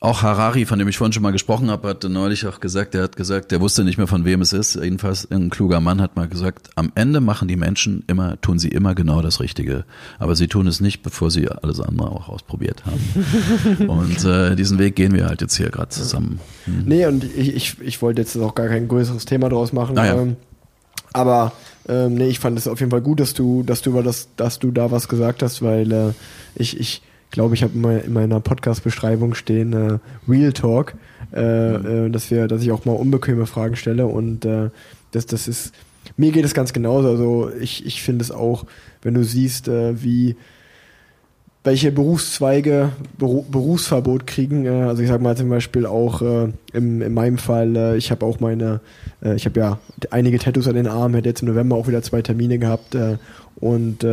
[0.00, 3.04] auch Harari, von dem ich vorhin schon mal gesprochen habe, hat neulich auch gesagt, er
[3.04, 4.74] hat gesagt, er wusste nicht mehr von wem es ist.
[4.74, 8.68] Jedenfalls ein kluger Mann hat mal gesagt, am Ende machen die Menschen immer, tun sie
[8.68, 9.86] immer genau das Richtige.
[10.18, 13.88] Aber sie tun es nicht, bevor sie alles andere auch ausprobiert haben.
[13.88, 16.40] Und äh, diesen Weg gehen wir halt jetzt hier gerade zusammen.
[16.66, 16.82] Hm.
[16.84, 19.96] Nee, und ich, ich, ich wollte jetzt auch gar kein größeres Thema draus machen.
[19.96, 20.20] Ah, ja.
[20.20, 20.36] ähm,
[21.14, 21.52] aber
[21.88, 24.28] ähm, nee, ich fand es auf jeden Fall gut, dass du, dass du über das,
[24.36, 26.12] dass du da was gesagt hast, weil äh,
[26.54, 29.98] ich, ich glaube, ich habe in, mein- in meiner Podcast-Beschreibung stehen äh,
[30.28, 30.94] Real Talk,
[31.34, 31.74] äh,
[32.06, 34.70] äh, dass wir, dass ich auch mal unbequeme Fragen stelle und äh,
[35.12, 35.72] das, das ist
[36.16, 37.08] mir geht es ganz genauso.
[37.08, 38.64] Also ich, ich finde es auch,
[39.02, 40.36] wenn du siehst, äh, wie
[41.64, 44.66] welche Berufszweige Beru Berufsverbot kriegen.
[44.66, 48.12] Äh, also ich sag mal zum Beispiel auch äh, im, in meinem Fall, äh, ich
[48.12, 48.80] habe auch meine,
[49.20, 49.78] äh, ich habe ja
[50.10, 52.96] einige Tattoos an den Armen, hätte jetzt im November auch wieder zwei Termine gehabt
[53.56, 54.04] und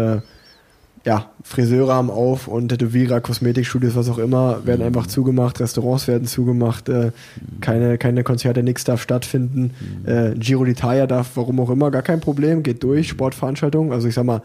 [1.06, 6.28] ja, Friseure haben auf und Tätowierer, Kosmetikstudios, was auch immer, werden einfach zugemacht, Restaurants werden
[6.28, 7.12] zugemacht, äh,
[7.60, 9.72] keine, keine Konzerte, nichts darf stattfinden.
[10.06, 13.92] Äh, Giro d'Italia darf, warum auch immer, gar kein Problem, geht durch, Sportveranstaltungen.
[13.92, 14.42] Also ich sag mal,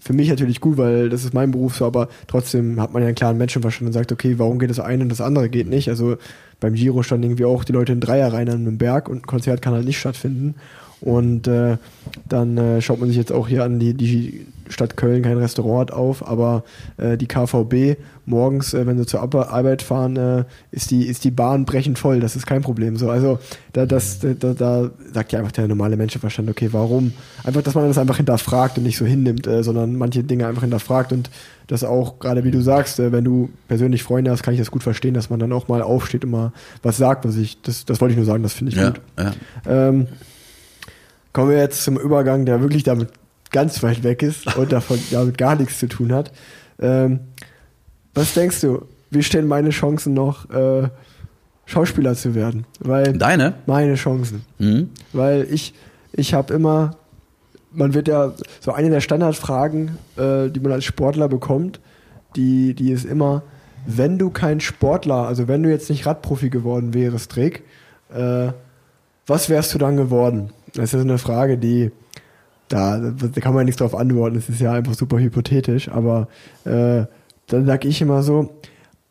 [0.00, 3.08] für mich natürlich gut, weil das ist mein Beruf so, aber trotzdem hat man ja
[3.08, 5.88] einen klaren Menschenverstand und sagt, okay, warum geht das eine und das andere geht nicht?
[5.88, 6.16] Also
[6.58, 9.26] beim Giro standen irgendwie auch die Leute in Dreier rein an einem Berg und ein
[9.26, 10.54] Konzert kann halt nicht stattfinden.
[11.00, 11.76] Und äh,
[12.28, 15.92] dann äh, schaut man sich jetzt auch hier an, die, die Stadt Köln kein Restaurant
[15.92, 16.64] auf, aber
[16.96, 21.30] äh, die KVB morgens, äh, wenn sie zur Arbeit fahren, äh, ist, die, ist die
[21.30, 22.20] Bahn brechend voll.
[22.20, 22.96] Das ist kein Problem.
[22.96, 23.38] So, also
[23.72, 27.12] da, das, da, da, da sagt ja einfach der normale Menschenverstand, okay, warum?
[27.44, 30.62] Einfach, dass man das einfach hinterfragt und nicht so hinnimmt, äh, sondern manche Dinge einfach
[30.62, 31.30] hinterfragt und
[31.66, 34.70] das auch, gerade wie du sagst, äh, wenn du persönlich Freunde hast, kann ich das
[34.70, 36.52] gut verstehen, dass man dann auch mal aufsteht und mal
[36.82, 39.00] was sagt, was ich, das, das wollte ich nur sagen, das finde ich Ja, gut.
[39.18, 39.32] ja.
[39.66, 40.06] Ähm,
[41.32, 43.08] kommen wir jetzt zum Übergang, der wirklich damit
[43.52, 46.32] ganz weit weg ist und davon damit gar nichts zu tun hat.
[46.80, 47.20] Ähm,
[48.14, 50.88] was denkst du, wie stehen meine Chancen noch, äh,
[51.66, 52.66] Schauspieler zu werden?
[52.80, 53.54] Weil Deine?
[53.66, 54.44] meine Chancen.
[54.58, 54.90] Mhm.
[55.12, 55.74] Weil ich,
[56.12, 56.96] ich habe immer,
[57.72, 61.80] man wird ja, so eine der Standardfragen, äh, die man als Sportler bekommt,
[62.36, 63.42] die, die ist immer,
[63.86, 67.64] wenn du kein Sportler, also wenn du jetzt nicht Radprofi geworden wärst, Rick,
[68.14, 68.52] äh,
[69.26, 70.50] was wärst du dann geworden?
[70.74, 71.90] Das ist eine Frage, die,
[72.72, 76.28] da, da kann man nichts drauf antworten, das ist ja einfach super hypothetisch, aber
[76.64, 77.04] äh,
[77.46, 78.50] dann sag ich immer so,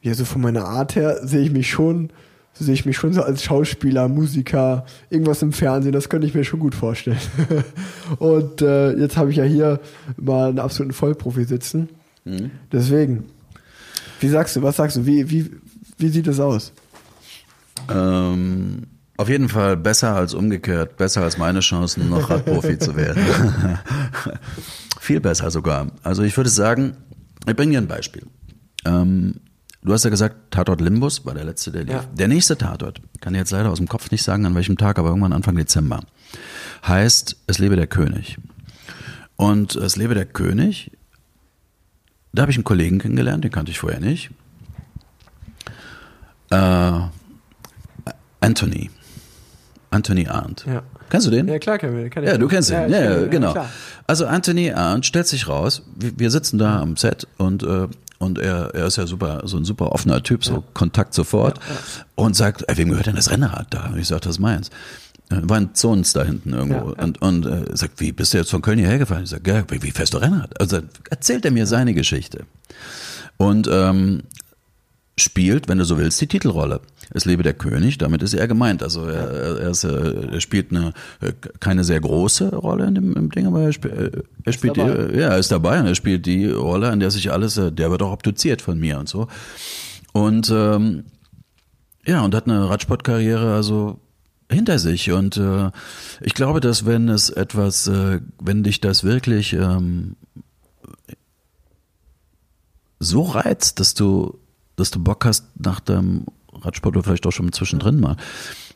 [0.01, 2.09] ja, so von meiner Art her sehe ich mich schon,
[2.53, 6.43] sehe ich mich schon so als Schauspieler, Musiker, irgendwas im Fernsehen, das könnte ich mir
[6.43, 7.19] schon gut vorstellen.
[8.17, 9.79] Und äh, jetzt habe ich ja hier
[10.17, 11.89] mal einen absoluten Vollprofi sitzen.
[12.71, 13.25] Deswegen,
[14.19, 15.51] wie sagst du, was sagst du, wie, wie,
[15.97, 16.73] wie sieht es aus?
[17.89, 18.83] Ähm,
[19.21, 23.23] auf jeden Fall besser als umgekehrt, besser als meine Chancen, noch Radprofi zu werden.
[24.99, 25.91] Viel besser sogar.
[26.01, 26.97] Also ich würde sagen,
[27.47, 28.25] ich bringe dir ein Beispiel.
[28.83, 29.35] Ähm,
[29.83, 31.93] du hast ja gesagt, Tatort Limbus war der letzte, der lief.
[31.93, 32.03] Ja.
[32.13, 34.97] Der nächste Tatort, kann ich jetzt leider aus dem Kopf nicht sagen, an welchem Tag,
[34.97, 36.01] aber irgendwann Anfang Dezember,
[36.87, 38.37] heißt Es lebe der König.
[39.35, 40.97] Und Es lebe der König,
[42.33, 44.31] da habe ich einen Kollegen kennengelernt, den kannte ich vorher nicht.
[46.49, 47.01] Äh,
[48.39, 48.89] Anthony.
[49.91, 50.65] Anthony Arndt.
[50.65, 50.81] Ja.
[51.09, 51.47] Kennst du den?
[51.47, 52.29] Ja, klar, kann, kann ich.
[52.29, 52.75] Ja, du kennst ihn.
[52.75, 53.51] Ja, ja, ihn, genau.
[53.51, 53.69] klar.
[54.07, 57.87] Also Anthony Arndt stellt sich raus, wir, wir sitzen da am Set und äh,
[58.17, 61.59] und er, er ist ja super, so ein super offener Typ, so Kontakt sofort
[62.13, 63.87] und sagt, ey, wem gehört denn das Rennrad da?
[63.87, 64.69] Und ich sag, das ist meins.
[65.31, 67.03] Äh, War ein Zons da hinten irgendwo Ja, ja.
[67.03, 69.23] und und äh, sagt, wie bist du jetzt von Köln hierher gefahren?
[69.23, 70.59] Ich sag, ja, wie, wie fährst du Rennrad?
[70.61, 72.45] Also erzählt er mir seine Geschichte
[73.37, 74.21] und ähm,
[75.21, 76.81] spielt, wenn du so willst, die Titelrolle.
[77.13, 78.83] Es lebe der König, damit ist er gemeint.
[78.83, 83.13] Also er, er, ist, äh, er spielt eine äh, keine sehr große Rolle in dem
[83.15, 85.95] im Ding, aber er, spielt äh, er spielt die, ja, er ist dabei und er
[85.95, 89.27] spielt die Rolle, an der sich alles, der wird auch obduziert von mir und so.
[90.13, 91.05] Und ähm,
[92.05, 93.99] ja, und hat eine Radsportkarriere also
[94.49, 95.71] hinter sich und äh,
[96.19, 100.15] ich glaube, dass wenn es etwas, äh, wenn dich das wirklich ähm,
[102.99, 104.39] so reizt, dass du,
[104.81, 108.17] dass du Bock hast nach deinem Radsport oder vielleicht auch schon zwischendrin mal,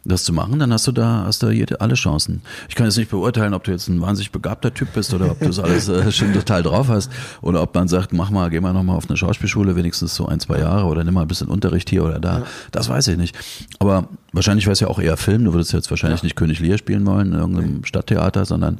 [0.05, 2.41] das zu machen, dann hast du da hast du jede, alle Chancen.
[2.69, 5.39] Ich kann jetzt nicht beurteilen, ob du jetzt ein wahnsinnig begabter Typ bist oder ob
[5.39, 7.11] du das alles äh, schon total drauf hast
[7.41, 10.39] oder ob man sagt, mach mal, geh mal nochmal auf eine Schauspielschule, wenigstens so ein,
[10.39, 12.43] zwei Jahre oder nimm mal ein bisschen Unterricht hier oder da.
[12.71, 13.35] Das weiß ich nicht.
[13.79, 15.43] Aber wahrscheinlich wär's ja auch eher Film.
[15.45, 18.79] Du würdest jetzt wahrscheinlich nicht König Lear spielen wollen in irgendeinem Stadttheater, sondern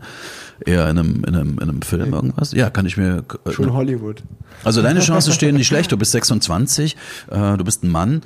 [0.65, 2.52] eher in einem, in einem, in einem Film irgendwas.
[2.52, 3.23] Ja, kann ich mir.
[3.45, 4.22] äh, Schon Hollywood.
[4.64, 5.91] also deine Chancen stehen nicht schlecht.
[5.91, 6.95] Du bist 26,
[7.31, 8.22] äh, du bist ein Mann.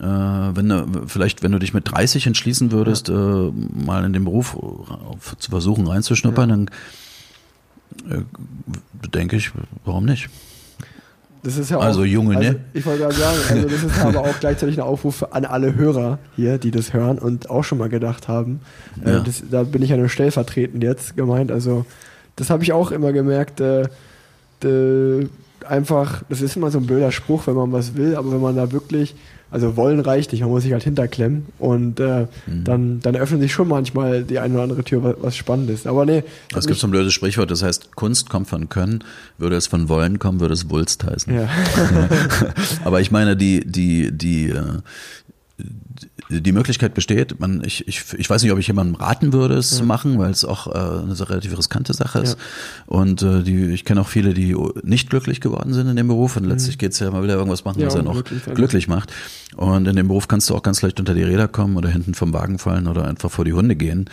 [0.00, 4.24] Äh, wenn du, vielleicht, wenn du dich mit 30 entschließen würdest, äh, mal in den
[4.24, 6.70] Beruf äh, zu versuchen reinzuschnuppern, dann
[8.10, 8.22] äh,
[9.14, 9.52] denke ich,
[9.84, 10.28] warum nicht?
[11.42, 12.46] Das ist ja auch, Also Junge, ne?
[12.48, 15.74] also Ich wollte gerade sagen, also das ist aber auch gleichzeitig ein Aufruf an alle
[15.76, 18.60] Hörer hier, die das hören und auch schon mal gedacht haben.
[19.04, 19.20] Äh, Ja.
[19.20, 21.52] das, da bin ich ja nur stellvertretend jetzt gemeint.
[21.52, 21.86] Also
[22.34, 23.60] das habe ich auch immer gemerkt.
[23.60, 23.82] Äh,
[24.64, 25.28] äh,
[25.68, 28.56] einfach, das ist immer so ein blöder Spruch, wenn man was will, aber wenn man
[28.56, 29.14] da wirklich,
[29.50, 32.64] also wollen reicht nicht, man muss sich halt hinterklemmen und äh, Mhm.
[32.64, 35.86] dann, dann öffnet sich schon manchmal die eine oder andere Tür, was, was spannend ist.
[35.86, 36.24] Aber nee,
[36.54, 39.04] Es gibt so ein blödes Sprichwort, das heißt, Kunst kommt von Können,
[39.38, 41.32] würde es von Wollen kommen, würde es Wulst heißen.
[41.34, 41.48] ja.
[42.84, 44.62] Aber ich meine, die, die, die, äh,
[46.28, 49.70] die Möglichkeit besteht, man, ich, ich, ich weiß nicht, ob ich jemandem raten würde, es
[49.70, 52.36] zu machen, weil es auch äh, eine relativ riskante Sache ist.
[52.86, 56.36] Und äh, die, ich kenne auch viele, die nicht glücklich geworden sind in dem Beruf
[56.36, 57.82] und letztlich geht's ja mal wieder irgendwas machen, Mhm.
[57.82, 59.12] Ja, was einen um auch glücklich glücklich macht.
[59.56, 62.14] Und in dem Beruf kannst du auch ganz leicht unter die Räder kommen oder hinten
[62.14, 64.10] vom Wagen fallen oder einfach vor die Hunde gehen.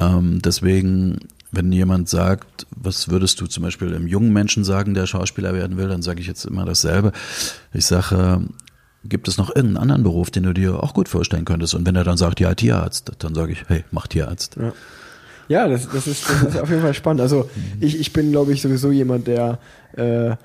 [0.00, 1.18] Ähm, deswegen
[1.52, 5.76] wenn jemand sagt, was würdest du zum Beispiel einem jungen Menschen sagen, der Schauspieler werden
[5.76, 7.12] will, dann sage ich jetzt immer dasselbe.
[7.72, 8.42] Ich sage,
[9.04, 11.74] gibt es noch irgendeinen anderen Beruf, den du dir auch gut vorstellen könntest?
[11.74, 14.56] Und wenn er dann sagt, ja, Tierarzt, dann sage ich, hey, mach Tierarzt.
[14.56, 14.72] Ja.
[15.48, 17.20] Ja, das, das, ist, das ist auf jeden Fall spannend.
[17.20, 17.50] Also
[17.80, 19.58] ich, ich bin, glaube ich, sowieso jemand, der
[19.96, 20.36] äh,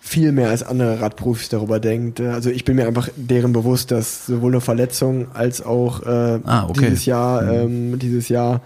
[0.00, 2.20] viel mehr als andere Radprofis darüber denkt.
[2.20, 6.66] Also ich bin mir einfach deren bewusst, dass sowohl eine Verletzung als auch äh, Ah,
[6.68, 6.86] okay.
[6.86, 8.62] dieses Jahr, ähm, dieses Jahr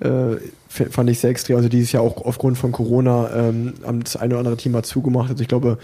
[0.00, 0.36] äh,
[0.68, 1.56] fand ich sehr extrem.
[1.56, 4.82] Also dieses Jahr auch aufgrund von Corona ähm, haben das eine oder andere Team mal
[4.82, 5.30] zugemacht.
[5.30, 5.78] Also ich glaube,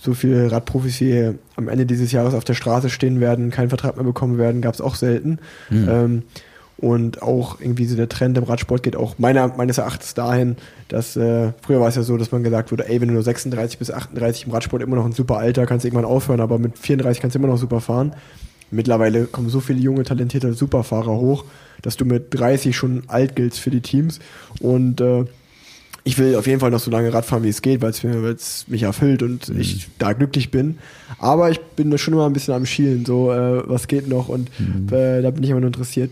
[0.00, 3.96] so viele Radprofis, die am Ende dieses Jahres auf der Straße stehen werden, keinen Vertrag
[3.96, 5.38] mehr bekommen werden, gab es auch selten.
[5.88, 6.22] Ähm,
[6.78, 10.54] und auch irgendwie so der Trend im Radsport geht auch meiner, meines Erachtens dahin,
[10.86, 13.24] dass äh, früher war es ja so, dass man gesagt wurde, ey, wenn du nur
[13.24, 16.58] 36 bis 38 im Radsport immer noch ein super Alter, kannst du irgendwann aufhören, aber
[16.60, 18.14] mit 34 kannst du immer noch super fahren.
[18.70, 21.46] Mittlerweile kommen so viele junge, talentierte Superfahrer hoch,
[21.82, 24.20] dass du mit 30 schon alt giltst für die Teams.
[24.60, 25.24] Und äh,
[26.04, 28.82] ich will auf jeden Fall noch so lange Radfahren, wie es geht, weil es mich
[28.82, 30.78] erfüllt und ich da glücklich bin.
[31.18, 34.28] Aber ich bin da schon immer ein bisschen am Schielen, so äh, was geht noch
[34.28, 34.48] und
[34.90, 36.10] äh, da bin ich immer nur interessiert.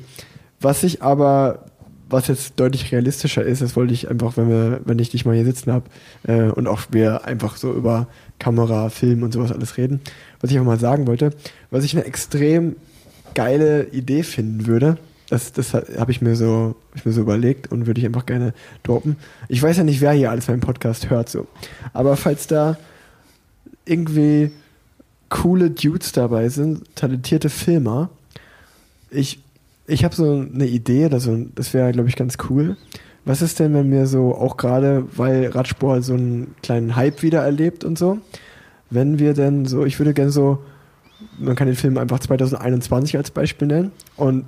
[0.61, 1.67] Was ich aber,
[2.09, 5.35] was jetzt deutlich realistischer ist, das wollte ich einfach, wenn wir, wenn ich dich mal
[5.35, 5.85] hier sitzen habe
[6.27, 8.09] äh, und auch wir einfach so über
[8.39, 10.01] Kamera, Film und sowas alles reden,
[10.41, 11.31] was ich einfach mal sagen wollte,
[11.71, 12.77] was ich eine extrem
[13.35, 17.73] geile Idee finden würde, das, das habe ich mir so, hab ich mir so überlegt
[17.73, 19.17] und würde ich einfach gerne droppen.
[19.49, 21.47] Ich weiß ja nicht, wer hier alles meinen Podcast hört, so.
[21.93, 22.77] Aber falls da
[23.85, 24.53] irgendwie
[25.29, 28.11] coole Dudes dabei sind, talentierte Filmer,
[29.11, 29.41] ich,
[29.87, 31.19] ich habe so eine Idee, oder
[31.55, 32.77] das wäre, glaube ich, ganz cool.
[33.25, 37.43] Was ist denn, wenn wir so, auch gerade, weil Radsport so einen kleinen Hype wieder
[37.43, 38.19] erlebt und so,
[38.91, 40.63] wenn wir denn so, ich würde gerne so,
[41.39, 44.45] man kann den Film einfach 2021 als Beispiel nennen und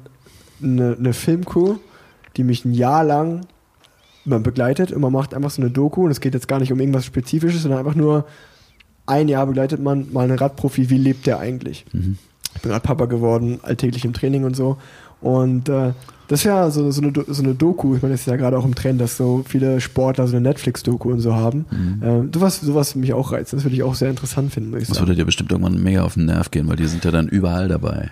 [0.62, 1.76] eine, eine Filmcrew,
[2.36, 3.46] die mich ein Jahr lang
[4.24, 6.72] man begleitet und man macht einfach so eine Doku und es geht jetzt gar nicht
[6.72, 8.26] um irgendwas Spezifisches, sondern einfach nur
[9.06, 11.86] ein Jahr begleitet man mal einen Radprofi, wie lebt der eigentlich?
[12.54, 14.76] Ich bin Radpapa geworden, alltäglich im Training und so
[15.20, 15.92] und äh,
[16.28, 18.58] das ist ja so, so, eine, so eine Doku, ich meine, das ist ja gerade
[18.58, 21.64] auch im Trend, dass so viele Sportler so eine Netflix-Doku und so haben.
[22.02, 24.88] Ähm, sowas, sowas mich auch reizt, das würde ich auch sehr interessant finden, muss ich
[24.88, 27.28] Das würde dir bestimmt irgendwann mega auf den Nerv gehen, weil die sind ja dann
[27.28, 28.10] überall dabei.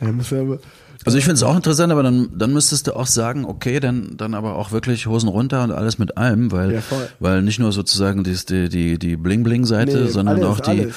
[0.00, 0.58] Ja, muss ja aber,
[1.06, 4.16] Also ich finde es auch interessant, aber dann, dann müsstest du auch sagen, okay, dann,
[4.16, 6.82] dann aber auch wirklich Hosen runter und alles mit allem, weil, Ja,
[7.20, 10.94] weil nicht nur sozusagen die, die, die, die Bling-Bling-Seite, Nee, sondern alles, auch die, alles.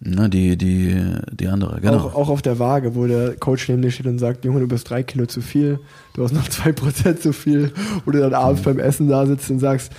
[0.00, 0.96] na, die, die,
[1.30, 1.98] die andere, genau.
[1.98, 4.66] Auch, auch auf der Waage, wo der Coach neben dir steht und sagt, Junge, du
[4.66, 5.78] bist drei Kilo zu viel,
[6.14, 7.72] du hast noch zwei Prozent zu viel.
[8.04, 9.92] Wo du dann abends beim Essen da sitzt und sagst,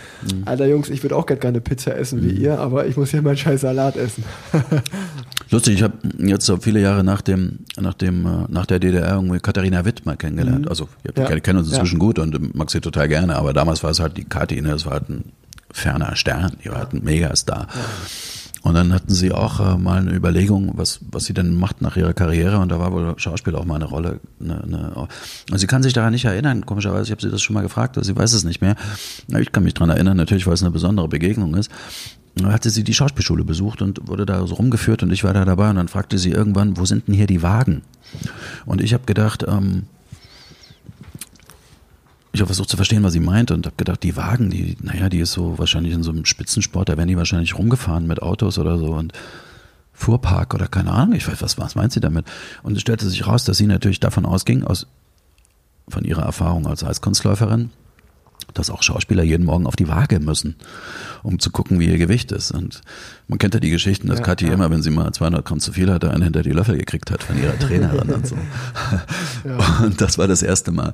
[0.46, 3.22] Alter Jungs, ich würde auch gerne eine Pizza essen wie ihr, aber ich muss hier
[3.22, 4.24] meinen scheiß Salat essen.
[5.52, 9.14] Lustig, ich habe jetzt so viele Jahre nach dem, nach dem, äh, nach der DDR
[9.16, 10.68] irgendwie Katharina Witt mal kennengelernt.
[10.70, 11.30] Also wir Mhm.
[11.32, 11.40] Ja.
[11.40, 11.76] kennen- uns Ja.
[11.78, 14.70] inzwischen gut und mag sie total gerne, aber damals war es halt die Kathi, ne,
[14.70, 15.32] das war halt ein
[15.72, 17.68] ferner Stern, die war halt ein Megastar.
[18.64, 21.98] Und dann hatten sie auch äh, mal eine Überlegung, was, was sie denn macht nach
[21.98, 24.20] ihrer Karriere und da war wohl Schauspiel auch mal eine Rolle.
[24.42, 25.08] Eine, eine,
[25.52, 27.96] und sie kann sich daran nicht erinnern, komischerweise, ich habe sie das schon mal gefragt,
[27.98, 28.76] aber sie weiß es nicht mehr.
[29.38, 31.70] Ich kann mich daran erinnern, natürlich, weil es eine besondere Begegnung ist.
[32.44, 35.70] Hatte sie die Schauspielschule besucht und wurde da so rumgeführt und ich war da dabei
[35.70, 37.82] und dann fragte sie irgendwann, wo sind denn hier die Wagen?
[38.66, 39.84] Und ich habe gedacht, ähm,
[42.34, 45.08] ich habe versucht zu verstehen, was sie meint und habe gedacht, die Wagen, die, naja,
[45.08, 48.58] die ist so wahrscheinlich in so einem Spitzensport, da werden die wahrscheinlich rumgefahren mit Autos
[48.58, 49.14] oder so und
[49.94, 52.26] Fuhrpark oder keine Ahnung, ich weiß, was, was meint sie damit?
[52.64, 54.88] Und es stellte sich raus, dass sie natürlich davon ausging, aus,
[55.88, 57.70] von ihrer Erfahrung als Eiskunstläuferin,
[58.56, 60.56] dass auch Schauspieler jeden Morgen auf die Waage müssen,
[61.22, 62.52] um zu gucken, wie ihr Gewicht ist.
[62.52, 62.82] Und
[63.28, 64.54] man kennt ja die Geschichten, dass Ja, Kathi ja.
[64.54, 67.22] immer, wenn sie mal 200 Gramm zu viel hatte, einen hinter die Löffel gekriegt hat
[67.22, 68.36] von ihrer Trainerin und so.
[69.84, 70.94] Und das war das erste Mal,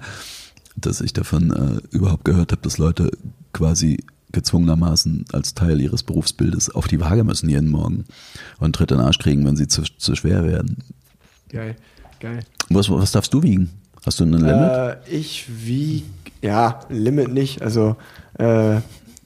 [0.76, 3.12] dass ich davon äh, überhaupt gehört habe, dass Leute
[3.54, 8.06] quasi gezwungenermaßen als Teil ihres Berufsbildes auf die Waage müssen jeden Morgen
[8.60, 10.78] und Tritt in den Arsch kriegen, wenn sie zu, zu schwer werden.
[11.50, 11.76] Geil,
[12.20, 12.40] geil.
[12.70, 13.70] Was, was darfst du wiegen?
[14.06, 14.54] Hast du ein Limit?
[14.54, 16.06] Äh, ich wiege,
[16.42, 17.62] ja, Limit nicht.
[17.62, 17.96] Also
[18.38, 18.78] äh,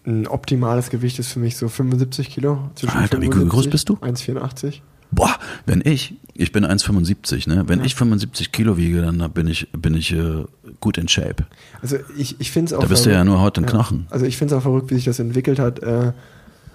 [0.06, 2.70] ein optimales Gewicht ist für mich so 75 Kilo.
[2.88, 3.96] Alter, wie 75, groß bist du?
[3.96, 4.82] 1,84.
[5.12, 5.36] Boah,
[5.66, 7.64] wenn ich, ich bin 1,75, ne?
[7.68, 10.44] Wenn ich 75 Kilo wiege, dann bin ich, bin ich äh,
[10.82, 11.46] gut in Shape.
[11.82, 14.08] Also ich, ich finde es auch Da bist du ja nur Haut und Knochen.
[14.10, 16.12] Also ich finde es auch verrückt, wie sich das entwickelt hat, äh,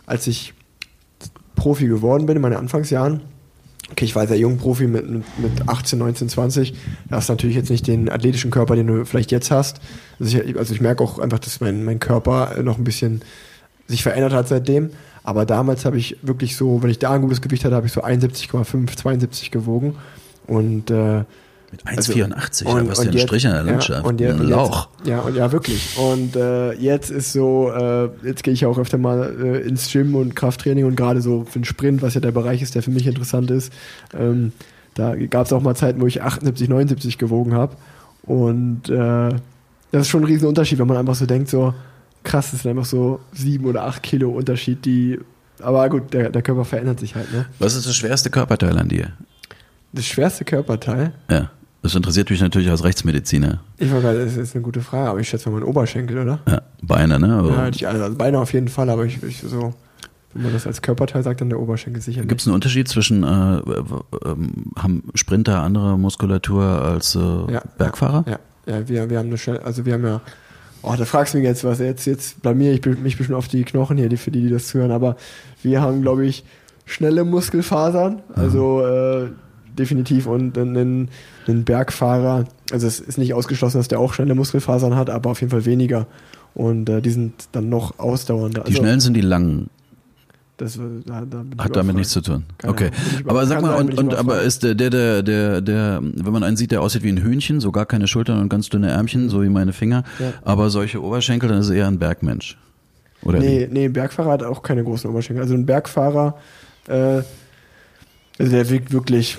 [0.06, 0.54] als ich
[1.54, 3.20] Profi geworden bin in meinen Anfangsjahren.
[3.90, 6.74] Okay, ich war sehr jung Profi mit, mit, mit 18, 19, 20.
[7.08, 9.80] Da hast du natürlich jetzt nicht den athletischen Körper, den du vielleicht jetzt hast.
[10.18, 13.22] Also ich, also ich merke auch einfach, dass mein, mein Körper noch ein bisschen
[13.88, 14.90] sich verändert hat seitdem.
[15.22, 17.92] Aber damals habe ich wirklich so, wenn ich da ein gutes Gewicht hatte, habe ich
[17.92, 19.96] so 71,5, 72 gewogen.
[20.46, 21.24] Und äh,
[21.72, 24.04] Mit also- 1,84, und- da warst du und ja ein Strich in der ja, Landschaft.
[24.06, 24.88] und jetzt- ein Lauch.
[24.98, 25.96] Jetzt, ja, und ja, wirklich.
[25.98, 30.14] Und äh, jetzt ist so, äh, jetzt gehe ich auch öfter mal äh, ins Gym
[30.16, 32.90] und Krafttraining und gerade so für den Sprint, was ja der Bereich ist, der für
[32.90, 33.72] mich interessant ist.
[34.12, 34.52] Ähm,
[34.94, 37.76] da gab es auch mal Zeiten, wo ich 78, 79 gewogen habe.
[38.24, 39.30] Und äh,
[39.92, 41.72] das ist schon ein riesen Unterschied, wenn man einfach so denkt, so
[42.22, 45.18] krass, das sind einfach so sieben oder acht Kilo Unterschied, die.
[45.62, 47.46] Aber gut, der, der Körper verändert sich halt, ne?
[47.58, 49.12] Was ist das schwerste Körperteil an dir?
[49.92, 51.50] Das schwerste Körperteil, Ja,
[51.82, 53.60] das interessiert mich natürlich als Rechtsmediziner.
[53.78, 56.40] ich war gerade, das ist eine gute Frage, aber ich schätze mal mein Oberschenkel, oder?
[56.46, 57.34] Ja, Beine, ne?
[57.34, 59.72] Aber Ja, die, also Beine auf jeden Fall, aber ich, ich so,
[60.34, 63.24] wenn man das als Körperteil sagt, dann der Oberschenkel sicher Gibt es einen Unterschied zwischen,
[63.24, 63.62] äh,
[64.26, 68.24] ähm, haben Sprinter andere Muskulatur als äh, Ja, Bergfahrer?
[68.28, 70.20] Ja, ja wir, wir haben eine Stelle, also wir haben ja,
[70.82, 73.64] oh, da fragst du mich jetzt was, jetzt, jetzt blamier ich mich bestimmt auf die
[73.64, 75.16] Knochen hier, die, für die, die das zuhören, aber
[75.62, 76.44] wir haben, glaube ich,
[76.84, 79.30] schnelle Muskelfasern, also äh,
[79.78, 81.08] definitiv und einen,
[81.50, 85.40] einen Bergfahrer, also es ist nicht ausgeschlossen, dass der auch schnelle Muskelfasern hat, aber auf
[85.40, 86.06] jeden Fall weniger
[86.54, 88.64] und äh, die sind dann noch ausdauernder.
[88.64, 89.70] Die schnellen sind die langen.
[90.56, 92.44] das, äh, da, da Hat damit nichts zu tun.
[92.58, 92.90] Keine okay.
[93.26, 96.56] Aber sag mal, sein, und, und aber ist der, der, der, der, wenn man einen
[96.56, 99.42] sieht, der aussieht wie ein Hühnchen, so gar keine Schultern und ganz dünne Ärmchen, so
[99.42, 100.32] wie meine Finger, Ja.
[100.42, 102.58] aber solche Oberschenkel, dann ist er eher ein Bergmensch.
[103.22, 105.42] Oder Nee, nee, ein Bergfahrer hat auch keine großen Oberschenkel.
[105.42, 106.36] Also ein Bergfahrer,
[106.88, 107.22] äh,
[108.38, 109.38] also der wiegt wirklich,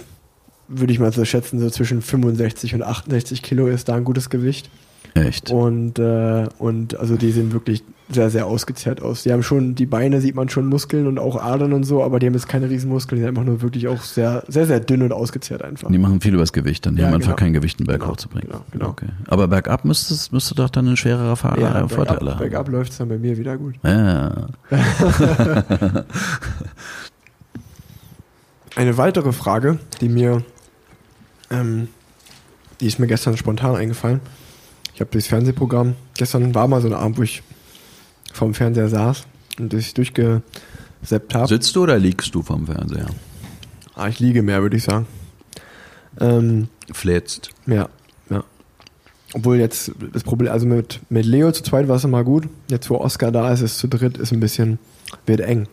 [0.72, 4.30] würde ich mal so schätzen, so zwischen 65 und 68 Kilo ist da ein gutes
[4.30, 4.70] Gewicht.
[5.14, 5.52] Echt?
[5.52, 9.24] Und, äh, und also die sehen wirklich sehr, sehr ausgezehrt aus.
[9.24, 12.20] Die haben schon, die Beine sieht man schon Muskeln und auch Adern und so, aber
[12.20, 14.80] die haben jetzt keine riesen Muskeln, die sind einfach nur wirklich auch sehr, sehr, sehr
[14.80, 15.90] dünn und ausgezehrt einfach.
[15.92, 17.36] Die machen viel übers Gewicht, dann die Ja, haben einfach genau.
[17.38, 18.48] kein Gewicht, einen Berg Genau, hochzubringen.
[18.50, 18.90] genau, genau.
[18.90, 19.08] Okay.
[19.28, 22.38] Aber bergab müsste, müsste doch dann ein schwererer Fahrer Ja, äh, bergab, haben.
[22.38, 23.76] bergab läuft es dann bei mir wieder gut.
[23.84, 24.48] Ja.
[28.76, 30.44] Eine weitere Frage, die mir,
[31.52, 31.90] ähm,
[32.80, 34.22] die ist mir gestern spontan eingefallen.
[34.94, 37.44] Ich habe dieses Fernsehprogramm, gestern war mal so ein Abend, wo ich
[38.34, 39.24] vorm Fernseher saß
[39.60, 41.48] und ich durchgeseppt habe.
[41.48, 43.08] Sitzt du oder liegst du vom Fernseher?
[43.96, 45.06] Ah, ich liege mehr, würde ich sagen.
[46.20, 47.50] Ähm, Flätzt.
[47.68, 47.88] ja,
[48.30, 48.44] ja.
[49.34, 52.50] Obwohl jetzt das Problem, also mit, mit Leo zu zweit war es immer gut.
[52.70, 54.78] Jetzt, wo Oscar da ist, ist zu dritt, ist ein bisschen,
[55.26, 55.68] wird eng.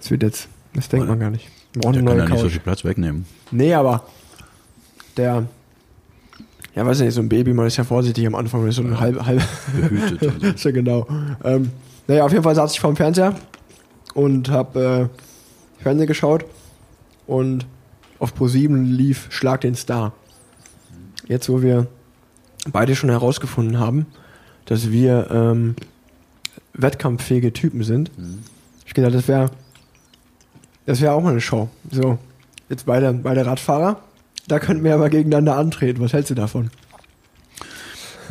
[0.00, 1.48] Es wird jetzt, das denkt man gar nicht.
[1.72, 3.26] Wir brauchen Der eine kann ja nicht so viel Platz wegnehmen.
[3.50, 4.06] Nee, aber
[5.16, 5.46] der,
[6.74, 8.82] ja, weiß nicht, so ein Baby, man ist ja vorsichtig am Anfang, man ist so
[8.82, 9.42] ein halb, halb,
[9.74, 10.22] Behütet.
[10.22, 10.72] und so.
[10.72, 11.06] genau.
[11.42, 11.70] Ähm,
[12.06, 13.34] naja, auf jeden Fall saß ich vorm Fernseher
[14.14, 16.44] und habe äh, Fernsehen geschaut
[17.26, 17.66] und
[18.18, 20.12] auf Pro7 lief Schlag den Star.
[21.26, 21.86] Jetzt, wo wir
[22.70, 24.06] beide schon herausgefunden haben,
[24.66, 25.76] dass wir ähm,
[26.74, 29.50] wettkampffähige Typen sind, hab ich gedacht, das wäre
[30.86, 31.68] das wäre auch mal eine Show.
[31.90, 32.18] So,
[32.68, 34.00] jetzt beide, beide Radfahrer,
[34.48, 36.00] da könnten wir aber gegeneinander antreten.
[36.02, 36.70] Was hältst du davon?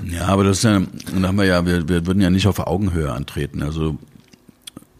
[0.10, 0.81] Ja, aber das ist ja,
[1.14, 3.61] dann haben wir ja, wir, wir würden ja nicht auf Augenhöhe antreten.
[3.61, 3.98] Also,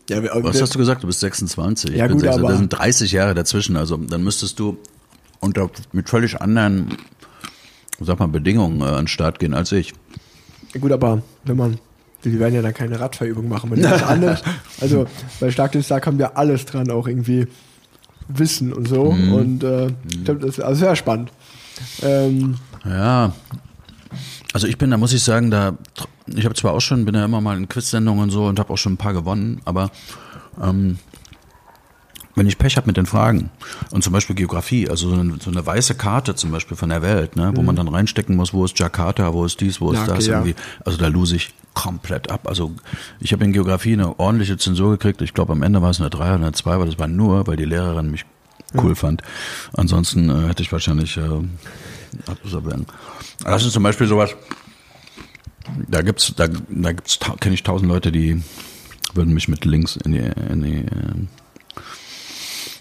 [0.10, 1.03] Ja, wir, was hast du gesagt?
[1.03, 1.91] Du bist 26.
[1.91, 2.40] Ja, ich bin gut, 26.
[2.44, 3.76] aber- Da sind 30 Jahre dazwischen.
[3.76, 4.77] Also, dann müsstest du
[5.40, 6.98] unter, mit völlig anderen,
[7.99, 9.94] sag mal, Bedingungen äh, an den Start gehen als ich.
[10.80, 11.80] Gut, aber wenn man
[12.23, 13.69] die werden ja dann keine Radverübung machen.
[13.72, 14.41] Mit was anderes.
[14.80, 15.07] Also
[15.41, 17.48] bei Schlagdienstag haben wir alles dran, auch irgendwie
[18.28, 19.12] Wissen und so.
[19.12, 19.34] Mhm.
[19.34, 21.32] Und äh, ich glaube, das ist also sehr spannend.
[22.02, 22.56] Ähm,
[22.86, 23.34] Ja,
[24.54, 25.76] also ich bin, da muss ich sagen, da
[26.28, 28.72] ich habe zwar auch schon, bin ja immer mal in Quiz-Sendungen und so und habe
[28.74, 29.91] auch schon ein paar gewonnen, aber
[30.62, 31.00] ähm,
[32.36, 33.52] wenn ich Pech habe mit den Fragen
[33.91, 37.02] und zum Beispiel Geografie, also so eine, so eine weiße Karte zum Beispiel von der
[37.02, 39.98] Welt, ne, wo man dann reinstecken muss, wo ist Jakarta, wo ist dies, wo ist
[39.98, 42.48] Ja, okay, das irgendwie, also da lose ich komplett ab.
[42.48, 42.72] Also
[43.20, 45.22] ich habe in Geografie eine ordentliche Zensur gekriegt.
[45.22, 47.48] Ich glaube am Ende war es eine 3 oder eine 2, aber das war nur,
[47.48, 48.26] weil die Lehrerin mich
[48.76, 49.22] cool fand.
[49.74, 51.22] Ansonsten äh, hätte ich wahrscheinlich äh,
[52.28, 52.86] absorbieren.
[53.44, 54.36] Das ist zum Beispiel sowas.
[55.88, 58.41] Da gibt's, da, da gibt's, kenne ich tausend Leute, die
[59.14, 61.28] würden mich mit links in die, in die äh,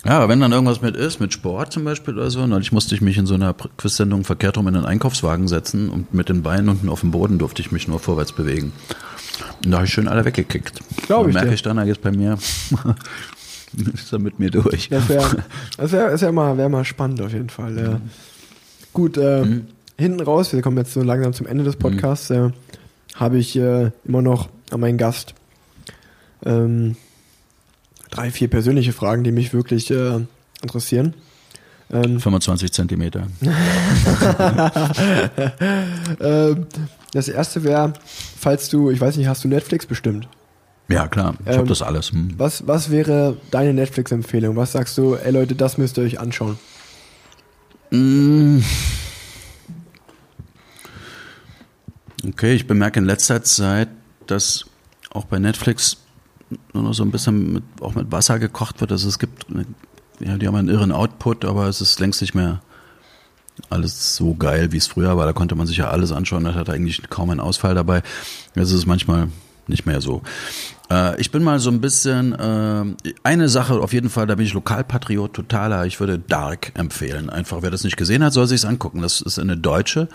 [0.05, 2.95] ja, aber wenn dann irgendwas mit ist, mit Sport zum Beispiel oder so, neulich musste
[2.95, 6.43] ich mich in so einer Quiz-Sendung verkehrt rum in den Einkaufswagen setzen und mit den
[6.43, 8.73] Beinen unten auf dem Boden durfte ich mich nur vorwärts bewegen.
[9.65, 10.81] Und da habe ich schön alle weggekickt.
[11.07, 11.55] Glaub ich merke dir.
[11.55, 12.37] ich dann, da geht's bei mir,
[13.95, 14.89] ist er mit mir durch.
[14.89, 15.45] Das wäre
[15.79, 17.77] das wär, das wär mal, wär mal spannend auf jeden Fall.
[17.79, 18.01] Ja.
[18.93, 19.67] Gut, äh, Mhm.
[19.97, 22.51] hinten raus, wir kommen jetzt so langsam zum Ende des Podcasts, äh,
[23.15, 25.35] habe ich äh, immer noch an meinen Gast
[26.45, 26.97] ähm,
[28.13, 30.21] drei, vier persönliche Fragen, die mich wirklich äh,
[30.63, 31.15] interessieren.
[31.91, 33.27] Ähm, 25 Zentimeter.
[36.21, 36.67] ähm,
[37.13, 37.95] das erste wäre,
[38.39, 40.29] falls du, ich weiß nicht, hast du Netflix bestimmt?
[40.89, 41.35] Ja, klar.
[41.41, 42.13] Ich Ähm, habe das alles.
[42.13, 42.35] Hm.
[42.37, 44.57] Was, was wäre deine Netflix-Empfehlung?
[44.57, 46.59] Was sagst du, ey Leute, das müsst ihr euch anschauen?
[47.91, 48.61] Mm.
[52.27, 53.89] Okay, ich bemerke in letzter Zeit,
[54.27, 54.67] dass
[55.11, 55.99] auch bei Netflix
[56.73, 58.93] nur noch so ein bisschen mit, auch mit Wasser gekocht wird.
[58.93, 59.47] Also es gibt,
[60.21, 62.61] ja, die haben einen irren Output, aber es ist längst nicht mehr
[63.71, 65.27] alles so geil, wie es früher war.
[65.27, 68.03] Da konnte man sich ja alles anschauen, da hat eigentlich kaum einen Ausfall dabei.
[68.55, 69.29] Jetzt ist es manchmal
[69.69, 70.23] nicht mehr so.
[70.91, 72.85] Äh, ich bin mal so ein bisschen, äh,
[73.23, 75.87] eine Sache auf jeden Fall, da bin ich Lokalpatriot totaler.
[75.87, 77.31] Ich würde Dark empfehlen.
[77.31, 79.03] Einfach, wer das nicht gesehen hat, soll sich's angucken.
[79.03, 80.09] Das ist eine deutsche,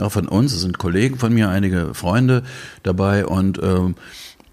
[0.00, 0.52] auch von uns.
[0.52, 2.42] Es sind Kollegen von mir, einige Freunde
[2.82, 3.94] dabei und ähm,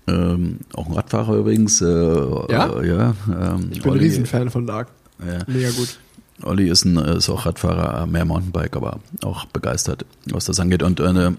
[0.08, 1.82] ähm, auch ein Radfahrer übrigens.
[1.82, 2.80] Äh, Ja?
[2.80, 4.90] Äh, ja ähm, Ich bin ein Riesenfan von Dark.
[5.26, 5.40] Ja.
[5.48, 5.98] Mega gut.
[6.44, 10.84] Olli ist, ein, ist auch Radfahrer, mehr Mountainbike, aber auch begeistert, was das angeht.
[10.84, 11.32] Und äh,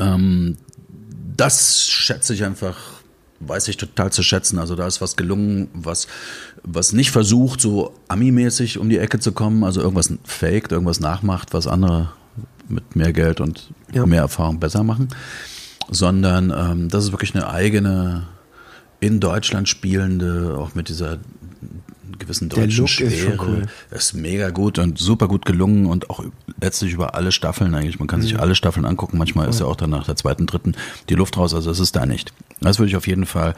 [0.00, 0.56] ähm,
[1.36, 2.76] das schätze ich einfach,
[3.40, 4.58] weiß ich total zu schätzen.
[4.58, 6.08] Also da ist was gelungen, was,
[6.64, 11.54] was nicht versucht, so Ami-mäßig um die Ecke zu kommen, also irgendwas faked, irgendwas nachmacht,
[11.54, 12.10] was andere
[12.68, 14.06] mit mehr Geld und Ja.
[14.06, 15.08] mehr Erfahrung besser machen,
[15.90, 18.26] sondern ähm, das ist wirklich eine eigene,
[19.00, 21.18] in Deutschland spielende, auch mit dieser
[22.18, 23.36] gewissen deutschen Look ist Schwere.
[23.46, 23.62] cool.
[23.90, 26.22] Das ist mega gut und super gut gelungen und auch
[26.60, 27.98] letztlich über alle Staffeln eigentlich.
[27.98, 28.24] Man kann Mhm.
[28.24, 29.18] sich alle Staffeln angucken.
[29.18, 30.74] Manchmal ist ja auch dann nach der zweiten, dritten
[31.08, 31.52] die Luft raus.
[31.54, 32.32] Also es ist da nicht.
[32.60, 33.54] Das würde ich auf jeden Fall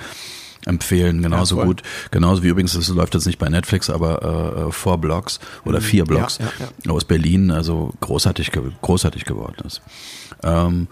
[0.66, 1.22] empfehlen.
[1.22, 1.82] Genauso Ja, gut.
[2.10, 5.80] Genauso wie übrigens, das läuft jetzt nicht bei Netflix, aber äh, äh, Four Blocks oder
[5.80, 6.44] vier Blocks Mhm.
[6.58, 7.50] Ja, ja, aus Berlin.
[7.50, 8.50] Also großartig,
[8.82, 9.82] großartig geworden ist.
[10.42, 10.88] Ähm,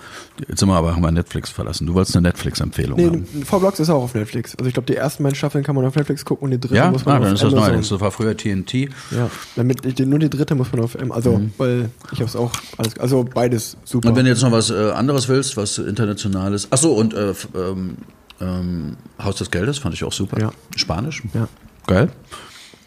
[0.48, 1.86] jetzt sind wir aber haben wir Netflix verlassen.
[1.86, 3.26] Du wolltest eine Netflix-Empfehlung haben.
[3.32, 4.54] Nee, V-Blocks ist auch auf Netflix.
[4.56, 6.76] Also ich glaube, die ersten beiden Staffeln kann man auf Netflix gucken und die dritte
[6.76, 7.70] Ja, muss man ah, auf dann ist das neu.
[7.70, 8.72] Das war früher TNT.
[9.10, 12.50] Ja, damit, nur die dritte muss man auf M, also, weil ich habe es auch
[12.78, 14.08] alles, also beides super.
[14.08, 14.12] Mhm.
[14.12, 16.68] Und wenn du jetzt noch was äh, anderes willst, was internationales.
[16.70, 17.96] Ach so und äh, ähm,
[18.42, 20.40] ähm, Haus des Geldes fand ich auch super.
[20.40, 20.52] Ja.
[20.76, 21.22] Spanisch.
[21.34, 21.48] Ja.
[21.86, 22.10] Geil.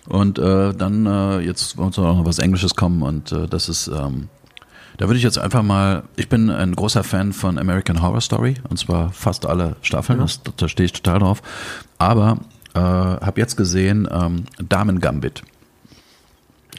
[0.08, 3.88] Und äh, dann äh, jetzt muss auch noch was Englisches kommen und äh, das ist.
[3.88, 4.30] Ähm,
[4.98, 6.04] da würde ich jetzt einfach mal.
[6.16, 10.20] Ich bin ein großer Fan von American Horror Story und zwar fast alle Staffeln.
[10.20, 11.42] Das, da stehe ich total drauf.
[11.98, 12.38] Aber
[12.76, 15.42] äh, habe jetzt gesehen ähm, Damen Gambit.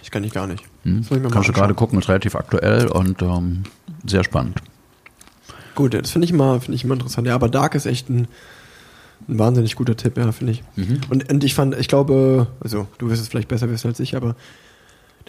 [0.03, 0.65] ich kann ich gar nicht.
[0.85, 3.65] Mal Kannst du gerade gucken, ist relativ aktuell und ähm,
[4.07, 4.63] sehr spannend.
[5.75, 7.27] Gut, das finde ich immer, finde ich immer interessant.
[7.27, 8.29] Ja, aber Dark ist echt ein,
[9.29, 10.63] ein wahnsinnig guter Tipp, ja, finde ich.
[10.77, 11.01] Mhm.
[11.11, 14.17] Und, und ich fand, ich glaube, also du wirst es vielleicht besser wissen als ich,
[14.17, 14.37] aber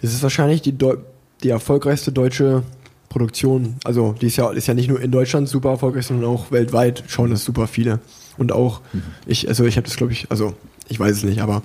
[0.00, 0.96] das ist wahrscheinlich die, Deu
[1.42, 2.62] die erfolgreichste deutsche
[3.08, 3.76] Produktion.
[3.84, 7.04] Also die ist ja, ist ja nicht nur in Deutschland super erfolgreich, sondern auch weltweit
[7.08, 8.00] schauen es super viele.
[8.36, 9.02] Und auch, Mhm.
[9.26, 10.54] ich, also ich habe das glaube ich, also
[10.88, 11.62] ich weiß es nicht, aber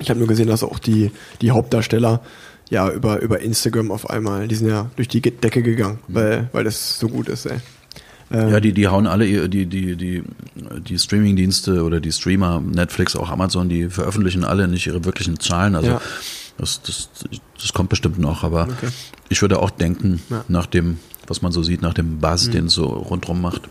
[0.00, 1.10] ich habe nur gesehen, dass auch die,
[1.40, 2.20] die Hauptdarsteller
[2.70, 6.64] ja über, über Instagram auf einmal, die sind ja durch die Decke gegangen, weil, weil
[6.64, 7.58] das so gut ist, ey.
[8.30, 10.22] Ähm, Ja, die, die hauen alle, die, die, die,
[10.88, 15.74] die Streaming-Dienste oder die Streamer, Netflix, auch Amazon, die veröffentlichen alle nicht ihre wirklichen Zahlen.
[15.74, 16.00] Also Ja.
[16.58, 17.08] das, das,
[17.60, 18.88] das kommt bestimmt noch, aber Okay.
[19.28, 20.38] ich würde auch denken, Ja.
[20.38, 20.42] Mhm.
[20.48, 23.62] nach dem, was man so sieht, nach dem Buzz, den es so rundrum macht,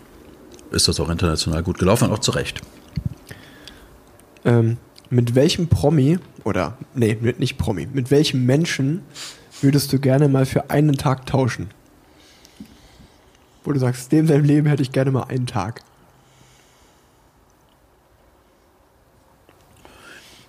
[0.70, 2.60] ist das auch international gut gelaufen und auch zu Recht.
[4.44, 4.76] Ähm,
[5.10, 9.02] mit welchem Promi, oder, nee, nicht Promi, mit welchem Menschen
[9.60, 11.68] würdest du gerne mal für einen Tag tauschen?
[13.64, 15.82] wo du sagst, dem seinem Leben hätte ich gerne mal einen Tag?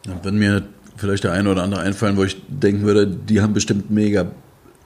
[0.04, 0.64] Dann würden mir
[0.98, 4.28] vielleicht der eine oder andere einfallen, wo ich denken würde, die haben bestimmt mega,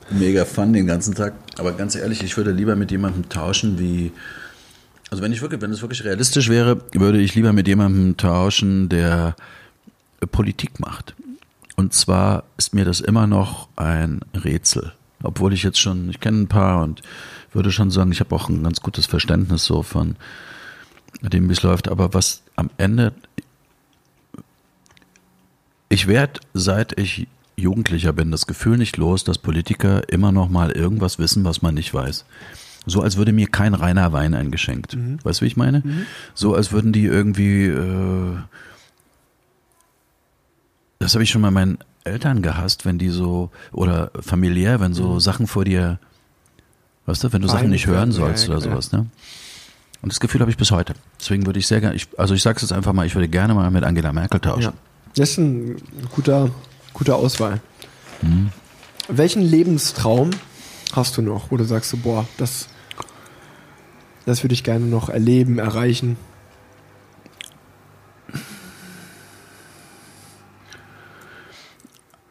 [0.10, 1.34] mega Fun den ganzen Tag.
[1.58, 4.12] Aber ganz ehrlich, ich würde lieber mit jemandem tauschen, wie.
[5.12, 8.90] Also wenn ich wirklich, wenn es wirklich realistisch wäre, würde ich lieber mit jemandem tauschen,
[8.90, 9.36] der
[10.32, 11.16] Politik macht.
[11.76, 14.94] Und zwar ist mir das immer noch ein Rätsel.
[15.24, 17.02] Obwohl ich jetzt schon, ich kenne ein paar und
[17.52, 20.16] würde schon sagen, ich habe auch ein ganz gutes Verständnis so von
[21.22, 21.90] dem, wie es läuft.
[21.90, 23.14] Aber was am Ende,
[25.90, 30.72] ich werde, seit ich Jugendlicher bin, das Gefühl nicht los, dass Politiker immer noch mal
[30.72, 32.26] irgendwas wissen, was man nicht weiß.
[32.86, 34.96] So als würde mir kein reiner Wein eingeschenkt.
[34.96, 35.20] Mhm.
[35.24, 35.82] Weißt du, wie ich meine?
[35.84, 36.06] Mhm.
[36.34, 38.38] So als würden die irgendwie, äh,
[41.00, 45.14] das habe ich schon mal meinen Eltern gehasst, wenn die so, oder familiär, wenn so
[45.14, 45.20] mhm.
[45.20, 46.00] Sachen vor dir,
[47.10, 49.08] weißt du, wenn du Fein Sachen nicht hören sollst ja, oder sowas, ne?
[50.02, 50.94] Und das Gefühl habe ich bis heute.
[51.20, 53.28] Deswegen würde ich sehr gerne, ich, also ich sage es jetzt einfach mal, ich würde
[53.28, 54.62] gerne mal mit Angela Merkel tauschen.
[54.62, 54.74] Ja.
[55.16, 55.76] Das ist ein
[56.16, 56.50] guter,
[56.94, 57.60] guter Auswahl.
[58.22, 58.50] Mhm.
[59.10, 60.30] Welchen Lebenstraum
[60.94, 62.70] hast du noch, wo du sagst, so, boah, das,
[64.26, 66.16] das würde ich gerne noch erleben, erreichen?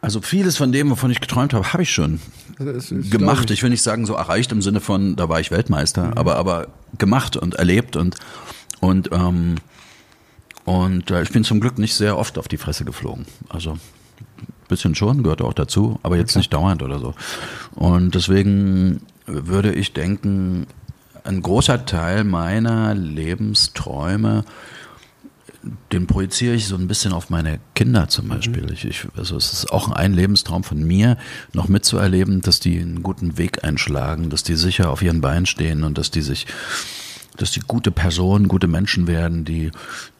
[0.01, 2.19] Also vieles von dem, wovon ich geträumt habe, habe ich schon
[3.09, 3.49] gemacht.
[3.49, 3.57] Ich.
[3.57, 3.63] ich.
[3.63, 6.13] will nicht sagen so erreicht im Sinne von, da war ich Weltmeister, mhm.
[6.13, 6.67] aber aber
[6.97, 8.15] gemacht und erlebt und
[8.79, 9.55] und ähm,
[10.63, 13.25] und äh, ich bin zum Glück nicht sehr oft auf die Fresse geflogen.
[13.49, 13.77] Also
[14.69, 16.39] bisschen schon, gehört auch dazu, aber jetzt okay.
[16.39, 17.15] nicht dauernd oder so.
[17.75, 20.67] Und deswegen würde ich denken,
[21.23, 24.45] ein großer Teil meiner Lebensträume
[25.91, 28.29] den projiziere ich so ein bisschen auf meine Kinder zum mhm.
[28.29, 28.63] Beispiel.
[28.63, 28.73] Mhm.
[28.73, 31.17] Ich, ich, also es ist auch ein Lebenstraum von mir,
[31.53, 35.83] noch mitzuerleben, dass die einen guten Weg einschlagen, dass die sicher auf ihren Beinen stehen
[35.83, 36.47] und dass die sich,
[37.35, 39.71] dass die gute Personen, gute Menschen werden, die,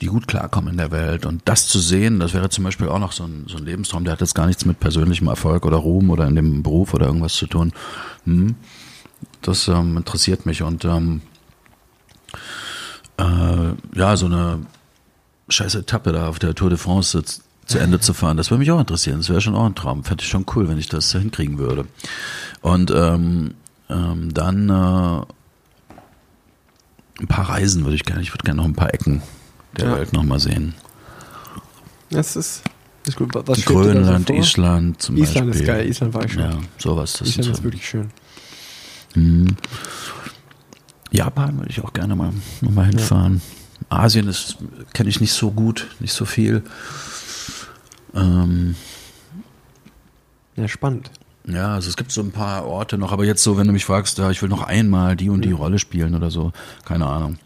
[0.02, 1.26] die gut klarkommen in der Welt.
[1.26, 4.04] Und das zu sehen, das wäre zum Beispiel auch noch so ein, so ein Lebenstraum,
[4.04, 7.06] der hat jetzt gar nichts mit persönlichem Erfolg oder Ruhm oder in dem Beruf oder
[7.08, 7.72] irgendwas zu tun.
[8.26, 8.56] Hm.
[9.42, 11.22] Das ähm, interessiert mich und ähm,
[13.18, 14.60] äh, ja, so eine
[15.50, 18.38] scheiß Etappe da auf der Tour de France zu, zu Ende zu fahren.
[18.38, 19.18] Das würde mich auch interessieren.
[19.18, 20.04] Das wäre schon auch ein Traum.
[20.04, 21.86] Fände ich schon cool, wenn ich das hinkriegen würde.
[22.62, 23.54] Und ähm,
[23.90, 25.22] ähm, dann äh,
[27.22, 28.22] ein paar Reisen würde ich gerne.
[28.22, 29.22] Ich würde gerne noch ein paar Ecken
[29.78, 29.96] der ja.
[29.98, 30.74] Welt nochmal sehen.
[32.10, 32.64] Das ist,
[33.06, 33.30] ist gut.
[33.34, 35.62] Was Grönland, Island zum Island Beispiel.
[35.62, 35.88] ist geil.
[35.88, 36.44] Island war ich schon.
[36.44, 37.14] Ja, sowas.
[37.14, 38.10] Das Island ist, ist wirklich schön.
[39.16, 39.56] Mhm.
[41.12, 42.32] Japan würde ich auch gerne mal
[42.62, 43.36] nochmal hinfahren.
[43.36, 43.59] Ja.
[43.90, 44.58] Asien ist
[44.94, 46.64] kenne ich nicht so gut, nicht so viel.
[48.16, 48.76] Ähm,
[50.56, 51.12] ja, spannend.
[51.48, 53.86] Ja, also es gibt so ein paar Orte noch, aber jetzt so, wenn du mich
[53.86, 56.52] fragst, ja, ich will noch einmal die und die Rolle spielen oder so,
[56.86, 57.40] keine Ahnung.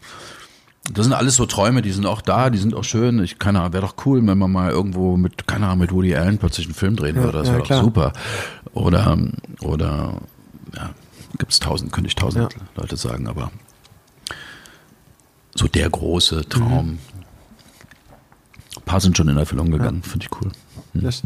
[0.92, 3.22] Das sind alles so Träume, die sind auch da, die sind auch schön.
[3.22, 6.14] Ich keine Ahnung, wäre doch cool, wenn man mal irgendwo mit, keine Ahnung, mit Woody
[6.14, 7.38] Allen plötzlich einen Film drehen ja, würde.
[7.38, 8.12] Das wäre ja, doch super.
[8.74, 9.16] Oder,
[9.60, 10.20] oder,
[10.76, 10.90] ja,
[11.38, 12.54] gibt es tausend, könnte ich tausend.
[12.76, 13.50] Leute sagen, aber
[15.54, 16.86] so der große Traum.
[16.86, 16.98] Mhm.
[18.76, 20.10] Ein paar sind schon in Erfüllung gegangen, ja.
[20.10, 20.50] finde ich cool.
[20.92, 21.02] Mhm.
[21.02, 21.22] Das,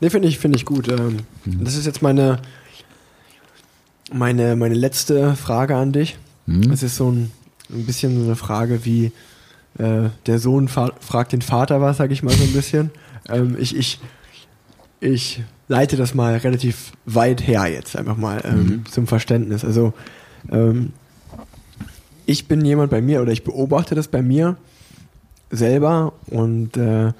[0.00, 0.88] nee, finde ich, finde ich gut.
[0.88, 1.64] Ähm, mhm.
[1.64, 2.40] Das ist jetzt meine,
[4.12, 6.18] meine, meine letzte Frage an dich.
[6.46, 6.70] Mhm.
[6.72, 7.30] Es ist so ein,
[7.70, 9.12] ein bisschen so eine Frage wie
[9.78, 12.90] äh, der Sohn fragt den Vater was, sage ich mal so ein bisschen.
[13.28, 14.00] Ähm, ich, ich,
[14.98, 18.86] ich leite das mal relativ weit her jetzt, einfach mal ähm, mhm.
[18.86, 19.62] zum Verständnis.
[19.62, 19.92] Also
[20.50, 20.94] ähm,
[22.26, 24.56] ich bin jemand bei mir oder ich beobachte das bei mir
[25.50, 27.12] selber und äh,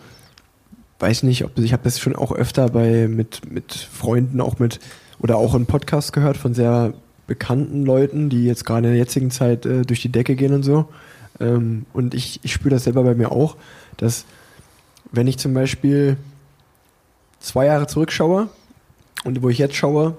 [0.98, 4.81] weiß nicht, ob ich habe das schon auch öfter bei mit mit Freunden auch mit
[5.18, 6.94] oder auch in Podcasts gehört von sehr
[7.27, 10.62] bekannten Leuten, die jetzt gerade in der jetzigen Zeit äh, durch die Decke gehen und
[10.62, 10.89] so.
[11.39, 13.56] Ähm, und ich, ich spüre das selber bei mir auch,
[13.97, 14.24] dass
[15.12, 16.16] wenn ich zum Beispiel
[17.39, 18.48] zwei Jahre zurückschaue
[19.24, 20.16] und wo ich jetzt schaue,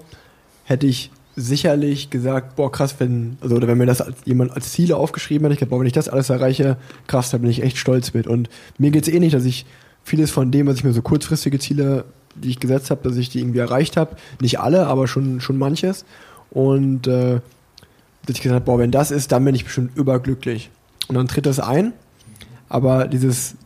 [0.64, 4.72] hätte ich sicherlich gesagt, boah, krass, wenn, also, oder wenn mir das als, jemand als
[4.72, 6.76] Ziele aufgeschrieben hat, ich glaube, boah, wenn ich das alles erreiche,
[7.06, 8.26] krass, da bin ich echt stolz mit.
[8.26, 8.48] Und
[8.78, 9.64] mir geht es eh nicht, dass ich
[10.04, 12.04] vieles von dem, was ich mir so kurzfristige Ziele,
[12.34, 14.16] die ich gesetzt habe, dass ich die irgendwie erreicht habe.
[14.40, 16.04] Nicht alle, aber schon, schon manches.
[16.50, 17.40] Und äh,
[18.26, 20.70] dass ich gesagt habe, boah, wenn das ist, dann bin ich bestimmt überglücklich.
[21.08, 21.92] Und dann tritt das ein,
[22.68, 23.56] aber dieses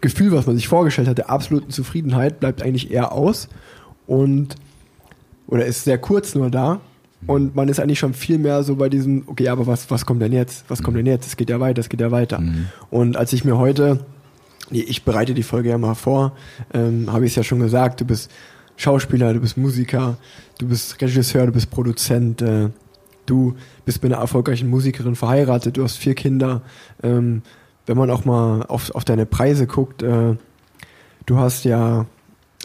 [0.00, 3.48] Gefühl, was man sich vorgestellt hat, der absoluten Zufriedenheit, bleibt eigentlich eher aus.
[4.06, 4.56] Und
[5.48, 6.80] oder ist sehr kurz nur da.
[7.26, 10.22] Und man ist eigentlich schon viel mehr so bei diesem, okay, aber was, was kommt
[10.22, 10.64] denn jetzt?
[10.68, 11.26] Was kommt denn jetzt?
[11.26, 12.38] Es geht ja weiter, es geht ja weiter.
[12.38, 12.68] Mhm.
[12.90, 14.06] Und als ich mir heute,
[14.70, 16.32] ich bereite die Folge ja mal vor,
[16.72, 18.30] ähm, habe ich es ja schon gesagt, du bist
[18.76, 20.16] Schauspieler, du bist Musiker,
[20.58, 22.68] du bist Regisseur, du bist Produzent, äh,
[23.26, 26.62] du bist mit einer erfolgreichen Musikerin verheiratet, du hast vier Kinder.
[27.02, 27.42] Ähm,
[27.86, 30.36] wenn man auch mal auf, auf deine Preise guckt, äh,
[31.26, 32.06] du hast ja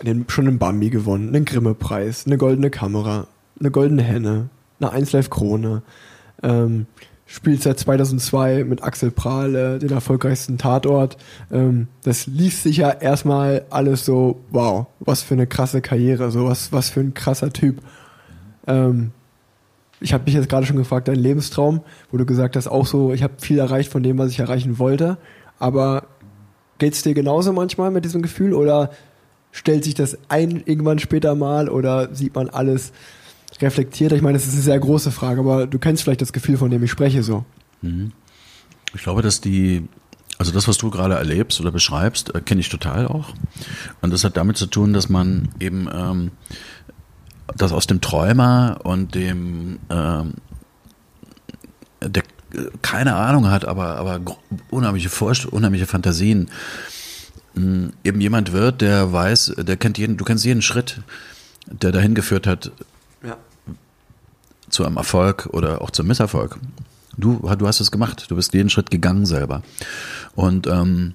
[0.01, 3.27] den, schon einen Bambi gewonnen, einen Grimme-Preis, eine goldene Kamera,
[3.59, 4.49] eine goldene Henne,
[4.79, 5.83] eine 1 Live Krone.
[6.41, 6.87] Ähm,
[7.25, 11.17] spielt seit 2002 mit Axel Prahl äh, den erfolgreichsten Tatort.
[11.51, 16.45] Ähm, das liest sich ja erstmal alles so, wow, was für eine krasse Karriere, so
[16.45, 17.81] was, was für ein krasser Typ.
[18.67, 19.11] Ähm,
[19.99, 23.13] ich habe mich jetzt gerade schon gefragt, dein Lebenstraum, wo du gesagt hast, auch so,
[23.13, 25.17] ich habe viel erreicht von dem, was ich erreichen wollte,
[25.59, 26.03] aber
[26.77, 28.91] geht's dir genauso manchmal mit diesem Gefühl oder
[29.53, 32.91] stellt sich das ein irgendwann später mal oder sieht man alles
[33.61, 34.17] reflektierter?
[34.17, 36.69] Ich meine, das ist eine sehr große Frage, aber du kennst vielleicht das Gefühl, von
[36.69, 37.45] dem ich spreche, so.
[37.81, 38.11] Mhm.
[38.95, 39.88] Ich glaube, dass die,
[40.39, 43.30] also das, was du gerade erlebst oder beschreibst, äh, kenne ich total auch.
[44.01, 46.31] Und das hat damit zu tun, dass man eben ähm,
[47.55, 50.34] das aus dem Träumer und dem, ähm,
[52.01, 52.23] der
[52.81, 54.19] keine Ahnung hat, aber, aber
[54.69, 55.09] unheimliche
[55.49, 56.49] unheimliche Fantasien,
[57.55, 61.01] eben jemand wird, der weiß, der kennt jeden, du kennst jeden Schritt,
[61.67, 62.71] der dahin geführt hat,
[63.23, 63.38] Ja.
[64.69, 66.57] zu einem Erfolg oder auch zum Misserfolg.
[67.15, 69.61] Du, du hast es gemacht, du bist jeden Schritt gegangen selber.
[70.35, 71.13] Und ähm,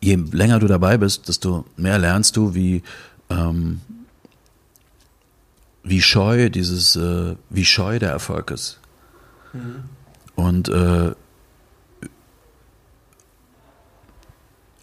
[0.00, 2.82] je länger du dabei bist, desto mehr lernst du, wie,
[3.30, 3.80] ähm,
[5.82, 8.78] wie scheu dieses, äh, wie scheu der Erfolg ist.
[10.36, 11.12] Und äh,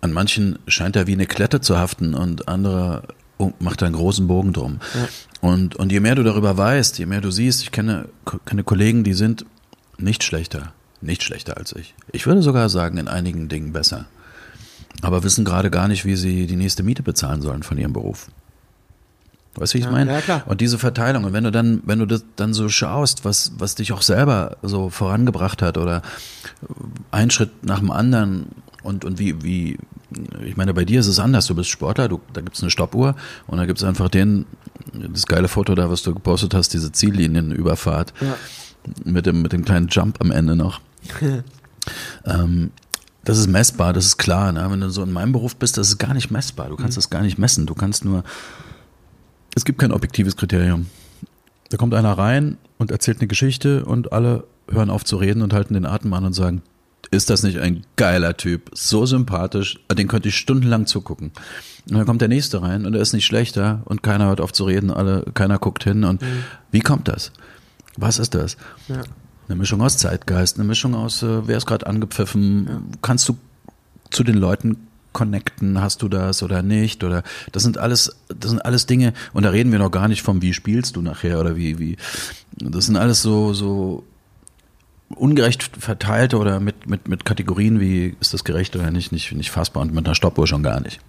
[0.07, 3.03] an manchen scheint er wie eine Klette zu haften und andere
[3.37, 4.79] oh, macht einen großen Bogen drum.
[4.95, 5.07] Ja.
[5.49, 8.07] Und, und je mehr du darüber weißt, je mehr du siehst, ich kenne,
[8.45, 9.45] kenne Kollegen, die sind
[9.97, 11.93] nicht schlechter, nicht schlechter als ich.
[12.11, 14.05] Ich würde sogar sagen, in einigen Dingen besser.
[15.01, 18.29] Aber wissen gerade gar nicht, wie sie die nächste Miete bezahlen sollen von ihrem Beruf.
[19.55, 20.11] Weißt du, wie ich Ja, meine?
[20.13, 20.43] ja, klar.
[20.45, 23.75] Und diese Verteilung, und wenn du dann, wenn du das dann so schaust, was, was
[23.75, 26.01] dich auch selber so vorangebracht hat oder
[27.11, 28.47] ein Schritt nach dem anderen
[28.83, 29.77] und, und wie, wie,
[30.45, 33.15] ich meine, bei dir ist es anders, du bist Sportler, du, da gibt's eine Stoppuhr
[33.47, 34.45] und da gibt's einfach den,
[34.93, 38.35] das geile Foto da, was du gepostet hast, diese Ziellinienüberfahrt Ja.
[39.03, 40.79] mit dem, mit dem kleinen Jump am Ende noch.
[42.25, 42.71] ähm,
[43.23, 44.53] das ist messbar, das ist klar.
[44.53, 44.65] Ne?
[44.69, 46.69] Wenn du so in meinem Beruf bist, das ist gar nicht messbar.
[46.69, 47.65] Du kannst das gar nicht messen.
[47.65, 48.23] Du kannst nur,
[49.55, 50.85] es gibt kein objektives Kriterium.
[51.69, 55.51] Da kommt einer rein und erzählt eine Geschichte und alle hören auf zu reden und
[55.53, 56.61] halten den Atem an und sagen,
[57.11, 61.31] ist das nicht ein geiler Typ, so sympathisch, den könnte ich stundenlang zugucken.
[61.89, 64.51] Und dann kommt der nächste rein und er ist nicht schlechter und keiner hört auf
[64.51, 66.21] zu reden, alle, keiner guckt hin und
[66.71, 67.31] wie kommt das?
[67.95, 68.57] Was ist das?
[68.87, 69.03] Ja.
[69.47, 73.37] Eine Mischung aus Zeitgeist, eine Mischung aus, äh, wer ist gerade angepfiffen, kannst du
[74.09, 78.63] zu den Leuten connecten, hast du das oder nicht oder das sind alles, das sind
[78.63, 81.55] alles Dinge und da reden wir noch gar nicht vom, wie spielst du nachher oder
[81.55, 81.97] wie, wie,
[82.57, 84.03] das sind alles so, so
[85.09, 89.51] ungerecht verteilte oder mit, mit, mit Kategorien wie ist das gerecht oder nicht, nicht, nicht
[89.51, 90.99] fassbar und mit einer Stoppuhr schon gar nicht.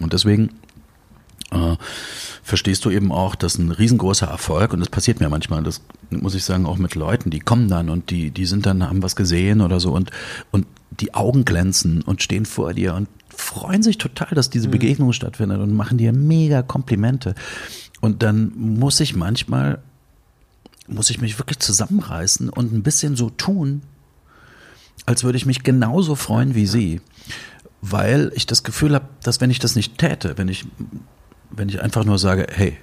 [0.00, 0.50] Und deswegen
[1.50, 1.76] äh,
[2.42, 6.34] verstehst du eben auch, dass ein riesengroßer Erfolg, und das passiert mir manchmal, das muss
[6.34, 9.16] ich sagen, auch mit Leuten, die kommen dann und die, die sind dann, haben was
[9.16, 10.10] gesehen oder so und,
[10.50, 15.12] und die Augen glänzen und stehen vor dir und freuen sich total, dass diese Begegnung
[15.12, 17.34] stattfindet und machen dir mega Komplimente.
[18.00, 19.82] Und dann muss ich manchmal,
[20.90, 23.82] muss ich mich wirklich zusammenreißen und ein bisschen so tun,
[25.06, 27.00] als würde ich mich genauso freuen wie sie.
[27.82, 30.66] Weil ich das Gefühl habe, dass wenn ich das nicht täte, wenn ich,
[31.50, 32.76] wenn ich einfach nur sage, hey,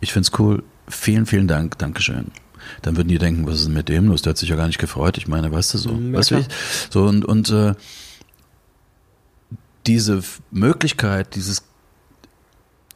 [0.00, 2.30] ich find's cool, vielen, vielen Dank, Dankeschön.
[2.82, 4.22] Dann würden die denken, was ist denn mit dem los?
[4.22, 5.18] Der hat sich ja gar nicht gefreut.
[5.18, 5.90] Ich meine, weißt du so.
[5.90, 6.44] Ja, weißt du,
[6.90, 7.74] so und, und äh,
[9.86, 11.64] diese Möglichkeit, dieses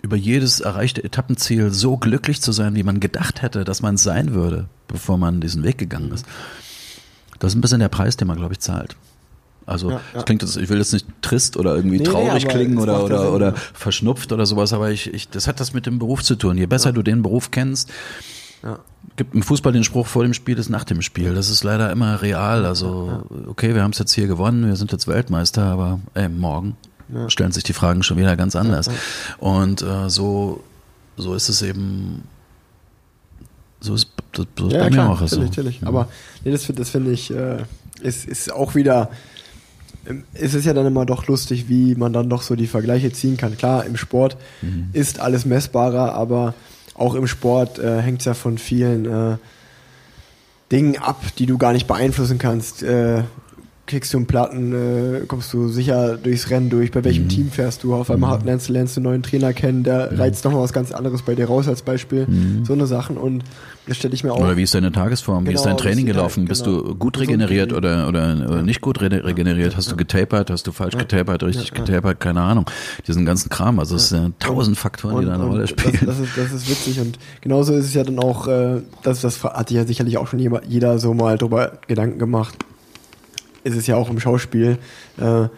[0.04, 4.02] über jedes erreichte Etappenziel so glücklich zu sein, wie man gedacht hätte, dass man es
[4.02, 6.26] sein würde, bevor man diesen Weg gegangen ist.
[7.38, 8.96] Das ist ein bisschen der Preis, den man, glaube ich, zahlt.
[9.64, 10.22] Also Ja, ja.
[10.22, 13.02] klingt jetzt, ich will jetzt nicht trist oder irgendwie Nee, nee, traurig aber klingen oder
[13.02, 13.54] oder, Sinn, oder ja.
[13.72, 16.58] verschnupft oder sowas, aber ich, ich, das hat das mit dem Beruf zu tun.
[16.58, 17.90] Je besser du den Beruf kennst,
[19.16, 21.34] gibt im Fußball den Spruch, vor dem Spiel ist nach dem Spiel.
[21.34, 22.66] Das ist leider immer real.
[22.66, 26.76] Also, okay, wir haben es jetzt hier gewonnen, wir sind jetzt Weltmeister, aber ey, morgen
[27.12, 27.28] Ja.
[27.28, 28.88] stellen sich die Fragen schon wieder ganz anders.
[29.38, 30.62] Und äh, so,
[31.16, 32.22] so ist es eben,
[33.80, 35.40] so ist, das, so ist Ja, bei klar, mir auch so.
[35.40, 35.80] natürlich.
[35.86, 36.08] Aber
[36.44, 37.58] nee, das, das finde ich, äh,
[38.00, 39.10] ist, ist auch wieder,
[40.06, 43.12] ähm, es ist ja dann immer doch lustig, wie man dann doch so die Vergleiche
[43.12, 43.56] ziehen kann.
[43.56, 44.88] Klar, im Sport Mhm.
[44.92, 46.54] ist alles messbarer, aber
[46.94, 49.36] auch im Sport äh, hängt es ja von vielen äh,
[50.72, 52.82] Dingen ab, die du gar nicht beeinflussen kannst.
[52.82, 53.24] Äh,
[53.86, 57.04] kriegst du einen Platten, äh, kommst du sicher durchs Rennen durch, bei Mhm.
[57.04, 59.82] welchem Team fährst du, auf einmal hat- lernst du, lernst du einen neuen Trainer kennen,
[59.82, 62.64] der reizt nochmal was ganz anderes bei dir raus als Beispiel, Mhm.
[62.64, 63.44] so eine Sachen und
[63.86, 64.40] Das stelle ich mir auch.
[64.40, 65.46] Oder wie ist deine Tagesform?
[65.46, 66.46] wie ist Genau, dein Training die- gelaufen?
[66.46, 66.80] Bist genau.
[66.80, 69.76] du gut regeneriert wie- oder, oder, oder nicht gut re regeneriert?
[69.76, 70.48] Hast du getapert?
[70.50, 71.42] Hast du falsch getapert?
[71.42, 72.18] Richtig getapert?
[72.18, 72.64] Keine Ahnung.
[73.06, 73.78] Diesen ganzen Kram.
[73.78, 75.98] Also es sind tausend Faktoren, die da eine Rolle spielen.
[76.06, 79.20] Das, das, ist, das ist witzig und genauso ist es ja dann auch, äh, das,
[79.20, 82.54] das hat sich ja sicherlich auch schon jeder, jeder so mal drüber Gedanken gemacht.
[83.64, 84.78] Ist es ja auch im Schauspiel,
[85.18, 85.48] äh,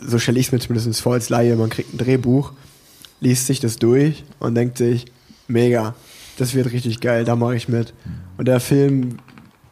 [0.00, 2.52] so stelle ich es mir zumindest vor als Laie, man kriegt ein Drehbuch,
[3.20, 5.06] liest sich das durch und denkt sich,
[5.48, 5.94] mega,
[6.38, 7.92] das wird richtig geil, da mache ich mit.
[8.36, 9.18] Und der Film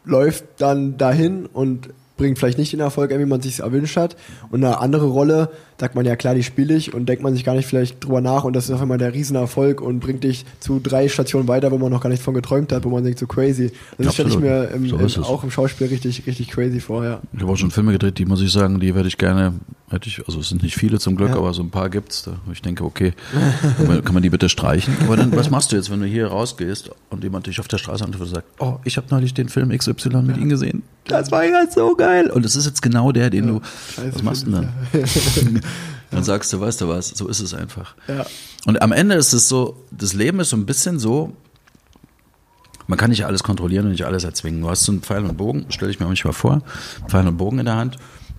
[0.05, 4.15] läuft dann dahin und bringt vielleicht nicht den Erfolg, wie man sich erwünscht hat.
[4.51, 5.49] Und eine andere Rolle,
[5.81, 8.21] sagt man ja klar, die spiele ich und denkt man sich gar nicht vielleicht drüber
[8.21, 11.71] nach und das ist auf einmal der Riesenerfolg und bringt dich zu drei Stationen weiter,
[11.71, 13.71] wo man noch gar nicht von geträumt hat, wo man denkt, so crazy.
[13.97, 17.19] Das stelle ich mir im, So im, auch im Schauspiel richtig, richtig crazy vor, ja.
[17.33, 19.53] Ich habe auch schon Filme gedreht, die muss ich sagen, die werde ich gerne,
[19.89, 21.37] hätte ich, also es sind nicht viele zum Glück, Ja.
[21.37, 22.21] aber so ein paar gibt's.
[22.21, 23.13] Da, wo ich denke, okay,
[24.05, 24.93] kann man, die bitte streichen?
[25.05, 27.79] Aber dann, was machst du jetzt, wenn du hier rausgehst und jemand dich auf der
[27.79, 30.83] Straße antrifft und sagt, oh, ich habe neulich den Film XY mit Ihnen gesehen.
[31.05, 32.29] Das war ja so geil.
[32.29, 33.61] Und es ist jetzt genau der, den du,
[33.95, 35.61] Scheiße, was machst du denn dann?
[36.11, 37.95] Dann sagst du, weißt du was, so ist es einfach.
[38.07, 38.25] Ja.
[38.65, 41.33] Und am Ende ist es so, das Leben ist so ein bisschen so,
[42.87, 44.61] man kann nicht alles kontrollieren und nicht alles erzwingen.
[44.61, 46.61] Du hast so einen Pfeil und Bogen, stelle ich mir manchmal vor,
[47.07, 47.97] Pfeil und Bogen in der Hand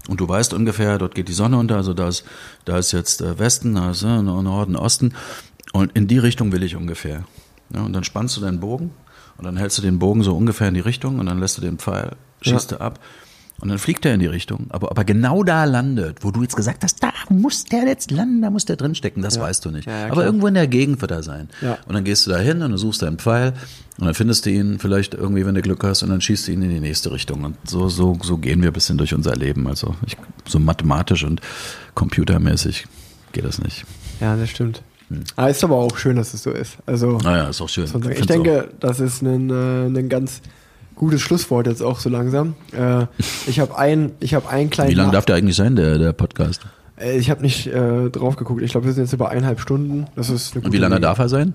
[0.09, 2.25] und du weißt ungefähr, dort geht die Sonne unter, also da ist,
[2.65, 5.15] da ist jetzt äh, Westen, da ist äh, Norden, Osten
[5.73, 7.25] und in die Richtung will ich ungefähr.
[7.75, 8.91] Ja, und dann spannst du deinen Bogen
[9.39, 11.63] und dann hältst du den Bogen so ungefähr in die Richtung und dann lässt du
[11.63, 12.77] den Pfeil, schießt Ja.
[12.79, 12.99] du ab
[13.63, 16.43] und dann fliegt er in die Richtung, aber ob er genau da landet, wo du
[16.43, 19.71] jetzt gesagt hast, da muss der jetzt landen, da muss der drinstecken, das weißt du
[19.71, 19.87] nicht.
[19.87, 21.49] Ja, ja, aber irgendwo in der Gegend wird er sein.
[21.61, 21.79] Ja.
[21.87, 23.53] Und dann gehst du da hin und du suchst deinen Pfeil
[24.01, 26.53] und dann findest du ihn vielleicht irgendwie, wenn du Glück hast, und dann schießt du
[26.53, 27.45] ihn in die nächste Richtung.
[27.45, 29.69] Und so, so, so gehen wir ein bisschen durch unser Leben.
[29.69, 31.41] Also ich, so mathematisch und
[31.95, 32.87] computermäßig
[33.31, 33.85] geht das nicht.
[34.21, 34.83] Ja, das stimmt.
[35.37, 36.79] Ah, ist aber auch schön, dass es so ist.
[36.87, 37.85] Also, Naja, ist auch schön.
[37.85, 40.41] ich Find's denke, das ist ein, äh, ein ganz
[40.97, 42.55] gutes Schlusswort jetzt auch so langsam.
[42.73, 43.07] Äh,
[43.47, 44.91] ich habe ein, ich habe einen kleinen.
[44.91, 46.63] Wie lange darf der eigentlich sein, der, der Podcast?
[46.97, 48.63] Äh, Ich habe nicht äh, drauf geguckt.
[48.63, 50.07] Ich glaube, wir sind jetzt über eineinhalb Stunden.
[50.17, 51.01] Das ist Und wie lange Länge.
[51.03, 51.55] darf er sein?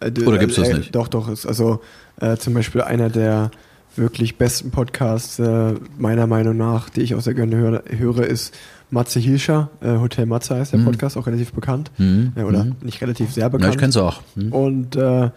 [0.00, 0.94] Äh, Oder gibt's das äh, nicht?
[0.94, 1.28] Doch, doch.
[1.28, 1.80] Ist also
[2.20, 3.50] äh, zum Beispiel einer der
[3.96, 8.54] wirklich besten Podcasts äh, meiner Meinung nach, die ich auch sehr gerne höre, höre ist
[8.88, 9.68] Matze Hilscher.
[9.80, 11.90] Äh, Hotel Matze heißt der Podcast, auch relativ bekannt.
[11.98, 12.32] Mhm.
[12.36, 12.76] Äh, oder Mhm.
[12.82, 13.74] nicht relativ sehr Ja, bekannt.
[13.74, 14.22] ich kenn's auch.
[14.36, 14.52] Hm.
[14.52, 15.30] Und äh,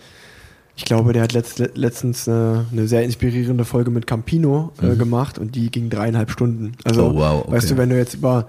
[0.76, 5.38] ich glaube, der hat letzt, letztens äh, eine sehr inspirierende Folge mit Campino äh, gemacht
[5.38, 6.74] und die ging dreieinhalb Stunden.
[6.84, 7.16] Also, Mhm.
[7.18, 7.52] Oh, wow, okay.
[7.52, 8.48] weißt du, wenn du jetzt über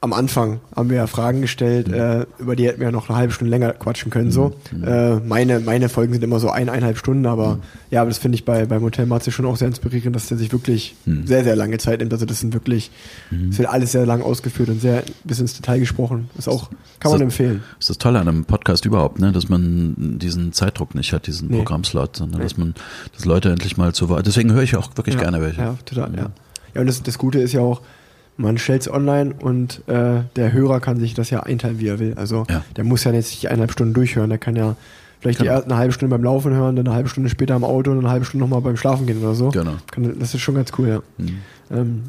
[0.00, 1.94] am Anfang haben wir ja Fragen gestellt, Mhm.
[1.94, 4.30] äh, über die hätten wir ja noch eine halbe Stunde länger quatschen können.
[4.30, 4.52] So,
[4.86, 7.62] äh, meine meine Folgen sind immer so eineinhalb Stunden, aber Mhm.
[7.90, 10.38] ja, aber das finde ich bei beim Hotel Matze schon auch sehr inspirierend, dass der
[10.38, 11.26] sich wirklich Mhm.
[11.26, 12.12] sehr sehr lange Zeit nimmt.
[12.12, 12.92] Also das sind wirklich,
[13.50, 16.30] es wird alles sehr lang ausgeführt und sehr bis ins Detail gesprochen.
[16.38, 16.70] Ist auch
[17.00, 17.62] kann man Das- empfehlen.
[17.78, 19.32] Das ist das Tolle an einem Podcast überhaupt, ne?
[19.32, 21.56] dass man diesen Zeitdruck nicht hat, diesen Nee.
[21.58, 22.74] Programmslot, sondern dass man,
[23.16, 24.26] dass Leute endlich mal zu Wort.
[24.28, 25.60] Deswegen höre ich auch wirklich ja, gerne welche.
[25.60, 26.30] Ja, total, ja.
[26.74, 27.80] Ja, und das, das Gute ist ja auch,
[28.38, 31.98] man stellt es online und äh, der Hörer kann sich das ja einteilen, wie er
[31.98, 32.14] will.
[32.16, 32.64] Also Ja.
[32.76, 34.30] der muss ja jetzt nicht eineinhalb Stunden durchhören.
[34.30, 34.76] Der kann ja
[35.20, 35.56] vielleicht die Genau.
[35.56, 37.98] erste eine halbe Stunde beim Laufen hören, dann eine halbe Stunde später am Auto und
[37.98, 39.50] eine halbe Stunde nochmal beim Schlafen gehen oder so.
[39.50, 39.72] Genau.
[40.18, 41.02] Das ist schon ganz cool, ja.
[41.18, 41.38] Mhm.
[41.70, 42.02] Ähm,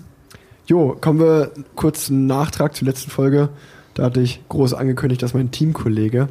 [0.67, 3.49] jo, kommen wir kurz einen Nachtrag zur letzten Folge.
[3.95, 6.29] Da hatte ich groß angekündigt, dass mein Teamkollege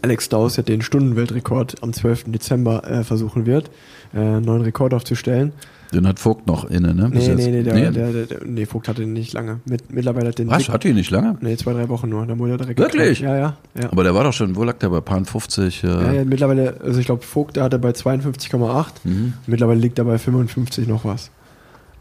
[0.00, 2.24] Alex Daus ja den Stundenweltrekord am 12.
[2.32, 3.70] Dezember äh, versuchen wird,
[4.14, 5.52] äh, einen neuen Rekord aufzustellen.
[5.92, 7.10] Den hat Vogt noch inne, ne?
[7.10, 7.90] Bis Nee, nee, nee, der, nee.
[7.90, 9.60] Der, der, der, nee, Vogt hatte den nicht lange.
[9.66, 10.48] Mit, mittlerweile hat den.
[10.48, 10.68] Was?
[10.68, 11.36] Hat die nicht lange?
[11.40, 12.26] Nee, zwei, drei Wochen nur.
[12.26, 12.78] Da wurde er direkt.
[12.78, 13.20] Wirklich?
[13.20, 13.56] Ja, ja.
[13.78, 13.92] ja.
[13.92, 15.84] Aber der war doch schon, wo lag der bei Pan 50?
[15.84, 18.86] Äh, ja, ja, mittlerweile, also ich glaube, Vogt, der hatte bei 52,8.
[19.04, 19.34] Mhm.
[19.46, 21.30] Mittlerweile liegt er bei 55 noch was.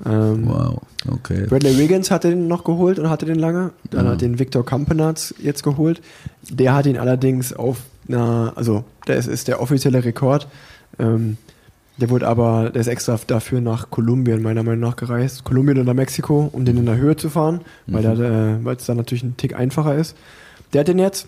[0.05, 0.81] Ähm, Wow,
[1.11, 1.45] okay.
[1.47, 3.72] Bradley Wiggins hatte den noch geholt und hatte den lange.
[3.91, 4.11] Dann Ja.
[4.13, 6.01] hat den Victor Kampenatz jetzt geholt.
[6.49, 7.77] Der hat ihn allerdings auf
[8.07, 10.47] einer, also ist, ist der offizielle Rekord.
[10.97, 11.38] Ähm,
[11.97, 15.43] der wurde aber, der ist extra dafür nach Kolumbien meiner Meinung nach gereist.
[15.43, 18.23] Kolumbien oder Mexiko, um den in der Höhe zu fahren, weil Mhm.
[18.23, 20.15] äh, weil es dann natürlich ein Tick einfacher ist.
[20.73, 21.27] Der hat den jetzt.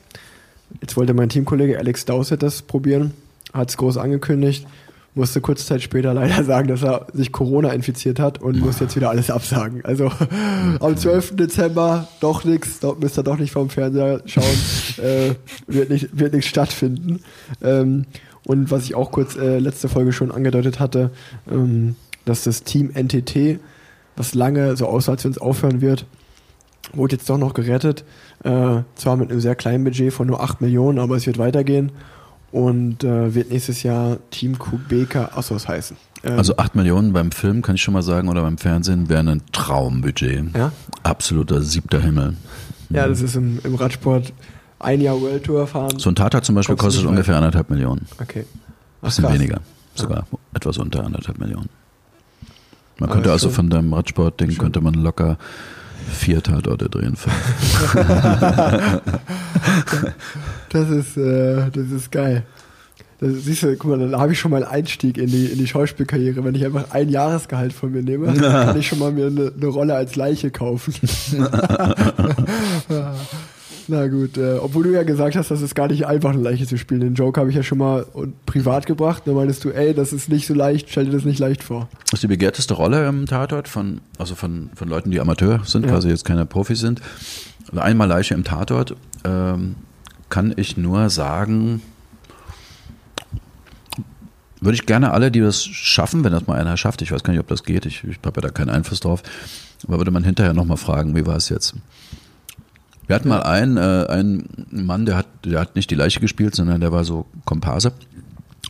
[0.82, 3.14] Jetzt wollte mein Teamkollege Alex Dowsett das probieren,
[3.54, 4.66] hat es groß angekündigt,
[5.14, 8.96] musste kurze Zeit später leider sagen, dass er sich Corona infiziert hat und muss jetzt
[8.96, 9.86] wieder alles absagen.
[9.86, 10.12] Also
[10.80, 11.36] am 12.
[11.36, 14.44] Dezember doch nichts, dort müsst ihr doch nicht vom Fernseher schauen,
[15.04, 15.36] äh,
[15.68, 17.20] wird, nicht, wird nichts stattfinden.
[17.62, 18.06] Ähm,
[18.46, 21.12] und was ich auch kurz äh, letzte Folge schon angedeutet hatte,
[21.50, 21.96] ähm,
[22.26, 23.60] dass das Team NTT,
[24.16, 26.06] was lange so aussah, als wenn es aufhören wird,
[26.94, 28.04] wurde jetzt doch noch gerettet.
[28.44, 31.92] Äh, zwar mit einem sehr kleinen Budget von nur 8 Millionen, aber es wird weitergehen
[32.52, 35.98] und äh, wird nächstes Jahr Team Kubeka Assos heißen.
[36.24, 39.22] Ähm, Also 8 Millionen beim Film, kann ich schon mal sagen, oder beim Fernsehen, wäre
[39.22, 40.56] ein Traumbudget.
[40.56, 40.72] Ja?
[41.02, 42.36] Absoluter siebter Himmel.
[42.90, 44.34] ja, das ist im, im Radsport
[44.84, 45.98] ein Jahr World Tour fahren.
[46.00, 48.06] So ein Tata zum Beispiel kostet ungefähr anderthalb Millionen.
[48.22, 48.46] okay.
[49.02, 49.34] Ach, Bisschen krass.
[49.34, 49.60] weniger.
[49.96, 51.70] sogar etwas unter anderthalb Millionen.
[53.00, 55.38] Man Aber könnte also von deinem Radsport-Ding könnte man locker
[56.12, 57.16] vier Tatorte drehen.
[60.70, 62.44] Das ist, äh, das ist geil.
[63.20, 65.60] Das, siehst du, guck mal, dann habe ich schon mal einen Einstieg in die, in
[65.60, 66.44] die Schauspielkarriere.
[66.44, 69.68] Wenn ich einfach ein Jahresgehalt von mir nehme, kann ich schon mal mir eine, eine
[69.68, 70.94] Rolle als Leiche kaufen.
[73.88, 76.66] Na gut, äh, obwohl du ja gesagt hast, das ist gar nicht einfach, eine Leiche
[76.66, 77.02] zu spielen.
[77.02, 79.24] Den Joke habe ich ja schon mal und privat gebracht.
[79.26, 81.90] Da meinst du, ey, das ist nicht so leicht, stell dir das nicht leicht vor.
[82.10, 85.86] Das ist die begehrteste Rolle im Tatort von, also von, von Leuten, die Amateur sind,
[85.86, 85.92] Ja.
[85.92, 87.02] quasi jetzt keine Profis sind.
[87.70, 88.96] Also einmal Leiche im Tatort
[89.26, 89.76] ähm,
[90.30, 91.82] kann ich nur sagen,
[94.62, 97.34] würde ich gerne alle, die das schaffen, wenn das mal einer schafft, ich weiß gar
[97.34, 99.22] nicht, ob das geht, ich, ich habe ja da keinen Einfluss drauf,
[99.88, 101.76] aber würde man hinterher nochmal fragen, wie war es jetzt?
[103.08, 106.56] Wir hatten mal einen, äh, einen Mann, der hat, der hat nicht die Leiche gespielt,
[106.56, 107.92] sondern der war so Komparse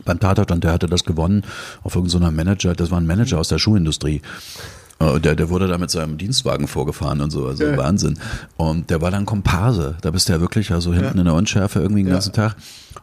[0.04, 1.42] beim Tatort und der hatte das gewonnen
[1.82, 4.20] auf irgendeiner Manager, das war ein Manager aus der Schuhindustrie.
[4.98, 7.76] Äh, Der, der wurde da mit seinem Dienstwagen vorgefahren und so, also Ja.
[7.76, 8.18] Wahnsinn.
[8.56, 9.96] Und der war dann Komparse.
[10.02, 12.14] Da bist du ja wirklich also hinten in der Unschärfe irgendwie den Ja.
[12.14, 12.56] ganzen Tag.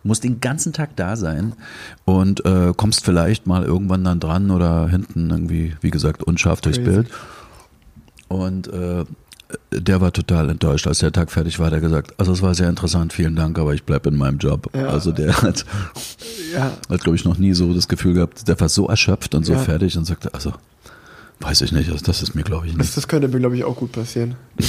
[0.04, 1.54] Musst den ganzen Tag da sein
[2.06, 6.78] und äh, kommst vielleicht mal irgendwann dann dran oder hinten irgendwie, wie gesagt, unscharf durchs
[6.80, 6.92] Crazy.
[6.92, 7.08] Bild.
[8.28, 9.06] Und äh,
[9.72, 10.88] der war total enttäuscht.
[10.88, 13.58] Als der Tag fertig war, hat er gesagt, also es war sehr interessant, vielen Dank,
[13.60, 14.70] aber ich bleib in meinem Job.
[14.76, 14.88] Ja.
[14.88, 15.66] Also der hat,
[16.54, 19.46] Ja, hat glaube ich noch nie so das Gefühl gehabt, der war so erschöpft und
[19.46, 19.60] so Ja.
[19.60, 20.54] fertig und sagte, also
[21.40, 22.98] weiß ich nicht, also das ist mir glaube ich das, nicht.
[22.98, 24.36] das könnte mir, glaube ich, auch gut passieren.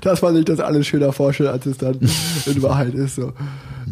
[0.00, 1.98] Dass, man sich das alles schöner vorstellt, als es dann
[2.46, 3.16] in Wahrheit ist.
[3.16, 3.32] So.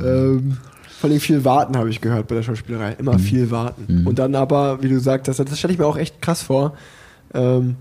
[0.03, 0.57] Ähm,
[1.01, 2.93] vor allem viel warten, habe ich gehört bei der Schauspielerei.
[2.99, 4.07] Immer viel warten.
[4.07, 6.75] Und dann aber, wie du sagtest, das stelle ich mir auch echt krass vor.
[7.35, 7.77] Ähm,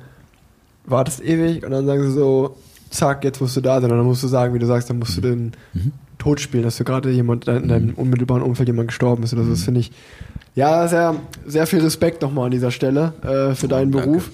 [0.88, 2.58] wartest ewig und dann sagen sie so,
[2.90, 3.92] zack, jetzt musst du da sein.
[3.92, 5.52] Und dann musst du sagen, wie du sagst, dann musst du den
[6.18, 9.34] Tod spielen, dass du gerade jemand in deinem unmittelbaren Umfeld jemand gestorben ist.
[9.34, 9.52] Oder so.
[9.52, 9.92] Das finde ich,
[10.56, 11.16] ja, sehr,
[11.46, 14.08] sehr viel Respekt nochmal an dieser Stelle äh, für deinen danke.
[14.08, 14.32] Beruf.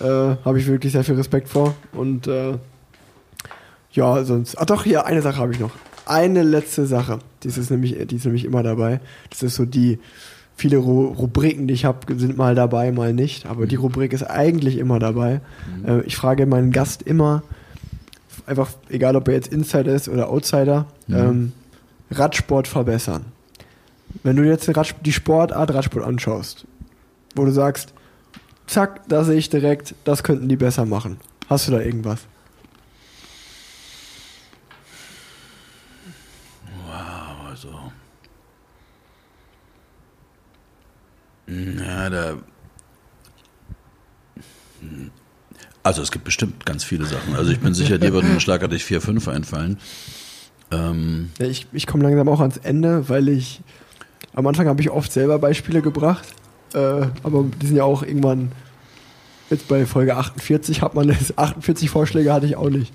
[0.00, 1.74] Äh, Habe ich wirklich sehr viel Respekt vor.
[1.92, 2.58] Und äh,
[3.92, 4.56] ja, sonst.
[4.58, 5.72] Ach doch, hier, eine Sache habe ich noch.
[6.04, 7.18] Eine letzte Sache.
[7.42, 9.00] Die ist nämlich, die ist nämlich immer dabei.
[9.30, 9.98] Das ist so die.
[10.56, 13.44] Viele Ru Rubriken, die ich habe, sind mal dabei, mal nicht.
[13.46, 15.40] Aber die Rubrik ist eigentlich immer dabei.
[15.86, 17.42] Äh, ich frage meinen Gast immer,
[18.46, 21.52] einfach, egal ob er jetzt Insider ist oder Outsider, ähm,
[22.10, 23.26] Radsport verbessern.
[24.22, 24.70] Wenn du jetzt
[25.04, 26.66] die Sportart Radsport anschaust,
[27.34, 27.92] wo du sagst,
[28.66, 31.18] zack, da sehe ich direkt, das könnten die besser machen.
[31.48, 32.20] Hast du da irgendwas?
[37.56, 37.92] Also.
[41.48, 42.36] Ja, da.
[45.82, 47.36] Also es gibt bestimmt ganz viele Sachen.
[47.36, 49.78] Also ich bin sicher, dir würden schlagartig vier, fünf einfallen.
[50.72, 53.60] Ähm, Ja, ich ich komme langsam auch ans Ende, weil ich
[54.34, 56.26] am Anfang habe ich oft selber Beispiele gebracht,
[56.74, 56.78] äh,
[57.22, 58.50] aber die sind ja auch irgendwann
[59.48, 62.92] jetzt bei Folge 48 hat man das 48 Vorschläge hatte ich auch nicht.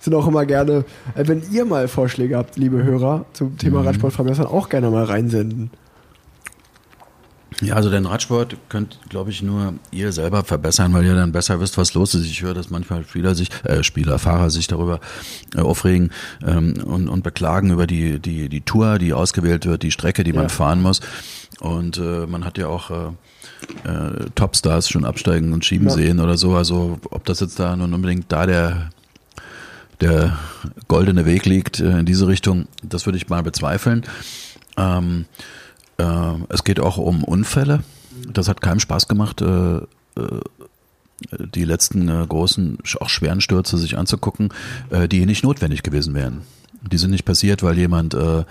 [0.00, 0.84] Sind auch immer gerne,
[1.14, 5.04] äh, wenn ihr mal Vorschläge habt, liebe Hörer, zum Thema Radsport verbessern, auch gerne mal
[5.04, 5.70] reinsenden.
[7.62, 11.60] Ja, also den Radsport könnt, glaube ich, nur ihr selber verbessern, weil ihr dann besser
[11.60, 12.26] wisst, was los ist.
[12.26, 15.00] Ich höre, dass manchmal Spieler sich, äh, Spieler, Fahrer sich darüber
[15.56, 16.10] äh, aufregen
[16.44, 20.32] ähm, und, und beklagen über die, die, die Tour, die ausgewählt wird, die Strecke, die
[20.32, 20.48] man Ja.
[20.48, 21.00] fahren muss.
[21.60, 25.94] Und äh, man hat ja auch äh, äh, Topstars schon absteigen und schieben Ja.
[25.94, 26.56] sehen oder so.
[26.56, 28.90] Also ob das jetzt da nun unbedingt da der
[30.00, 30.36] der
[30.88, 34.02] goldene Weg liegt äh, in diese Richtung, das würde ich mal bezweifeln.
[34.76, 35.26] Ähm,
[35.98, 37.82] äh, es geht auch um Unfälle.
[38.30, 39.82] Das hat keinem Spaß gemacht, äh, äh,
[41.54, 44.50] die letzten äh, großen, auch schweren Stürze sich anzugucken,
[44.90, 46.42] äh, die nicht notwendig gewesen wären.
[46.90, 48.44] Die sind nicht passiert, weil jemand, äh,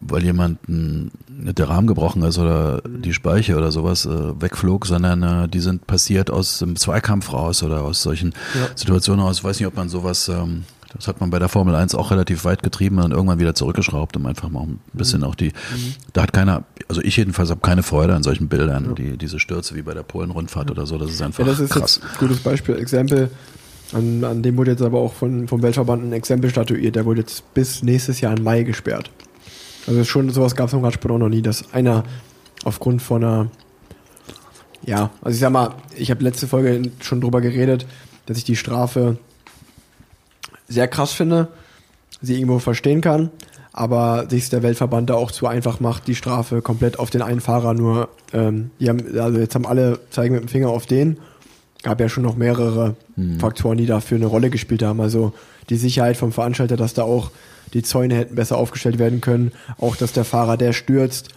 [0.00, 5.60] weil jemand mh, der Rahmen gebrochen ist oder die Speiche oder sowas wegflog, sondern die
[5.60, 8.68] sind passiert aus dem Zweikampf raus oder aus solchen Ja.
[8.76, 9.38] Situationen aus.
[9.38, 10.64] Ich weiß nicht, ob man sowas, ähm,
[10.94, 14.16] das hat man bei der Formel 1 auch relativ weit getrieben und irgendwann wieder zurückgeschraubt,
[14.16, 15.52] um einfach mal ein bisschen auch die,
[16.12, 19.74] da hat keiner, also ich jedenfalls habe keine Freude an solchen Bildern, die, diese Stürze
[19.74, 22.00] wie bei der Polen-Rundfahrt oder so, das ist einfach Ja, das ist krass.
[22.02, 22.76] jetzt ein gutes Beispiel.
[22.76, 23.30] Exempel,
[23.92, 26.96] an, an dem wurde jetzt aber auch von, vom Weltverband ein Exempel statuiert.
[26.96, 29.10] Der wurde jetzt bis nächstes Jahr im Mai gesperrt.
[29.86, 32.04] Also schon sowas gab es im Radsport auch noch nie, dass einer
[32.64, 33.46] aufgrund von einer,
[34.84, 37.86] ja, also ich sag mal, ich habe letzte Folge schon drüber geredet,
[38.26, 39.18] dass ich die Strafe
[40.68, 41.48] sehr krass finde,
[42.20, 43.30] sie irgendwo verstehen kann,
[43.72, 47.40] aber sich der Weltverband da auch zu einfach macht, die Strafe komplett auf den einen
[47.40, 51.18] Fahrer nur, ähm, die haben, also jetzt haben alle zeigen mit dem Finger auf den,
[51.82, 52.96] gab ja schon noch mehrere
[53.38, 55.32] Faktoren, die dafür eine Rolle gespielt haben, also
[55.68, 57.30] die Sicherheit vom Veranstalter, dass da auch
[57.74, 61.28] die Zäune hätten besser aufgestellt werden können, auch dass der Fahrer, der stürzt,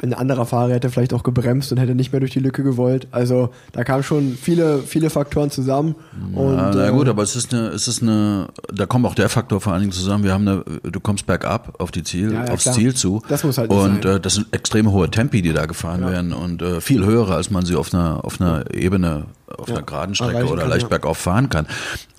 [0.00, 3.08] ein anderer Fahrer hätte vielleicht auch gebremst und hätte nicht mehr durch die Lücke gewollt.
[3.10, 5.96] Also da kamen schon viele, viele Faktoren zusammen.
[6.34, 9.16] Und, ja, na äh, gut, aber es ist eine, es ist eine, da kommt auch
[9.16, 10.22] der Faktor vor allen Dingen zusammen.
[10.22, 12.74] Wir haben eine, du kommst bergab auf die Ziel, Ja, ja, aufs klar.
[12.76, 13.22] Ziel zu.
[13.28, 14.16] Das muss halt Und sein.
[14.16, 17.50] äh, das sind extrem hohe Tempi, die da gefahren werden und äh, viel höhere, als
[17.50, 20.88] man sie auf einer, auf einer Ebene, auf einer geraden Strecke erreichen oder kann, leicht
[20.88, 21.66] bergauf fahren kann.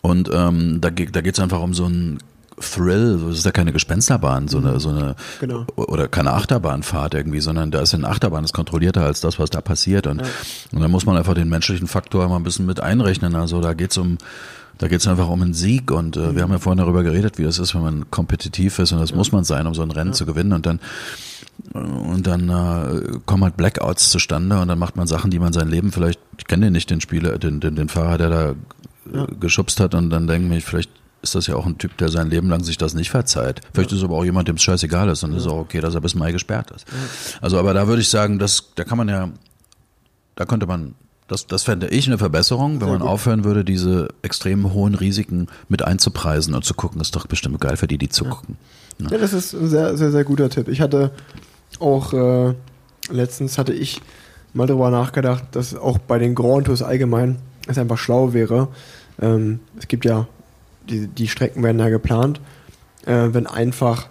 [0.01, 2.19] Und ähm, da, geht da geht's einfach um so ein
[2.59, 5.65] Thrill, das ist ja keine Gespensterbahn, so eine, so eine Genau.
[5.75, 9.61] oder keine Achterbahnfahrt irgendwie, sondern da ist eine Achterbahn, ist kontrollierter als das, was da
[9.61, 10.07] passiert.
[10.07, 10.21] Und,
[10.71, 13.35] und da muss man einfach den menschlichen Faktor mal ein bisschen mit einrechnen.
[13.35, 14.17] Also da geht's um
[14.79, 15.91] da geht's einfach um einen Sieg.
[15.91, 18.93] Und äh, wir haben ja vorhin darüber geredet, wie das ist, wenn man kompetitiv ist
[18.93, 20.53] und das muss man sein, um so ein Rennen zu gewinnen.
[20.53, 20.79] Und dann
[21.73, 25.67] und dann äh, kommen halt Blackouts zustande und dann macht man Sachen, die man sein
[25.67, 28.49] Leben vielleicht, ich kenne den nicht, den Spieler, den, den, den Fahrer, der da
[29.13, 30.89] äh, geschubst hat und dann denke ich, vielleicht
[31.21, 33.61] ist das ja auch ein Typ, der sein Leben lang sich das nicht verzeiht.
[33.73, 35.95] Vielleicht ist es aber auch jemand, dem es scheißegal ist und ist auch okay, dass
[35.95, 36.85] er bis Mai gesperrt ist.
[37.41, 39.29] Also, aber da würde ich sagen, das, da kann man ja,
[40.35, 40.95] da könnte man,
[41.27, 45.83] das, das fände ich eine Verbesserung, wenn man aufhören würde, diese extrem hohen Risiken mit
[45.83, 48.57] einzupreisen und zu gucken, ist doch bestimmt geil für die, die zugucken.
[48.99, 50.67] Ja, das ist ein sehr, sehr, sehr guter Tipp.
[50.67, 51.11] Ich hatte
[51.79, 52.53] auch äh,
[53.11, 54.01] letztens hatte ich
[54.53, 57.37] mal darüber nachgedacht, dass auch bei den Grand Tours allgemein
[57.67, 58.69] es einfach schlau wäre.
[59.21, 60.27] Ähm, es gibt ja,
[60.87, 62.41] die, die Strecken werden ja geplant,
[63.05, 64.09] äh, wenn einfach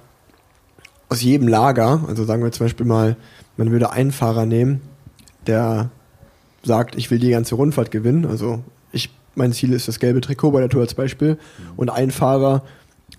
[1.08, 3.16] aus jedem Lager, also sagen wir zum Beispiel mal,
[3.56, 4.80] man würde einen Fahrer nehmen,
[5.46, 5.90] der
[6.62, 8.62] sagt, ich will die ganze Rundfahrt gewinnen, also
[8.92, 11.38] ich, mein Ziel ist das gelbe Trikot bei der Tour als Beispiel,
[11.76, 12.62] und ein Fahrer,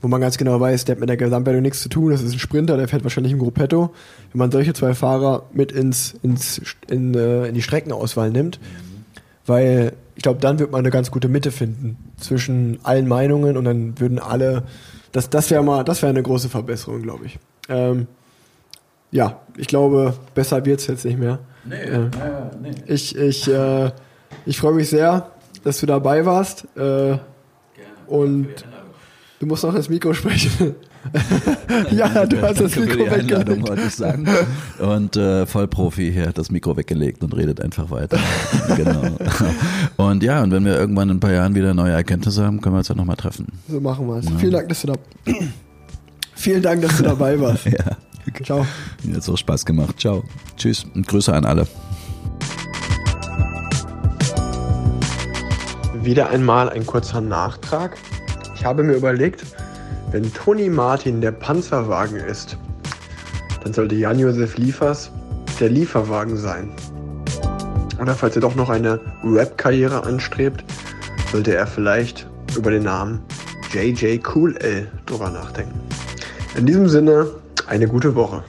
[0.02, 2.34] wo man ganz genau weiß, der hat mit der Gesamtwertung nichts zu tun, das ist
[2.34, 3.94] ein Sprinter, der fährt wahrscheinlich im Gruppetto.
[4.32, 8.60] Wenn man solche zwei Fahrer mit ins, ins in, äh, in die Streckenauswahl nimmt,
[9.46, 13.64] weil ich glaube, dann wird man eine ganz gute Mitte finden zwischen allen Meinungen und
[13.64, 14.64] dann würden alle,
[15.14, 17.40] das, das wäre mal, das wäre eine große Verbesserung, glaube ich.
[17.70, 18.06] Ähm,
[19.12, 21.40] ja, ich glaube, besser wird's jetzt nicht mehr.
[21.64, 22.10] Nee, äh,
[22.86, 23.92] Ich, ich, äh,
[24.46, 25.32] ich freue mich sehr,
[25.64, 26.68] dass du dabei warst.
[26.76, 27.18] Äh,
[28.08, 28.50] und
[29.40, 30.76] du musst noch ins Mikro sprechen.
[31.92, 33.68] ja, du hast das Mikro weggelegt.
[33.68, 34.28] wollte ich sagen.
[34.80, 38.20] Und äh, Vollprofi hier hat das Mikro weggelegt und redet einfach weiter.
[38.76, 39.02] genau.
[39.98, 42.76] Und ja, und wenn wir irgendwann in ein paar Jahren wieder neue Erkenntnisse haben, können
[42.76, 43.48] wir uns ja nochmal treffen.
[43.68, 44.26] So machen wir es.
[44.38, 44.94] Vielen Dank, dass du da.
[46.36, 47.66] Vielen Dank, dass du dabei warst.
[47.70, 47.98] Ja.
[48.44, 48.66] Ciao.
[49.04, 50.00] Mir hat auch Spaß gemacht.
[50.00, 50.24] Ciao.
[50.56, 51.66] Tschüss und Grüße an alle.
[56.04, 57.98] Wieder einmal ein kurzer Nachtrag.
[58.60, 59.46] Ich habe mir überlegt,
[60.12, 62.58] wenn Toni Martin der Panzerwagen ist,
[63.64, 65.12] dann sollte Jan-Josef Liefers
[65.62, 66.70] der Lieferwagen sein.
[68.02, 70.66] Oder falls er doch noch eine Rap-Karriere anstrebt,
[71.32, 73.22] sollte er vielleicht über den Namen
[73.72, 75.80] JJ Cool L drüber nachdenken.
[76.58, 77.28] In diesem Sinne,
[77.68, 78.44] eine gute Woche.